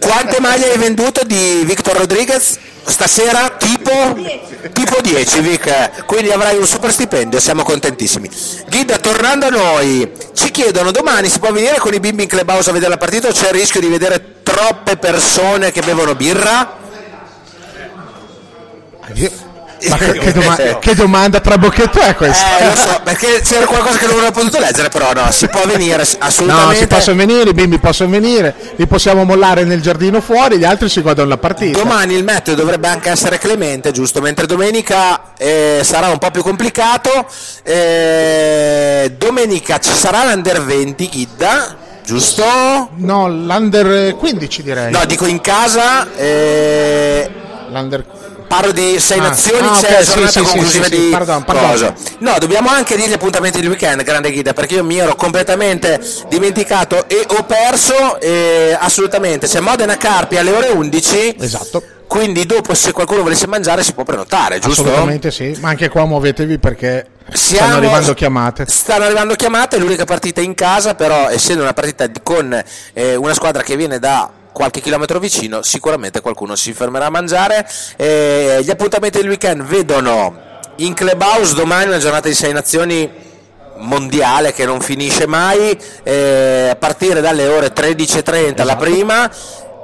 Quante 0.00 0.40
maglie 0.40 0.72
hai 0.72 0.78
venduto 0.78 1.22
di 1.24 1.62
Victor 1.64 1.96
Rodriguez? 1.96 2.58
Stasera 2.84 3.50
tipo, 3.58 3.92
tipo 4.72 5.00
10 5.02 5.40
Vic, 5.40 6.04
quindi 6.06 6.30
avrai 6.30 6.56
un 6.56 6.66
super 6.66 6.90
stipendio, 6.90 7.38
siamo 7.38 7.62
contentissimi. 7.62 8.30
Guida, 8.68 8.96
tornando 8.96 9.46
a 9.46 9.50
noi, 9.50 10.10
ci 10.32 10.50
chiedono 10.50 10.90
domani 10.90 11.28
si 11.28 11.38
può 11.38 11.52
venire 11.52 11.78
con 11.78 11.92
i 11.92 12.00
bimbi 12.00 12.22
in 12.22 12.28
clubhouse 12.28 12.70
a 12.70 12.72
vedere 12.72 12.92
la 12.92 12.96
partita 12.96 13.28
o 13.28 13.32
c'è 13.32 13.48
il 13.48 13.54
rischio 13.54 13.80
di 13.80 13.88
vedere 13.88 14.36
troppe 14.42 14.96
persone 14.96 15.70
che 15.70 15.82
bevono 15.82 16.14
birra? 16.14 16.76
Ma 19.88 19.96
che, 19.96 20.32
doma- 20.32 20.56
che 20.80 20.94
domanda 20.94 21.40
trabocchetto 21.40 22.00
è 22.00 22.14
questa? 22.16 22.58
Eh, 22.58 22.66
lo 22.66 22.74
so, 22.74 23.00
perché 23.04 23.40
c'era 23.44 23.64
qualcosa 23.66 23.98
che 23.98 24.06
non 24.06 24.16
avevo 24.16 24.32
potuto 24.32 24.58
leggere, 24.58 24.88
però 24.88 25.12
no, 25.12 25.30
si 25.30 25.46
può 25.48 25.64
venire 25.66 25.96
No, 26.18 26.24
assolutamente. 26.26 26.76
si 26.76 26.86
possono 26.86 27.16
venire, 27.16 27.50
i 27.50 27.54
bimbi 27.54 27.78
possono 27.78 28.10
venire, 28.10 28.54
li 28.76 28.86
possiamo 28.86 29.24
mollare 29.24 29.64
nel 29.64 29.80
giardino 29.80 30.20
fuori, 30.20 30.58
gli 30.58 30.64
altri 30.64 30.88
si 30.88 31.00
godono 31.02 31.28
la 31.28 31.36
partita. 31.38 31.78
Domani 31.78 32.14
il 32.14 32.24
meteo 32.24 32.54
dovrebbe 32.54 32.88
anche 32.88 33.10
essere 33.10 33.38
clemente, 33.38 33.92
giusto? 33.92 34.20
Mentre 34.20 34.46
domenica 34.46 35.32
eh, 35.36 35.80
sarà 35.84 36.08
un 36.08 36.18
po' 36.18 36.30
più 36.30 36.42
complicato. 36.42 37.26
Eh, 37.62 39.14
domenica 39.16 39.78
ci 39.78 39.92
sarà 39.92 40.24
l'Under 40.24 40.62
20 40.64 41.08
Ghidda, 41.08 41.76
giusto? 42.04 42.44
No, 42.96 43.28
l'Under 43.28 44.14
15 44.16 44.62
direi. 44.62 44.90
No, 44.92 45.04
dico 45.06 45.26
in 45.26 45.40
casa. 45.40 46.08
eh, 46.16 47.30
L'Under 47.70 48.04
Parlo 48.48 48.72
di 48.72 48.98
sei 48.98 49.18
Ah, 49.18 49.22
nazioni, 49.24 49.66
ah, 49.68 49.72
c'è 49.72 49.86
ok, 49.86 49.90
la 49.90 49.98
sì, 50.04 50.12
giornata 50.12 50.30
sì, 50.30 50.42
conclusiva 50.42 50.84
sì, 50.86 50.94
sì, 50.94 51.00
di 51.02 51.08
pardon, 51.10 51.44
pardon. 51.44 51.70
cosa. 51.70 51.94
No, 52.20 52.34
dobbiamo 52.38 52.70
anche 52.70 52.96
dire 52.96 53.08
gli 53.08 53.12
appuntamenti 53.12 53.60
del 53.60 53.68
weekend, 53.68 54.02
grande 54.02 54.32
guida, 54.32 54.54
perché 54.54 54.76
io 54.76 54.84
mi 54.84 54.96
ero 54.96 55.14
completamente 55.16 56.00
dimenticato 56.28 57.06
e 57.08 57.26
ho 57.28 57.42
perso 57.44 58.18
eh, 58.20 58.74
assolutamente. 58.80 59.46
C'è 59.46 59.60
Modena 59.60 59.98
Carpi 59.98 60.38
alle 60.38 60.50
ore 60.52 60.68
11. 60.70 61.36
Esatto. 61.38 61.82
Quindi 62.06 62.46
dopo 62.46 62.72
se 62.72 62.92
qualcuno 62.92 63.22
volesse 63.22 63.46
mangiare 63.46 63.82
si 63.82 63.92
può 63.92 64.02
prenotare, 64.02 64.58
giusto? 64.60 64.80
Assolutamente 64.80 65.30
sì, 65.30 65.54
ma 65.60 65.68
anche 65.68 65.90
qua 65.90 66.06
muovetevi 66.06 66.58
perché 66.58 67.06
Siamo- 67.30 67.66
stanno 67.66 67.76
arrivando 67.76 68.14
chiamate. 68.14 68.64
Stanno 68.66 69.04
arrivando 69.04 69.34
chiamate, 69.34 69.76
l'unica 69.76 70.06
partita 70.06 70.40
in 70.40 70.54
casa, 70.54 70.94
però 70.94 71.28
essendo 71.28 71.60
una 71.62 71.74
partita 71.74 72.08
con 72.22 72.64
eh, 72.94 73.14
una 73.14 73.34
squadra 73.34 73.62
che 73.62 73.76
viene 73.76 73.98
da 73.98 74.30
qualche 74.52 74.80
chilometro 74.80 75.18
vicino, 75.18 75.62
sicuramente 75.62 76.20
qualcuno 76.20 76.56
si 76.56 76.72
fermerà 76.72 77.06
a 77.06 77.10
mangiare. 77.10 77.68
Eh, 77.96 78.60
gli 78.62 78.70
appuntamenti 78.70 79.18
del 79.18 79.28
weekend 79.28 79.62
vedono 79.62 80.46
in 80.76 80.94
Clubhouse 80.94 81.54
domani 81.54 81.86
una 81.86 81.98
giornata 81.98 82.28
di 82.28 82.34
sei 82.34 82.52
nazioni 82.52 83.26
mondiale 83.78 84.52
che 84.52 84.64
non 84.64 84.80
finisce 84.80 85.26
mai, 85.26 85.78
eh, 86.02 86.68
a 86.70 86.76
partire 86.76 87.20
dalle 87.20 87.46
ore 87.46 87.72
13.30 87.72 88.64
la 88.64 88.76
prima. 88.76 89.30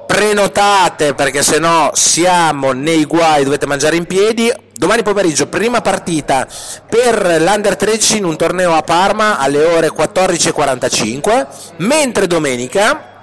Prenotate 0.07 1.15
perché 1.15 1.43
se 1.43 1.59
no 1.59 1.91
siamo 1.95 2.73
nei 2.73 3.05
guai, 3.05 3.43
dovete 3.43 3.67
mangiare 3.67 3.97
in 3.97 4.07
piedi. 4.07 4.53
Domani 4.73 5.03
pomeriggio, 5.03 5.47
prima 5.47 5.81
partita 5.81 6.47
per 6.89 7.41
l'Under 7.41 7.77
13 7.77 8.19
in 8.19 8.25
un 8.25 8.37
torneo 8.37 8.75
a 8.75 8.83
Parma 8.83 9.39
alle 9.39 9.65
ore 9.65 9.91
14.45, 9.91 11.47
mentre 11.79 12.27
domenica 12.27 13.14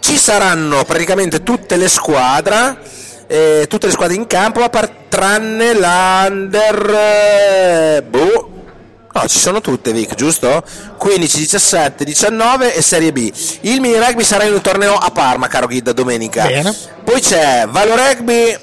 ci 0.00 0.16
saranno 0.18 0.84
praticamente 0.84 1.42
tutte 1.42 1.76
le 1.76 1.88
squadre, 1.88 2.78
eh, 3.26 3.66
tutte 3.68 3.86
le 3.86 3.92
squadre 3.92 4.16
in 4.16 4.26
campo, 4.26 4.62
a 4.62 4.68
par- 4.68 4.90
tranne 5.08 5.74
l'Under... 5.74 6.90
eh, 6.94 8.02
boh, 8.02 8.50
No, 9.12 9.26
ci 9.26 9.40
sono 9.40 9.60
tutte, 9.60 9.92
Vic, 9.92 10.14
giusto? 10.14 10.62
15, 10.96 11.38
17, 11.38 12.04
19 12.04 12.74
e 12.76 12.80
Serie 12.80 13.10
B. 13.12 13.28
Il 13.62 13.80
mini 13.80 13.98
rugby 13.98 14.22
sarà 14.22 14.44
in 14.44 14.52
un 14.54 14.60
torneo 14.60 14.94
a 14.94 15.10
Parma, 15.10 15.48
caro 15.48 15.66
Guida, 15.66 15.92
domenica. 15.92 16.46
Bene. 16.46 16.72
Poi 17.02 17.20
c'è 17.20 17.66
Valo 17.68 17.96
Rugby, 17.96 18.56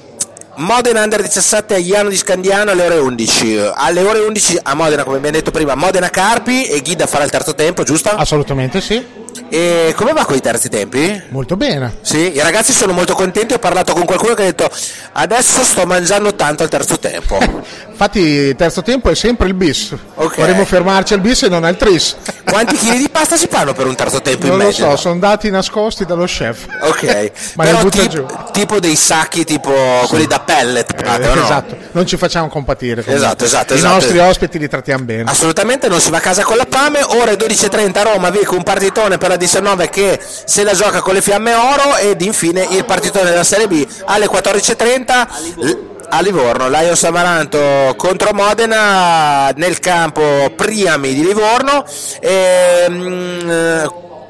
Modena 0.55 1.03
Under 1.03 1.21
17 1.21 1.73
a 1.73 1.77
Iano 1.77 2.07
di 2.07 2.15
Scandiano 2.15 2.71
alle 2.71 2.85
ore 2.85 2.97
11. 2.97 3.71
Alle 3.75 4.01
ore 4.01 4.19
11 4.19 4.59
a 4.63 4.73
Modena, 4.73 5.03
come 5.03 5.17
abbiamo 5.17 5.35
detto 5.35 5.51
prima, 5.51 5.75
Modena 5.75 6.09
Carpi 6.09 6.63
e 6.63 6.79
Guida 6.81 7.07
farà 7.07 7.25
il 7.25 7.29
terzo 7.29 7.53
tempo, 7.53 7.83
giusto? 7.83 8.09
Assolutamente 8.09 8.79
sì. 8.79 9.16
E 9.49 9.93
come 9.95 10.13
va 10.13 10.25
con 10.25 10.35
i 10.35 10.41
terzi 10.41 10.69
tempi? 10.69 11.21
Molto 11.29 11.55
bene. 11.55 11.97
Sì, 12.01 12.35
i 12.35 12.39
ragazzi 12.41 12.73
sono 12.73 12.93
molto 12.93 13.13
contenti. 13.13 13.53
Ho 13.53 13.59
parlato 13.59 13.93
con 13.93 14.05
qualcuno 14.05 14.33
che 14.33 14.41
ha 14.43 14.45
detto 14.45 14.69
adesso 15.13 15.63
sto 15.63 15.85
mangiando 15.85 16.35
tanto 16.35 16.63
al 16.63 16.69
terzo 16.69 16.97
tempo. 16.99 17.37
Infatti 17.97 18.19
il 18.19 18.55
terzo 18.55 18.83
tempo 18.83 19.09
è 19.09 19.15
sempre 19.15 19.47
il 19.47 19.53
bis. 19.55 19.93
Ok. 20.15 20.35
Vorremmo 20.37 20.65
fermarci 20.65 21.13
al 21.13 21.19
bis 21.19 21.43
e 21.43 21.49
non 21.49 21.63
al 21.63 21.77
tris. 21.77 22.15
Quanti 22.47 22.75
chili 22.77 22.97
di 22.97 23.09
pasta 23.09 23.35
si 23.37 23.47
fanno 23.49 23.73
per 23.73 23.87
un 23.87 23.95
terzo 23.95 24.21
tempo 24.21 24.45
Non 24.47 24.59
in 24.59 24.65
lo 24.67 24.71
so, 24.71 24.95
sono 24.95 25.17
dati 25.19 25.49
nascosti 25.49 26.05
dallo 26.05 26.25
chef. 26.25 26.65
Ok, 26.81 27.31
Ma 27.55 27.63
li 27.63 27.69
però 27.71 27.81
butta 27.81 27.99
tip- 28.01 28.09
giù. 28.11 28.25
tipo 28.51 28.79
dei 28.79 28.95
sacchi 28.95 29.43
tipo 29.43 29.73
quelli 30.07 30.27
da 30.27 30.39
pellet, 30.39 30.93
Eh, 31.03 31.17
no? 31.17 31.43
Esatto, 31.43 31.75
non 31.91 32.05
ci 32.05 32.17
facciamo 32.17 32.47
compatire. 32.49 33.03
Esatto, 33.05 33.43
esatto, 33.45 33.73
I 33.73 33.77
esatto. 33.77 33.93
nostri 33.95 34.19
ospiti 34.19 34.59
li 34.59 34.67
trattiamo 34.69 35.03
bene. 35.03 35.23
Assolutamente 35.29 35.87
non 35.89 35.99
si 35.99 36.09
va 36.11 36.17
a 36.17 36.21
casa 36.21 36.43
con 36.43 36.55
la 36.55 36.67
fame, 36.69 37.01
ore 37.03 37.33
12.30 37.35 37.97
a 37.97 38.03
Roma, 38.03 38.29
Vic, 38.29 38.51
un 38.51 38.63
partitone 38.63 39.17
per 39.17 39.26
la 39.27 39.35
19 39.37 39.89
che 39.89 40.19
se 40.45 40.63
la 40.63 40.73
gioca 40.73 41.01
con 41.01 41.13
le 41.13 41.21
fiamme 41.21 41.53
oro 41.53 41.95
ed 41.97 42.21
infine 42.21 42.65
il 42.71 42.85
partitone 42.85 43.29
della 43.29 43.43
Serie 43.43 43.67
B 43.67 43.85
alle 44.05 44.27
14.30 44.27 45.27
l- 45.57 45.95
a 46.09 46.21
Livorno, 46.21 46.69
Lions 46.69 47.03
Amaranto 47.03 47.93
contro 47.97 48.33
Modena 48.33 49.49
nel 49.57 49.79
campo 49.79 50.53
Priami 50.55 51.13
di 51.13 51.25
Livorno. 51.25 51.83
Ehm, 52.21 53.49
eh, 53.49 53.89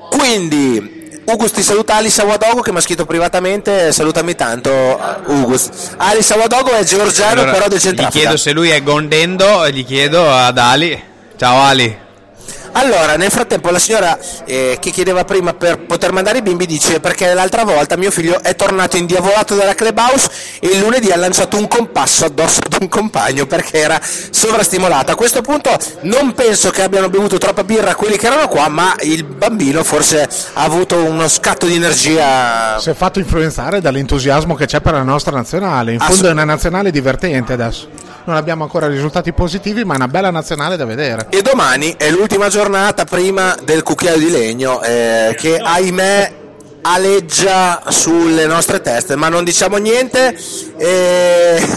quindi 0.10 1.22
Ugus 1.26 1.52
ti 1.52 1.62
saluta 1.62 1.96
Alice 1.96 2.20
Awadogo 2.22 2.62
che 2.62 2.72
mi 2.72 2.78
ha 2.78 2.82
scritto 2.82 3.06
privatamente, 3.06 3.92
salutami 3.92 4.34
tanto 4.34 4.72
Ugus. 5.28 5.70
Alice 5.98 6.34
Awadogo 6.34 6.72
è 6.72 6.84
georgiano 6.84 7.42
Allora, 7.42 7.52
però 7.52 7.68
del 7.68 7.78
gli 7.78 7.82
Centrafrica. 7.82 8.20
chiedo 8.20 8.38
se 8.38 8.52
lui 8.54 8.70
è 8.70 8.82
Gondendo 8.82 9.64
e 9.66 9.72
gli 9.72 9.86
chiedo 9.86 10.32
ad 10.32 10.58
Ali. 10.58 11.00
Ciao 11.38 11.62
Ali. 11.62 12.06
Allora, 12.80 13.18
nel 13.18 13.32
frattempo 13.32 13.72
la 13.72 13.80
signora 13.80 14.20
eh, 14.46 14.78
che 14.80 14.92
chiedeva 14.92 15.26
prima 15.26 15.56
per 15.56 15.80
poter 15.80 16.12
mandare 16.12 16.38
i 16.38 16.42
bimbi 16.44 16.68
dice 16.68 17.00
perché 17.00 17.34
l'altra 17.34 17.64
volta 17.64 17.98
mio 17.98 18.12
figlio 18.12 18.40
è 18.44 18.56
tornato 18.56 18.98
indiavolato 18.98 19.56
dalla 19.56 19.74
clubhouse 19.74 20.30
e 20.60 20.68
il 20.68 20.80
lunedì 20.82 21.10
ha 21.10 21.18
lanciato 21.18 21.58
un 21.58 21.68
compasso 21.68 22.26
addosso 22.26 22.60
ad 22.64 22.78
un 22.80 22.88
compagno 22.88 23.48
perché 23.48 23.80
era 23.80 24.00
sovrastimolato. 24.30 25.12
A 25.12 25.16
questo 25.16 25.42
punto 25.42 25.76
non 26.02 26.34
penso 26.34 26.70
che 26.70 26.84
abbiano 26.84 27.10
bevuto 27.10 27.40
troppa 27.40 27.64
birra 27.64 27.96
quelli 27.96 28.16
che 28.16 28.28
erano 28.28 28.48
qua, 28.48 28.68
ma 28.68 28.94
il 29.02 29.24
bambino 29.24 29.84
forse 29.84 30.30
ha 30.54 30.62
avuto 30.62 30.98
uno 30.98 31.28
scatto 31.28 31.66
di 31.66 31.74
energia. 31.74 32.78
Si 32.80 32.92
è 32.92 32.94
fatto 32.94 33.18
influenzare 33.18 33.82
dall'entusiasmo 33.82 34.54
che 34.54 34.68
c'è 34.68 34.82
per 34.82 34.94
la 34.94 35.04
nostra 35.04 35.36
nazionale. 35.36 35.94
In 35.94 36.00
fondo 36.00 36.28
è 36.28 36.32
una 36.32 36.46
nazionale 36.46 36.92
divertente 36.92 37.54
adesso. 37.54 38.07
Non 38.28 38.36
abbiamo 38.36 38.64
ancora 38.64 38.88
risultati 38.88 39.32
positivi, 39.32 39.86
ma 39.86 39.94
è 39.94 39.96
una 39.96 40.10
bella 40.10 40.32
nazionale 40.32 40.76
da 40.76 40.84
vedere. 40.84 41.28
E 41.30 41.42
domani 41.42 41.96
è 41.98 42.12
l'ultima 42.12 42.50
giornata 42.50 43.06
prima 43.06 43.56
del 43.64 43.84
cucchiaio 43.84 44.18
di 44.18 44.30
legno 44.30 44.82
eh, 44.82 45.34
che 45.40 45.58
ahimè 45.58 46.34
aleggia 46.82 47.84
sulle 47.88 48.46
nostre 48.46 48.82
teste, 48.82 49.16
ma 49.16 49.30
non 49.30 49.46
diciamo 49.46 49.78
niente. 49.78 50.38
E... 50.78 51.68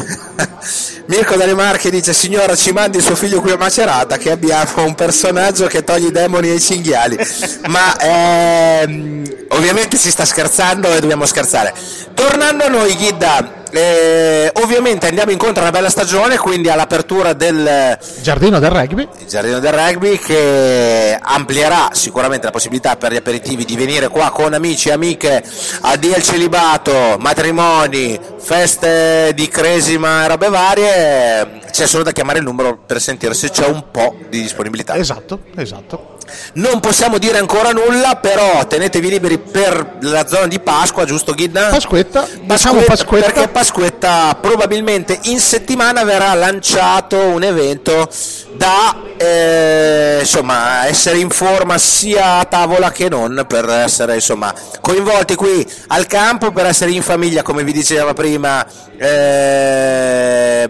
Mirko 1.06 1.36
dalle 1.36 1.54
Marche 1.54 1.88
dice 1.88 2.12
signora 2.12 2.56
ci 2.56 2.72
mandi 2.72 3.00
suo 3.00 3.14
figlio 3.14 3.40
qui 3.40 3.52
a 3.52 3.56
Macerata 3.56 4.16
che 4.16 4.32
abbiamo 4.32 4.84
un 4.84 4.94
personaggio 4.94 5.66
che 5.66 5.82
toglie 5.82 6.08
i 6.08 6.12
demoni 6.12 6.50
ai 6.50 6.60
cinghiali 6.60 7.18
ma 7.66 7.98
ehm, 7.98 9.46
ovviamente 9.48 9.96
si 9.96 10.08
sta 10.08 10.24
scherzando 10.24 10.92
e 10.94 11.00
dobbiamo 11.00 11.26
scherzare 11.26 11.74
tornando 12.14 12.64
a 12.64 12.68
noi 12.68 12.94
Ghidda 12.94 13.59
eh, 13.70 14.50
ovviamente 14.62 15.06
andiamo 15.06 15.30
incontro 15.30 15.60
a 15.62 15.68
una 15.68 15.76
bella 15.76 15.90
stagione 15.90 16.36
quindi 16.38 16.68
all'apertura 16.68 17.32
del 17.32 17.98
Giardino 18.20 18.58
del 18.58 18.70
rugby. 18.70 19.08
giardino 19.26 19.58
del 19.58 19.72
rugby 19.72 20.18
che 20.18 21.18
amplierà 21.20 21.90
sicuramente 21.92 22.46
la 22.46 22.52
possibilità 22.52 22.96
per 22.96 23.12
gli 23.12 23.16
aperitivi 23.16 23.64
di 23.64 23.76
venire 23.76 24.08
qua 24.08 24.30
con 24.30 24.52
amici 24.52 24.88
e 24.88 24.92
amiche 24.92 25.42
a 25.82 25.96
dia 25.96 26.16
il 26.16 26.22
celibato, 26.22 27.16
matrimoni, 27.18 28.18
feste 28.38 29.32
di 29.34 29.48
cresima 29.48 30.24
e 30.24 30.28
robe 30.28 30.48
varie, 30.48 31.60
c'è 31.70 31.86
solo 31.86 32.02
da 32.02 32.12
chiamare 32.12 32.38
il 32.38 32.44
numero 32.44 32.78
per 32.84 33.00
sentire 33.00 33.34
se 33.34 33.50
c'è 33.50 33.66
un 33.66 33.84
po' 33.90 34.16
di 34.28 34.40
disponibilità. 34.40 34.96
Esatto, 34.96 35.40
esatto. 35.56 36.18
Non 36.54 36.80
possiamo 36.80 37.18
dire 37.18 37.38
ancora 37.38 37.70
nulla, 37.70 38.16
però 38.16 38.66
tenetevi 38.66 39.08
liberi 39.08 39.38
per 39.38 39.98
la 40.00 40.26
zona 40.26 40.46
di 40.46 40.58
Pasqua, 40.60 41.04
giusto 41.04 41.32
Ghidda? 41.32 41.68
Pasquetta, 41.68 42.26
diciamo 42.40 42.80
Pasquetta. 42.82 43.30
Perché 43.30 43.48
Pasquetta 43.48 44.36
probabilmente 44.40 45.18
in 45.24 45.38
settimana 45.38 46.04
verrà 46.04 46.34
lanciato 46.34 47.16
un 47.18 47.42
evento 47.42 48.08
da 48.54 48.94
eh, 49.16 50.18
insomma, 50.20 50.86
essere 50.86 51.18
in 51.18 51.30
forma 51.30 51.78
sia 51.78 52.38
a 52.38 52.44
tavola 52.44 52.90
che 52.90 53.08
non 53.08 53.44
per 53.46 53.68
essere 53.68 54.14
insomma, 54.14 54.52
coinvolti 54.80 55.34
qui 55.34 55.66
al 55.88 56.06
campo, 56.06 56.50
per 56.52 56.66
essere 56.66 56.90
in 56.90 57.02
famiglia 57.02 57.42
come 57.42 57.64
vi 57.64 57.72
diceva 57.72 58.14
prima 58.14 58.66
eh, 58.96 60.68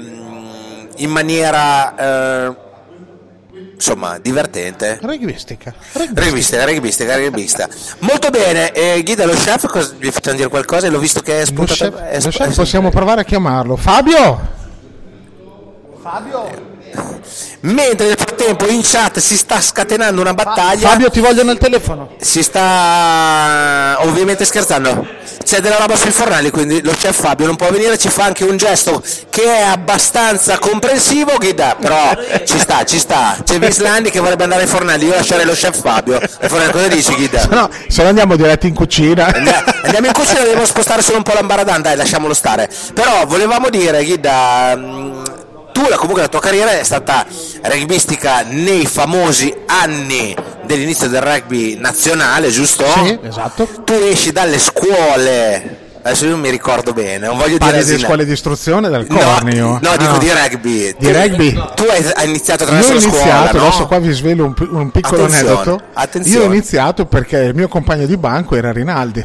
in 0.97 1.11
maniera 1.11 1.95
eh, 1.97 2.69
insomma 3.81 4.19
divertente. 4.19 4.99
Rugbistica. 5.01 5.73
Rugbistica, 5.93 6.65
rugbistica, 6.67 7.17
rugbistica. 7.17 7.69
Molto 8.01 8.29
bene, 8.29 8.73
eh, 8.73 9.03
Guida 9.03 9.25
lo 9.25 9.33
chef, 9.33 9.67
cosa, 9.69 9.95
vi 9.97 10.11
facciamo 10.11 10.37
dire 10.37 10.49
qualcosa? 10.51 10.89
L'ho 10.91 10.99
visto 10.99 11.21
che 11.23 11.37
è 11.37 11.41
Lo 11.41 11.47
spuntato. 11.47 11.75
chef- 11.91 11.99
è 11.99 12.21
lo 12.21 12.29
chef 12.29 12.55
possiamo 12.55 12.91
provare 12.91 13.23
a 13.23 13.25
chiamarlo. 13.25 13.77
Fabio! 13.77 14.59
Mentre 17.63 18.07
nel 18.09 18.17
frattempo 18.17 18.67
in 18.69 18.81
chat 18.83 19.19
si 19.19 19.37
sta 19.37 19.61
scatenando 19.61 20.21
una 20.21 20.35
battaglia. 20.35 20.89
Fabio, 20.89 21.11
ti 21.11 21.21
voglio 21.21 21.45
nel 21.45 21.59
telefono. 21.59 22.11
Si 22.19 22.43
sta 22.43 23.97
ovviamente 24.01 24.45
scherzando. 24.45 25.07
C'è 25.43 25.61
della 25.61 25.79
roba 25.79 25.97
sui 25.97 26.11
fornelli, 26.11 26.51
quindi 26.51 26.83
lo 26.83 26.93
chef 26.93 27.19
Fabio 27.19 27.47
non 27.47 27.57
può 27.57 27.71
venire, 27.71 27.99
ci 27.99 28.09
fa 28.09 28.25
anche 28.25 28.45
un 28.45 28.57
gesto 28.57 29.03
che 29.31 29.43
è 29.43 29.63
abbastanza 29.63 30.59
comprensivo, 30.59 31.39
Ghida, 31.39 31.77
però 31.81 32.13
ci 32.45 32.59
sta, 32.59 32.85
ci 32.85 32.99
sta. 32.99 33.37
C'è 33.43 33.59
Vince 33.59 33.83
Landi 33.83 34.11
che 34.11 34.21
vorrebbe 34.21 34.45
andare 34.45 34.63
ai 34.63 34.69
fornelli, 34.69 35.07
io 35.07 35.15
lascerei 35.15 35.45
lo 35.45 35.53
chef 35.53 35.81
Fabio. 35.81 36.21
Fornelli, 36.21 36.71
cosa 36.71 36.89
dici 36.89 37.15
Ghida? 37.15 37.47
No, 37.51 37.69
se 37.89 38.03
no 38.03 38.09
andiamo 38.09 38.37
diretti 38.37 38.69
in 38.69 38.75
cucina. 38.75 39.27
Andiamo 39.27 40.07
in 40.07 40.13
cucina, 40.13 40.41
dobbiamo 40.41 40.67
spostare 40.67 41.03
solo 41.03 41.17
un 41.17 41.23
po' 41.25 41.33
l'ambaradan, 41.33 41.83
dai, 41.83 41.97
lasciamolo 41.97 42.35
stare. 42.35 42.69
Però 42.95 43.25
volevamo 43.27 43.71
dire, 43.71 44.05
Ghida, 44.05 44.79
la- 45.89 45.97
comunque 45.97 46.23
la 46.23 46.29
tua 46.29 46.41
carriera 46.41 46.79
è 46.79 46.83
stata 46.85 47.25
rugbistica 47.63 48.43
nei 48.49 48.87
famosi 48.87 49.55
anni 49.67 50.35
dell'inizio 50.65 51.09
del 51.09 51.21
rugby 51.23 51.77
nazionale, 51.79 52.51
giusto? 52.51 52.85
Sì, 53.05 53.19
esatto. 53.23 53.69
Tu 53.85 53.93
esci 53.93 54.33
dalle 54.33 54.59
scuole, 54.59 55.79
adesso 56.03 56.25
io 56.25 56.31
non 56.33 56.41
mi 56.41 56.51
ricordo 56.51 56.93
bene, 56.93 57.27
non 57.27 57.37
voglio 57.37 57.59
Parli 57.59 57.83
dire 57.83 57.97
di 57.97 58.03
scuole 58.03 58.25
di 58.25 58.33
istruzione 58.33 58.89
del 58.89 59.07
No, 59.09 59.19
Cornio. 59.19 59.79
no, 59.83 59.97
dico 59.97 60.15
Ah. 60.15 60.19
di 60.19 60.31
rugby. 60.31 60.95
Di 60.99 61.07
Tu- 61.07 61.13
rugby? 61.13 61.53
Tu 61.75 61.85
hai, 62.15 62.27
iniziato 62.29 62.65
Io 62.65 62.69
attraverso 62.71 62.91
ho 62.93 62.95
la 62.95 63.01
iniziato, 63.03 63.29
scuola, 63.29 63.51
no? 63.53 63.67
adesso 63.67 63.87
qua 63.87 63.99
vi 63.99 64.13
svelo 64.13 64.45
un, 64.45 64.55
un 64.71 64.91
piccolo 64.91 65.25
Attenzione, 65.25 65.51
aneddoto. 65.53 65.83
attenzione. 65.95 66.39
Io 66.39 66.49
ho 66.49 66.53
iniziato 66.53 67.07
perché 67.07 67.37
il 67.39 67.55
mio 67.55 67.69
compagno 67.69 68.07
di 68.07 68.17
banco 68.17 68.55
era 68.57 68.71
Rinaldi, 68.73 69.23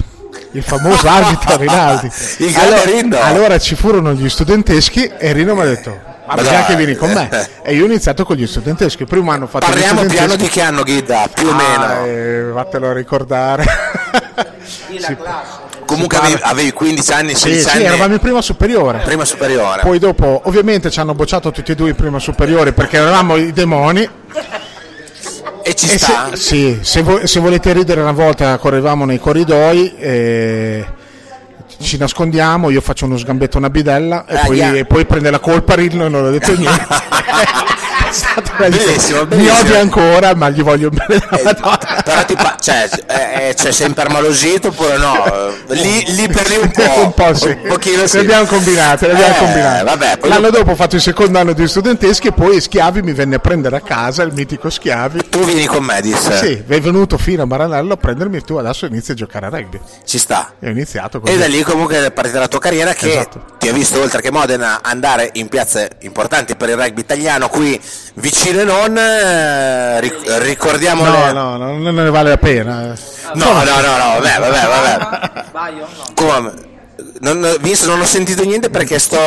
il 0.52 0.64
famoso 0.64 1.08
arbitro 1.08 1.58
Rinaldi. 1.58 2.10
Il 2.40 2.56
allora, 2.58 3.24
allora 3.26 3.58
ci 3.60 3.76
furono 3.76 4.14
gli 4.14 4.28
studenteschi 4.30 5.10
e 5.18 5.32
Rino 5.34 5.54
mi 5.56 5.62
ha 5.62 5.66
detto 5.66 6.14
ma 6.28 6.36
dai. 6.42 6.66
che 6.66 6.76
vieni 6.76 6.96
con 6.96 7.12
me. 7.12 7.30
E 7.64 7.74
io 7.76 7.84
ho 7.84 7.86
iniziato 7.88 8.24
con 8.26 8.36
gli 8.36 8.48
studenteschi. 8.48 9.04
Il 9.04 9.08
primo 9.08 9.32
anno 9.32 9.46
ho 9.46 9.48
fatto 9.48 9.66
Parliamo 9.66 10.04
gli 10.04 10.10
piano 10.10 10.36
di 10.36 10.48
che 10.48 10.62
anno, 10.62 10.84
Ghida, 10.84 11.28
più 11.34 11.48
o 11.48 11.52
Ah, 11.52 11.56
meno. 11.56 12.06
eh, 12.06 12.44
vattelo 12.52 12.90
a 12.90 12.94
ricordare. 12.94 13.64
Si- 14.66 15.18
Comunque 15.86 16.18
si 16.18 16.24
avevi, 16.24 16.40
parla- 16.40 16.52
avevi 16.52 16.72
15 16.72 17.12
anni, 17.14 17.30
Sì, 17.36 17.42
16 17.50 17.70
sì, 17.70 17.76
anni. 17.76 17.86
eravamo 17.86 18.14
in 18.14 18.20
prima 18.20 18.42
superiore. 18.42 19.00
Prima 19.00 19.24
superiore. 19.24 19.82
Poi 19.82 20.00
dopo, 20.00 20.42
ovviamente, 20.46 20.90
ci 20.90 21.00
hanno 21.00 21.14
bocciato 21.14 21.52
tutti 21.52 21.72
e 21.74 21.76
due 21.76 21.90
in 21.90 21.96
prima 21.96 22.18
superiore 22.18 22.74
perché 22.74 22.98
eravamo 22.98 23.36
i 23.36 23.52
demoni. 23.54 24.08
E 25.62 25.74
ci 25.76 25.90
E 25.92 25.98
sta. 25.98 26.30
Se, 26.32 26.36
sì, 26.38 26.80
se, 26.82 27.02
vo- 27.04 27.26
se 27.28 27.40
volete 27.40 27.72
ridere 27.74 28.02
una 28.02 28.12
volta 28.12 28.58
correvamo 28.58 29.06
nei 29.06 29.20
corridoi 29.20 29.96
e 29.98 30.86
ci 31.82 31.98
nascondiamo, 31.98 32.70
io 32.70 32.82
faccio 32.82 33.06
uno 33.06 33.18
sgambetto 33.18 33.58
a 33.58 33.60
una 33.60 33.70
bidella 33.70 34.26
e, 34.26 34.36
Ah, 34.36 34.46
poi, 34.46 34.56
yeah. 34.58 34.74
e 34.76 34.86
poi 34.86 35.06
prende 35.06 35.30
la 35.32 35.40
colpa 35.40 35.76
Rillo 35.76 36.06
e 36.06 36.10
non 36.10 36.26
ho 36.26 36.30
detto 36.32 36.54
niente. 36.58 36.88
Stato 38.56 38.70
Bellissimo, 38.70 39.20
Mi 39.22 39.26
bellissimo. 39.28 39.60
odia 39.60 39.80
ancora, 39.80 40.36
ma 40.36 40.50
gli 40.50 40.62
voglio 40.62 40.90
bene 40.90 41.22
Madonna. 41.44 41.78
Però 42.06 42.26
ti 42.26 42.36
pa- 42.36 42.56
cioè, 42.60 42.90
eh, 43.08 43.50
eh, 43.50 43.54
c'è 43.54 43.72
sempre 43.72 44.08
malosito 44.10 44.70
oppure 44.70 44.98
no? 44.98 45.26
Eh, 45.26 45.76
Lì, 45.76 46.04
lì 46.16 46.28
per 46.28 46.48
lì 46.50 46.58
un 46.58 46.72
po'. 46.72 47.00
un 47.04 47.14
po' 47.14 47.34
sì. 47.34 47.48
Un 47.48 47.62
pochino 47.68 48.08
sì. 48.08 48.18
Le 48.18 48.22
abbiamo 48.24 48.46
combinate, 48.46 49.08
le 49.08 49.14
abbiamo 49.14 49.34
Eh, 49.36 49.38
combinate. 49.40 49.84
vabbè, 49.84 50.20
L'anno 50.28 50.50
dopo 50.50 50.72
ho 50.72 50.76
fatto 50.76 50.96
il 50.96 51.02
secondo 51.02 51.38
anno 51.40 51.54
di 51.54 51.68
studenteschi 51.68 52.28
e 52.28 52.32
poi 52.32 52.62
Schiavi 52.62 53.02
mi 53.02 53.14
venne 53.14 53.36
a 53.36 53.40
prendere 53.40 53.76
a 53.76 53.82
casa, 53.82 54.24
il 54.24 54.32
mitico 54.34 54.70
Schiavi. 54.70 55.30
Tu 55.30 55.40
vieni 55.44 55.66
con 55.66 55.84
me, 55.84 56.02
disse. 56.02 56.38
Sì, 56.38 56.64
è 56.68 56.80
venuto 56.80 57.18
fino 57.18 57.44
a 57.44 57.46
Maranello 57.46 57.94
a 57.94 57.98
prendermi 57.98 58.42
tu 58.42 58.56
adesso 58.56 58.86
inizi 58.86 59.12
a 59.12 59.14
giocare 59.16 59.48
a 59.48 59.50
rugby. 59.50 59.80
Ci 60.06 60.18
sta. 60.18 60.54
E 60.60 60.68
ho 60.68 60.72
iniziato 60.72 61.20
così. 61.20 61.34
E 61.34 61.38
da 61.38 61.48
lì 61.48 61.62
comunque 61.64 62.06
è 62.06 62.12
partita 62.12 62.40
la 62.40 62.48
tua 62.48 62.60
carriera 62.60 62.94
che 62.94 63.10
Esatto. 63.10 63.44
ti 63.58 63.68
ha 63.68 63.74
visto 63.74 64.00
oltre 64.02 64.22
che 64.22 64.32
Modena 64.32 64.80
andare 64.82 65.30
in 65.34 65.48
piazze 65.50 65.90
importanti 66.02 66.56
per 66.56 66.70
il 66.70 66.76
rugby 66.76 67.02
italiano 67.02 67.48
qui 67.50 67.80
vicino 68.16 68.45
e 68.50 68.64
non. 68.64 68.98
eh, 68.98 70.00
ric- 70.00 70.38
ricordiamo 70.40 71.04
No, 71.06 71.12
le- 71.26 71.32
no, 71.34 71.58
no, 71.58 71.78
non 71.78 71.96
ne 71.96 72.10
vale 72.10 72.30
la 72.30 72.38
pena. 72.38 72.94
No, 73.34 73.46
no, 73.46 73.64
no, 73.64 73.98
no, 73.98 74.20
vabbè, 74.20 74.40
vabbè, 74.40 74.68
vabbè. 74.68 75.80
Come? 76.14 76.54
Non, 77.22 77.56
Vince, 77.60 77.86
non 77.88 78.00
ho 78.00 78.06
sentito 78.06 78.44
niente 78.44 78.70
perché 78.70 79.00
sto 79.00 79.18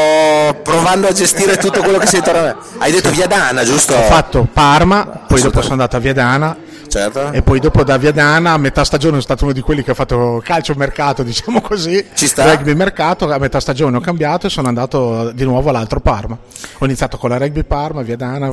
provando 0.63 1.09
a 1.09 1.13
gestire 1.13 1.57
tutto 1.57 1.83
quello 1.83 1.99
che 1.99 2.07
sei 2.07 2.19
intorno 2.21 2.41
a 2.41 2.43
me. 2.45 2.57
Hai 2.79 2.93
detto 2.93 3.11
Viadana, 3.11 3.65
giusto? 3.65 3.95
Ho 3.95 4.03
fatto 4.03 4.47
Parma, 4.53 5.05
poi 5.27 5.41
dopo 5.41 5.61
sono 5.61 5.73
andato 5.73 5.97
a 5.97 5.99
Viadana. 5.99 6.57
Certo. 6.89 7.33
E 7.33 7.43
poi 7.43 7.61
dopo 7.61 7.85
da 7.85 7.97
Viadana 7.97 8.53
a 8.53 8.59
metà 8.59 8.85
stagione 8.85 9.13
sono 9.13 9.23
stato 9.23 9.45
uno 9.45 9.53
di 9.53 9.61
quelli 9.61 9.83
che 9.83 9.91
ha 9.91 9.95
fatto 9.95 10.41
calcio 10.45 10.75
mercato, 10.75 11.23
diciamo 11.25 11.61
così. 11.61 12.05
Ci 12.15 12.27
sta. 12.27 12.51
Rugby 12.51 12.75
mercato, 12.75 13.31
a 13.31 13.39
metà 13.39 13.61
stagione 13.61 13.97
ho 13.97 14.01
cambiato 14.01 14.47
e 14.47 14.51
sono 14.51 14.69
andato 14.69 15.31
di 15.33 15.45
nuovo 15.45 15.69
all'altro 15.69 16.01
Parma. 16.01 16.37
Ho 16.79 16.85
iniziato 16.85 17.19
con 17.19 17.31
la 17.31 17.39
Rugby 17.39 17.65
Parma, 17.65 18.03
Viadana. 18.03 18.53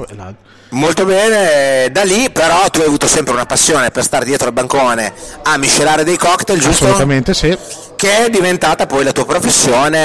Molto 0.69 1.05
bene, 1.05 1.89
da 1.91 2.03
lì 2.03 2.29
però 2.31 2.67
tu 2.69 2.79
hai 2.79 2.87
avuto 2.87 3.07
sempre 3.07 3.33
una 3.33 3.45
passione 3.45 3.91
per 3.91 4.03
stare 4.03 4.25
dietro 4.25 4.47
al 4.47 4.53
bancone 4.53 5.13
a 5.43 5.57
miscelare 5.57 6.03
dei 6.03 6.17
cocktail, 6.17 6.59
giusto? 6.59 6.85
Assolutamente 6.85 7.33
sì. 7.33 7.57
Che 7.95 8.25
è 8.25 8.29
diventata 8.29 8.85
poi 8.85 9.03
la 9.03 9.11
tua 9.11 9.25
professione 9.25 9.97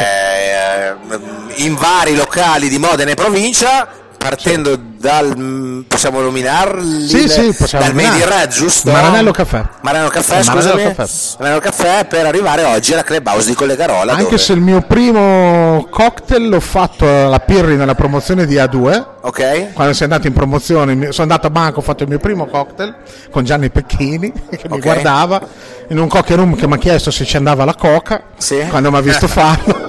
eh, 0.00 0.94
in 1.56 1.74
vari 1.74 2.14
locali 2.14 2.68
di 2.68 2.78
Modena 2.78 3.10
e 3.10 3.14
provincia, 3.14 3.88
partendo 4.28 4.78
dal, 4.98 5.84
possiamo 5.88 6.20
nominarli? 6.20 7.08
Sì, 7.08 7.28
sì, 7.28 7.54
possiamo 7.56 7.84
dal 7.84 7.94
Made 7.94 8.06
in 8.08 8.12
nominare. 8.18 8.40
Red, 8.42 8.50
giusto? 8.50 8.90
Maranello 8.90 9.30
Caffè. 9.30 9.62
Maranello 9.80 10.10
Caffè, 10.10 10.44
Maranello. 10.44 10.92
Caffè. 10.94 11.34
Maranello 11.38 11.60
Caffè 11.62 12.04
per 12.06 12.26
arrivare 12.26 12.64
oggi 12.64 12.92
alla 12.92 13.02
Clubhouse 13.02 13.48
di 13.48 13.54
Collegarola. 13.54 14.12
Anche 14.12 14.24
dove- 14.24 14.38
se 14.38 14.52
il 14.52 14.60
mio 14.60 14.82
primo 14.82 15.86
cocktail 15.90 16.48
l'ho 16.48 16.60
fatto 16.60 17.06
alla 17.06 17.40
Pirri 17.40 17.76
nella 17.76 17.94
promozione 17.94 18.44
di 18.46 18.56
A2. 18.56 19.04
Ok. 19.22 19.72
Quando 19.72 19.92
sei 19.94 20.04
andato 20.04 20.26
in 20.26 20.32
promozione, 20.32 20.94
sono 21.12 21.22
andato 21.22 21.46
a 21.46 21.50
banco, 21.50 21.78
ho 21.78 21.82
fatto 21.82 22.02
il 22.02 22.08
mio 22.08 22.18
primo 22.18 22.46
cocktail 22.46 22.94
con 23.30 23.44
Gianni 23.44 23.70
Pecchini 23.70 24.30
che 24.50 24.68
mi 24.68 24.76
Ok. 24.76 24.80
guardava 24.80 25.40
in 25.88 25.98
un 25.98 26.08
cocktail 26.08 26.38
room 26.38 26.54
che 26.54 26.66
mi 26.66 26.74
ha 26.74 26.78
chiesto 26.78 27.10
se 27.10 27.24
ci 27.24 27.36
andava 27.36 27.64
la 27.64 27.74
coca 27.74 28.22
Sì. 28.36 28.64
quando 28.68 28.90
mi 28.90 28.96
ha 28.98 29.00
visto 29.00 29.26
farlo. 29.28 29.84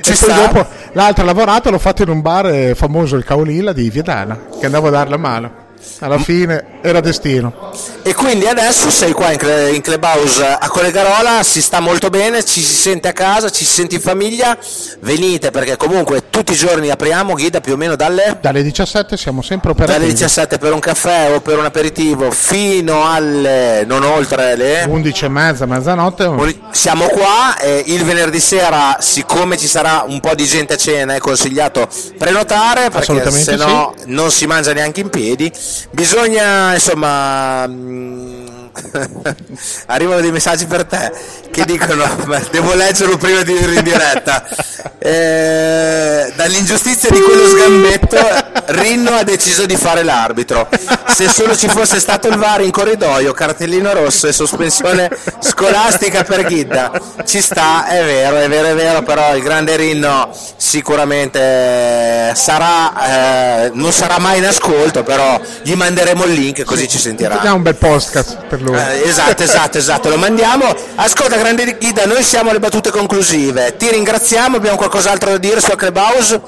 Ci 0.00 0.12
e 0.12 0.16
poi 0.16 0.30
sta. 0.30 0.34
dopo 0.34 0.66
l'altro 0.92 1.24
lavorato 1.24 1.70
l'ho 1.70 1.78
fatto 1.78 2.02
in 2.02 2.08
un 2.08 2.20
bar 2.20 2.46
eh, 2.46 2.74
famoso, 2.74 3.16
il 3.16 3.24
Caolilla 3.24 3.72
di 3.72 3.90
Viedana, 3.90 4.38
che 4.58 4.66
andavo 4.66 4.88
a 4.88 4.90
dare 4.90 5.10
la 5.10 5.16
mano. 5.16 5.67
Alla 6.00 6.18
fine 6.18 6.78
era 6.82 7.00
destino. 7.00 7.72
E 8.02 8.14
quindi 8.14 8.46
adesso 8.46 8.90
sei 8.90 9.12
qua 9.12 9.32
in, 9.32 9.80
Clubhouse 9.82 10.44
a 10.44 10.68
Collegarola, 10.68 11.42
si 11.42 11.60
sta 11.60 11.80
molto 11.80 12.08
bene, 12.08 12.44
ci 12.44 12.60
si 12.62 12.74
sente 12.74 13.08
a 13.08 13.12
casa, 13.12 13.50
ci 13.50 13.64
si 13.64 13.72
sente 13.72 13.96
in 13.96 14.00
famiglia, 14.00 14.56
venite 15.00 15.50
perché 15.50 15.76
comunque 15.76 16.30
tutti 16.30 16.52
i 16.52 16.56
giorni 16.56 16.88
apriamo, 16.90 17.34
Ghida 17.34 17.60
più 17.60 17.72
o 17.74 17.76
meno 17.76 17.96
dalle, 17.96 18.38
Dalle 18.40 18.62
17 18.62 19.16
siamo 19.16 19.42
sempre 19.42 19.70
operativi. 19.70 19.98
dalle 19.98 20.12
17 20.12 20.58
per 20.58 20.72
un 20.72 20.78
caffè 20.78 21.34
o 21.34 21.40
per 21.40 21.58
un 21.58 21.64
aperitivo 21.64 22.30
fino 22.30 23.10
alle, 23.10 23.84
non 23.86 24.02
oltre 24.04 24.56
le... 24.56 24.84
11 24.88 25.24
e 25.24 25.28
mezza, 25.28 25.66
mezzanotte. 25.66 26.56
Siamo 26.70 27.06
qua, 27.06 27.58
eh, 27.58 27.82
il 27.86 28.04
venerdì 28.04 28.40
sera, 28.40 28.96
siccome 29.00 29.56
ci 29.56 29.66
sarà 29.66 30.04
un 30.06 30.20
po' 30.20 30.34
di 30.34 30.44
gente 30.44 30.74
a 30.74 30.76
cena, 30.76 31.14
è 31.14 31.18
consigliato 31.18 31.88
prenotare 32.16 32.90
perché 32.90 33.30
se 33.30 33.56
no 33.56 33.94
non 34.06 34.30
si 34.30 34.46
mangia 34.46 34.72
neanche 34.72 35.00
in 35.00 35.10
piedi. 35.10 35.52
Bisogna 35.92 36.74
insomma 36.74 37.66
mh, 37.66 38.47
Arrivano 39.86 40.20
dei 40.20 40.30
messaggi 40.30 40.66
per 40.66 40.84
te 40.84 41.12
che 41.50 41.64
dicono, 41.64 42.04
devo 42.50 42.74
leggerlo 42.74 43.16
prima 43.16 43.42
di 43.42 43.52
ir 43.52 43.72
in 43.72 43.82
diretta. 43.82 44.46
Eh, 45.00 46.32
dall'ingiustizia 46.34 47.08
di 47.10 47.20
quello 47.20 47.46
sgambetto, 47.46 48.18
Rinno 48.66 49.12
ha 49.12 49.22
deciso 49.22 49.64
di 49.64 49.76
fare 49.76 50.02
l'arbitro. 50.02 50.68
Se 51.06 51.28
solo 51.28 51.56
ci 51.56 51.68
fosse 51.68 52.00
stato 52.00 52.26
il 52.28 52.36
VAR 52.36 52.62
in 52.62 52.72
corridoio, 52.72 53.32
cartellino 53.32 53.92
rosso 53.92 54.26
e 54.26 54.32
sospensione 54.32 55.08
scolastica 55.40 56.24
per 56.24 56.44
Ghidda. 56.44 56.90
Ci 57.24 57.40
sta, 57.40 57.86
è 57.86 58.04
vero, 58.04 58.36
è 58.36 58.48
vero, 58.48 58.68
è 58.68 58.74
vero, 58.74 59.02
però 59.02 59.34
il 59.36 59.42
grande 59.42 59.76
Rinno 59.76 60.30
sicuramente 60.56 62.32
sarà, 62.34 63.66
eh, 63.66 63.70
non 63.72 63.92
sarà 63.92 64.18
mai 64.18 64.38
in 64.38 64.46
ascolto, 64.46 65.04
però 65.04 65.40
gli 65.62 65.74
manderemo 65.74 66.24
il 66.24 66.32
link 66.32 66.64
così 66.64 66.88
ci 66.88 66.98
sentirà. 66.98 67.36
Facciamo 67.36 67.56
un 67.56 67.62
bel 67.62 67.76
podcast 67.76 68.38
per 68.48 68.60
lui. 68.60 68.67
Eh, 68.74 69.08
esatto, 69.08 69.42
esatto, 69.42 69.78
esatto, 69.78 70.08
lo 70.08 70.16
mandiamo. 70.16 70.64
Ascolta, 70.96 71.36
grande 71.36 71.76
Ghida, 71.78 72.06
noi 72.06 72.22
siamo 72.22 72.50
alle 72.50 72.58
battute 72.58 72.90
conclusive. 72.90 73.76
Ti 73.76 73.90
ringraziamo, 73.90 74.56
abbiamo 74.56 74.76
qualcos'altro 74.76 75.30
da 75.30 75.38
dire 75.38 75.60
sulla 75.60 75.76
Clubhouse? 75.76 76.40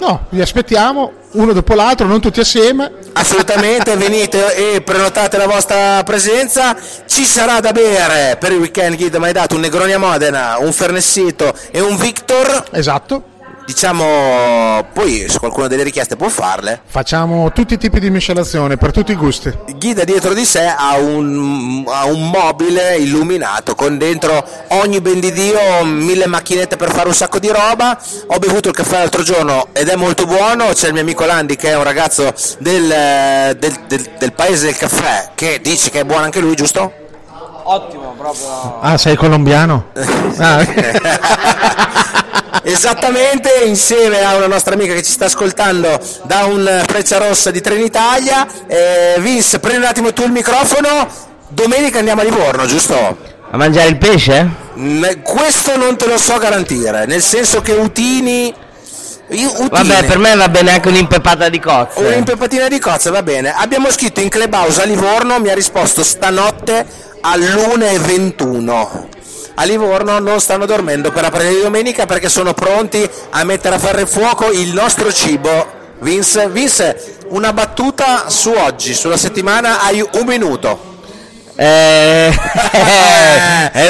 No, 0.00 0.26
vi 0.30 0.40
aspettiamo 0.40 1.12
uno 1.32 1.52
dopo 1.52 1.74
l'altro, 1.74 2.06
non 2.06 2.20
tutti 2.20 2.40
assieme. 2.40 2.90
Assolutamente, 3.12 3.94
venite 3.96 4.74
e 4.74 4.80
prenotate 4.82 5.36
la 5.36 5.46
vostra 5.46 6.02
presenza. 6.02 6.76
Ci 7.06 7.24
sarà 7.24 7.60
da 7.60 7.72
bere 7.72 8.36
per 8.38 8.52
il 8.52 8.58
weekend, 8.58 8.96
Ghida, 8.96 9.18
mi 9.18 9.26
hai 9.26 9.32
dato 9.32 9.54
un 9.54 9.60
Negroni 9.60 9.92
a 9.92 9.98
Modena, 9.98 10.56
un 10.58 10.72
Fernessito 10.72 11.54
e 11.70 11.80
un 11.80 11.96
Victor. 11.96 12.64
Esatto. 12.72 13.30
Diciamo, 13.64 14.86
poi 14.92 15.26
se 15.28 15.38
qualcuno 15.38 15.66
ha 15.66 15.68
delle 15.68 15.82
richieste 15.82 16.16
può 16.16 16.28
farle. 16.28 16.80
Facciamo 16.84 17.52
tutti 17.52 17.74
i 17.74 17.78
tipi 17.78 18.00
di 18.00 18.10
miscelazione 18.10 18.76
per 18.76 18.90
tutti 18.90 19.12
i 19.12 19.14
gusti. 19.14 19.52
Ghida 19.76 20.04
dietro 20.04 20.34
di 20.34 20.44
sé 20.44 20.66
ha 20.66 20.96
un, 20.96 21.84
ha 21.88 22.04
un 22.06 22.28
mobile 22.28 22.96
illuminato 22.96 23.74
con 23.74 23.98
dentro 23.98 24.44
ogni 24.68 25.00
ben 25.00 25.20
di 25.20 25.32
Dio 25.32 25.84
mille 25.84 26.26
macchinette 26.26 26.76
per 26.76 26.90
fare 26.92 27.08
un 27.08 27.14
sacco 27.14 27.38
di 27.38 27.48
roba. 27.48 27.98
Ho 28.26 28.38
bevuto 28.38 28.68
il 28.68 28.74
caffè 28.74 28.98
l'altro 28.98 29.22
giorno 29.22 29.68
ed 29.72 29.88
è 29.88 29.96
molto 29.96 30.26
buono. 30.26 30.66
C'è 30.72 30.88
il 30.88 30.92
mio 30.92 31.02
amico 31.02 31.24
Landi 31.24 31.56
che 31.56 31.70
è 31.70 31.76
un 31.76 31.84
ragazzo 31.84 32.32
del, 32.58 33.56
del, 33.58 33.78
del, 33.86 34.10
del 34.18 34.32
paese 34.32 34.66
del 34.66 34.76
caffè 34.76 35.30
che 35.34 35.60
dice 35.62 35.90
che 35.90 36.00
è 36.00 36.04
buono 36.04 36.24
anche 36.24 36.40
lui, 36.40 36.54
giusto? 36.54 37.01
Ottimo, 37.64 38.14
proprio. 38.18 38.78
Ah, 38.80 38.96
sei 38.98 39.16
colombiano? 39.16 39.86
Ah, 40.38 40.64
Esattamente, 42.64 43.50
insieme 43.66 44.20
a 44.24 44.36
una 44.36 44.46
nostra 44.46 44.74
amica 44.74 44.94
che 44.94 45.02
ci 45.02 45.10
sta 45.10 45.24
ascoltando 45.24 45.98
da 46.24 46.44
un 46.44 46.82
Freccia 46.86 47.18
Rossa 47.18 47.50
di 47.50 47.60
Trenitalia. 47.60 48.46
Eh, 48.66 49.16
Vince, 49.18 49.58
prendi 49.58 49.80
un 49.82 49.86
attimo 49.88 50.12
tu 50.12 50.22
il 50.22 50.30
microfono. 50.30 51.08
Domenica 51.48 51.98
andiamo 51.98 52.20
a 52.20 52.24
Livorno, 52.24 52.64
giusto? 52.66 52.94
A 53.50 53.56
mangiare 53.56 53.88
il 53.88 53.98
pesce? 53.98 54.48
Questo 55.24 55.76
non 55.76 55.96
te 55.96 56.06
lo 56.06 56.16
so 56.18 56.38
garantire, 56.38 57.04
nel 57.06 57.20
senso 57.22 57.60
che 57.62 57.72
Utini. 57.72 58.54
io- 59.30 59.50
Utine- 59.50 59.68
Vabbè, 59.68 60.04
per 60.04 60.18
me 60.18 60.34
va 60.36 60.48
bene 60.48 60.70
anche 60.72 60.88
un'impepata 60.88 61.48
di 61.48 61.58
cozze. 61.58 62.00
Un'impepatina 62.04 62.68
di 62.68 62.78
cozze, 62.78 63.10
va 63.10 63.22
bene. 63.22 63.52
Abbiamo 63.54 63.90
scritto 63.90 64.20
in 64.20 64.28
clubhouse 64.28 64.80
a 64.80 64.84
Livorno, 64.84 65.38
mi 65.40 65.48
ha 65.50 65.54
risposto 65.54 66.02
stanotte 66.04 66.86
all'1.21. 67.22 69.10
A 69.54 69.64
Livorno 69.64 70.18
non 70.18 70.40
stanno 70.40 70.66
dormendo 70.66 71.10
per 71.12 71.22
la 71.22 71.30
di 71.48 71.60
domenica 71.60 72.06
perché 72.06 72.28
sono 72.28 72.54
pronti 72.54 73.08
a 73.30 73.44
mettere 73.44 73.76
a 73.76 73.78
ferro 73.78 74.00
e 74.00 74.06
fuoco 74.06 74.50
il 74.50 74.72
nostro 74.72 75.12
cibo. 75.12 75.80
Vince, 76.00 76.48
Vince, 76.48 77.18
una 77.28 77.52
battuta 77.52 78.28
su 78.28 78.50
oggi, 78.50 78.94
sulla 78.94 79.16
settimana, 79.16 79.82
hai 79.82 80.00
un 80.00 80.26
minuto. 80.26 80.90
Eh, 81.54 82.30
è 83.72 83.88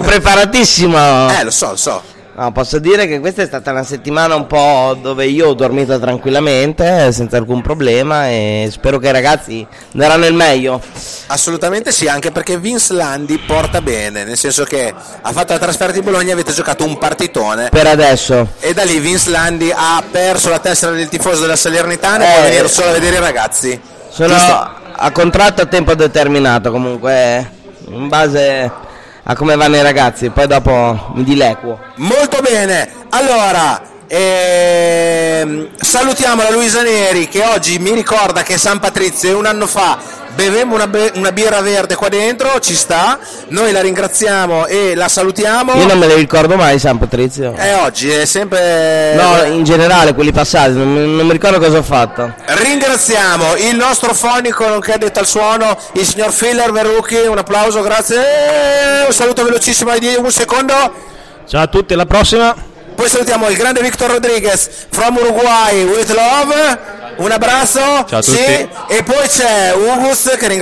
preparatissimo. 0.00 1.30
Eh, 1.38 1.44
lo 1.44 1.50
so, 1.50 1.70
lo 1.70 1.76
so. 1.76 2.02
No, 2.38 2.52
posso 2.52 2.78
dire 2.78 3.08
che 3.08 3.18
questa 3.18 3.42
è 3.42 3.46
stata 3.46 3.72
una 3.72 3.82
settimana 3.82 4.36
un 4.36 4.46
po' 4.46 4.96
dove 5.02 5.26
io 5.26 5.48
ho 5.48 5.54
dormito 5.54 5.98
tranquillamente, 5.98 7.10
senza 7.10 7.36
alcun 7.36 7.62
problema 7.62 8.28
e 8.28 8.68
spero 8.70 9.00
che 9.00 9.08
i 9.08 9.10
ragazzi 9.12 9.66
daranno 9.90 10.24
il 10.24 10.34
meglio. 10.34 10.80
Assolutamente 11.26 11.90
sì, 11.90 12.06
anche 12.06 12.30
perché 12.30 12.56
Vince 12.56 12.92
Landi 12.92 13.38
porta 13.38 13.80
bene, 13.80 14.22
nel 14.22 14.36
senso 14.36 14.62
che 14.62 14.94
ha 15.20 15.32
fatto 15.32 15.52
la 15.52 15.58
trasferta 15.58 15.94
di 15.94 16.00
Bologna, 16.00 16.32
avete 16.32 16.52
giocato 16.52 16.84
un 16.84 16.96
partitone. 16.96 17.70
Per 17.70 17.86
adesso. 17.88 18.46
E 18.60 18.72
da 18.72 18.84
lì 18.84 19.00
Vince 19.00 19.30
Landi 19.30 19.72
ha 19.74 20.00
perso 20.08 20.48
la 20.48 20.60
tessera 20.60 20.92
del 20.92 21.08
tifoso 21.08 21.40
della 21.40 21.56
Salernitana 21.56 22.22
e 22.24 22.28
Eh. 22.28 22.32
può 22.34 22.42
venire 22.44 22.68
solo 22.68 22.90
a 22.90 22.92
vedere 22.92 23.16
i 23.16 23.20
ragazzi. 23.20 23.80
Sono 24.10 24.28
Giusto? 24.34 24.70
a 25.00 25.10
contratto 25.10 25.62
a 25.62 25.66
tempo 25.66 25.92
determinato 25.96 26.70
comunque, 26.70 27.50
in 27.88 28.06
base 28.06 28.86
a 29.30 29.34
come 29.34 29.56
vanno 29.56 29.76
i 29.76 29.82
ragazzi, 29.82 30.30
poi 30.30 30.46
dopo 30.46 31.10
mi 31.12 31.22
dilequo. 31.22 31.78
Molto 31.96 32.40
bene, 32.40 32.90
allora 33.10 33.78
ehm, 34.06 35.68
salutiamo 35.76 36.42
la 36.42 36.50
Luisa 36.50 36.80
Neri 36.80 37.28
che 37.28 37.44
oggi 37.44 37.78
mi 37.78 37.92
ricorda 37.92 38.42
che 38.42 38.56
San 38.56 38.78
Patrizio 38.78 39.36
un 39.36 39.44
anno 39.44 39.66
fa 39.66 39.98
bevemmo 40.38 40.76
una, 40.76 40.86
be- 40.86 41.10
una 41.16 41.32
birra 41.32 41.60
verde 41.60 41.96
qua 41.96 42.08
dentro, 42.08 42.60
ci 42.60 42.72
sta, 42.72 43.18
noi 43.48 43.72
la 43.72 43.80
ringraziamo 43.80 44.66
e 44.66 44.94
la 44.94 45.08
salutiamo. 45.08 45.74
Io 45.74 45.86
non 45.86 45.98
me 45.98 46.06
le 46.06 46.14
ricordo 46.14 46.54
mai 46.54 46.78
San 46.78 46.96
Patrizio. 46.96 47.56
E 47.56 47.74
oggi 47.74 48.08
è 48.08 48.24
sempre... 48.24 49.14
No, 49.14 49.42
in 49.52 49.64
generale 49.64 50.14
quelli 50.14 50.30
passati, 50.30 50.74
non 50.74 50.92
mi, 50.92 51.00
non 51.16 51.26
mi 51.26 51.32
ricordo 51.32 51.58
cosa 51.58 51.78
ho 51.78 51.82
fatto. 51.82 52.32
Ringraziamo 52.46 53.56
il 53.56 53.74
nostro 53.74 54.14
fonico 54.14 54.64
nonché 54.68 54.96
detto 54.96 55.18
al 55.18 55.26
suono, 55.26 55.76
il 55.94 56.06
signor 56.06 56.32
Filler 56.32 56.70
Verrucchi, 56.70 57.16
un 57.16 57.38
applauso, 57.38 57.80
grazie. 57.82 58.16
E 58.16 59.06
Un 59.06 59.12
saluto 59.12 59.42
velocissimo 59.42 59.98
di 59.98 60.14
un 60.16 60.30
secondo. 60.30 61.06
Ciao 61.48 61.62
a 61.62 61.66
tutti, 61.66 61.94
alla 61.94 62.06
prossima. 62.06 62.54
Poi 62.98 63.08
salutiamo 63.08 63.48
il 63.48 63.56
grande 63.56 63.80
Victor 63.80 64.10
Rodriguez 64.10 64.68
from 64.90 65.18
Uruguay 65.18 65.84
with 65.84 66.10
love. 66.10 66.78
Un 67.18 67.30
abbraccio. 67.30 68.04
Ciao 68.08 68.18
a 68.18 68.22
Sì. 68.22 68.32
tutti. 68.32 68.68
E 68.88 69.02
poi 69.04 69.28
c'è 69.28 69.72
Ugus 69.72 70.34
che 70.36 70.48
ringrazia 70.48 70.56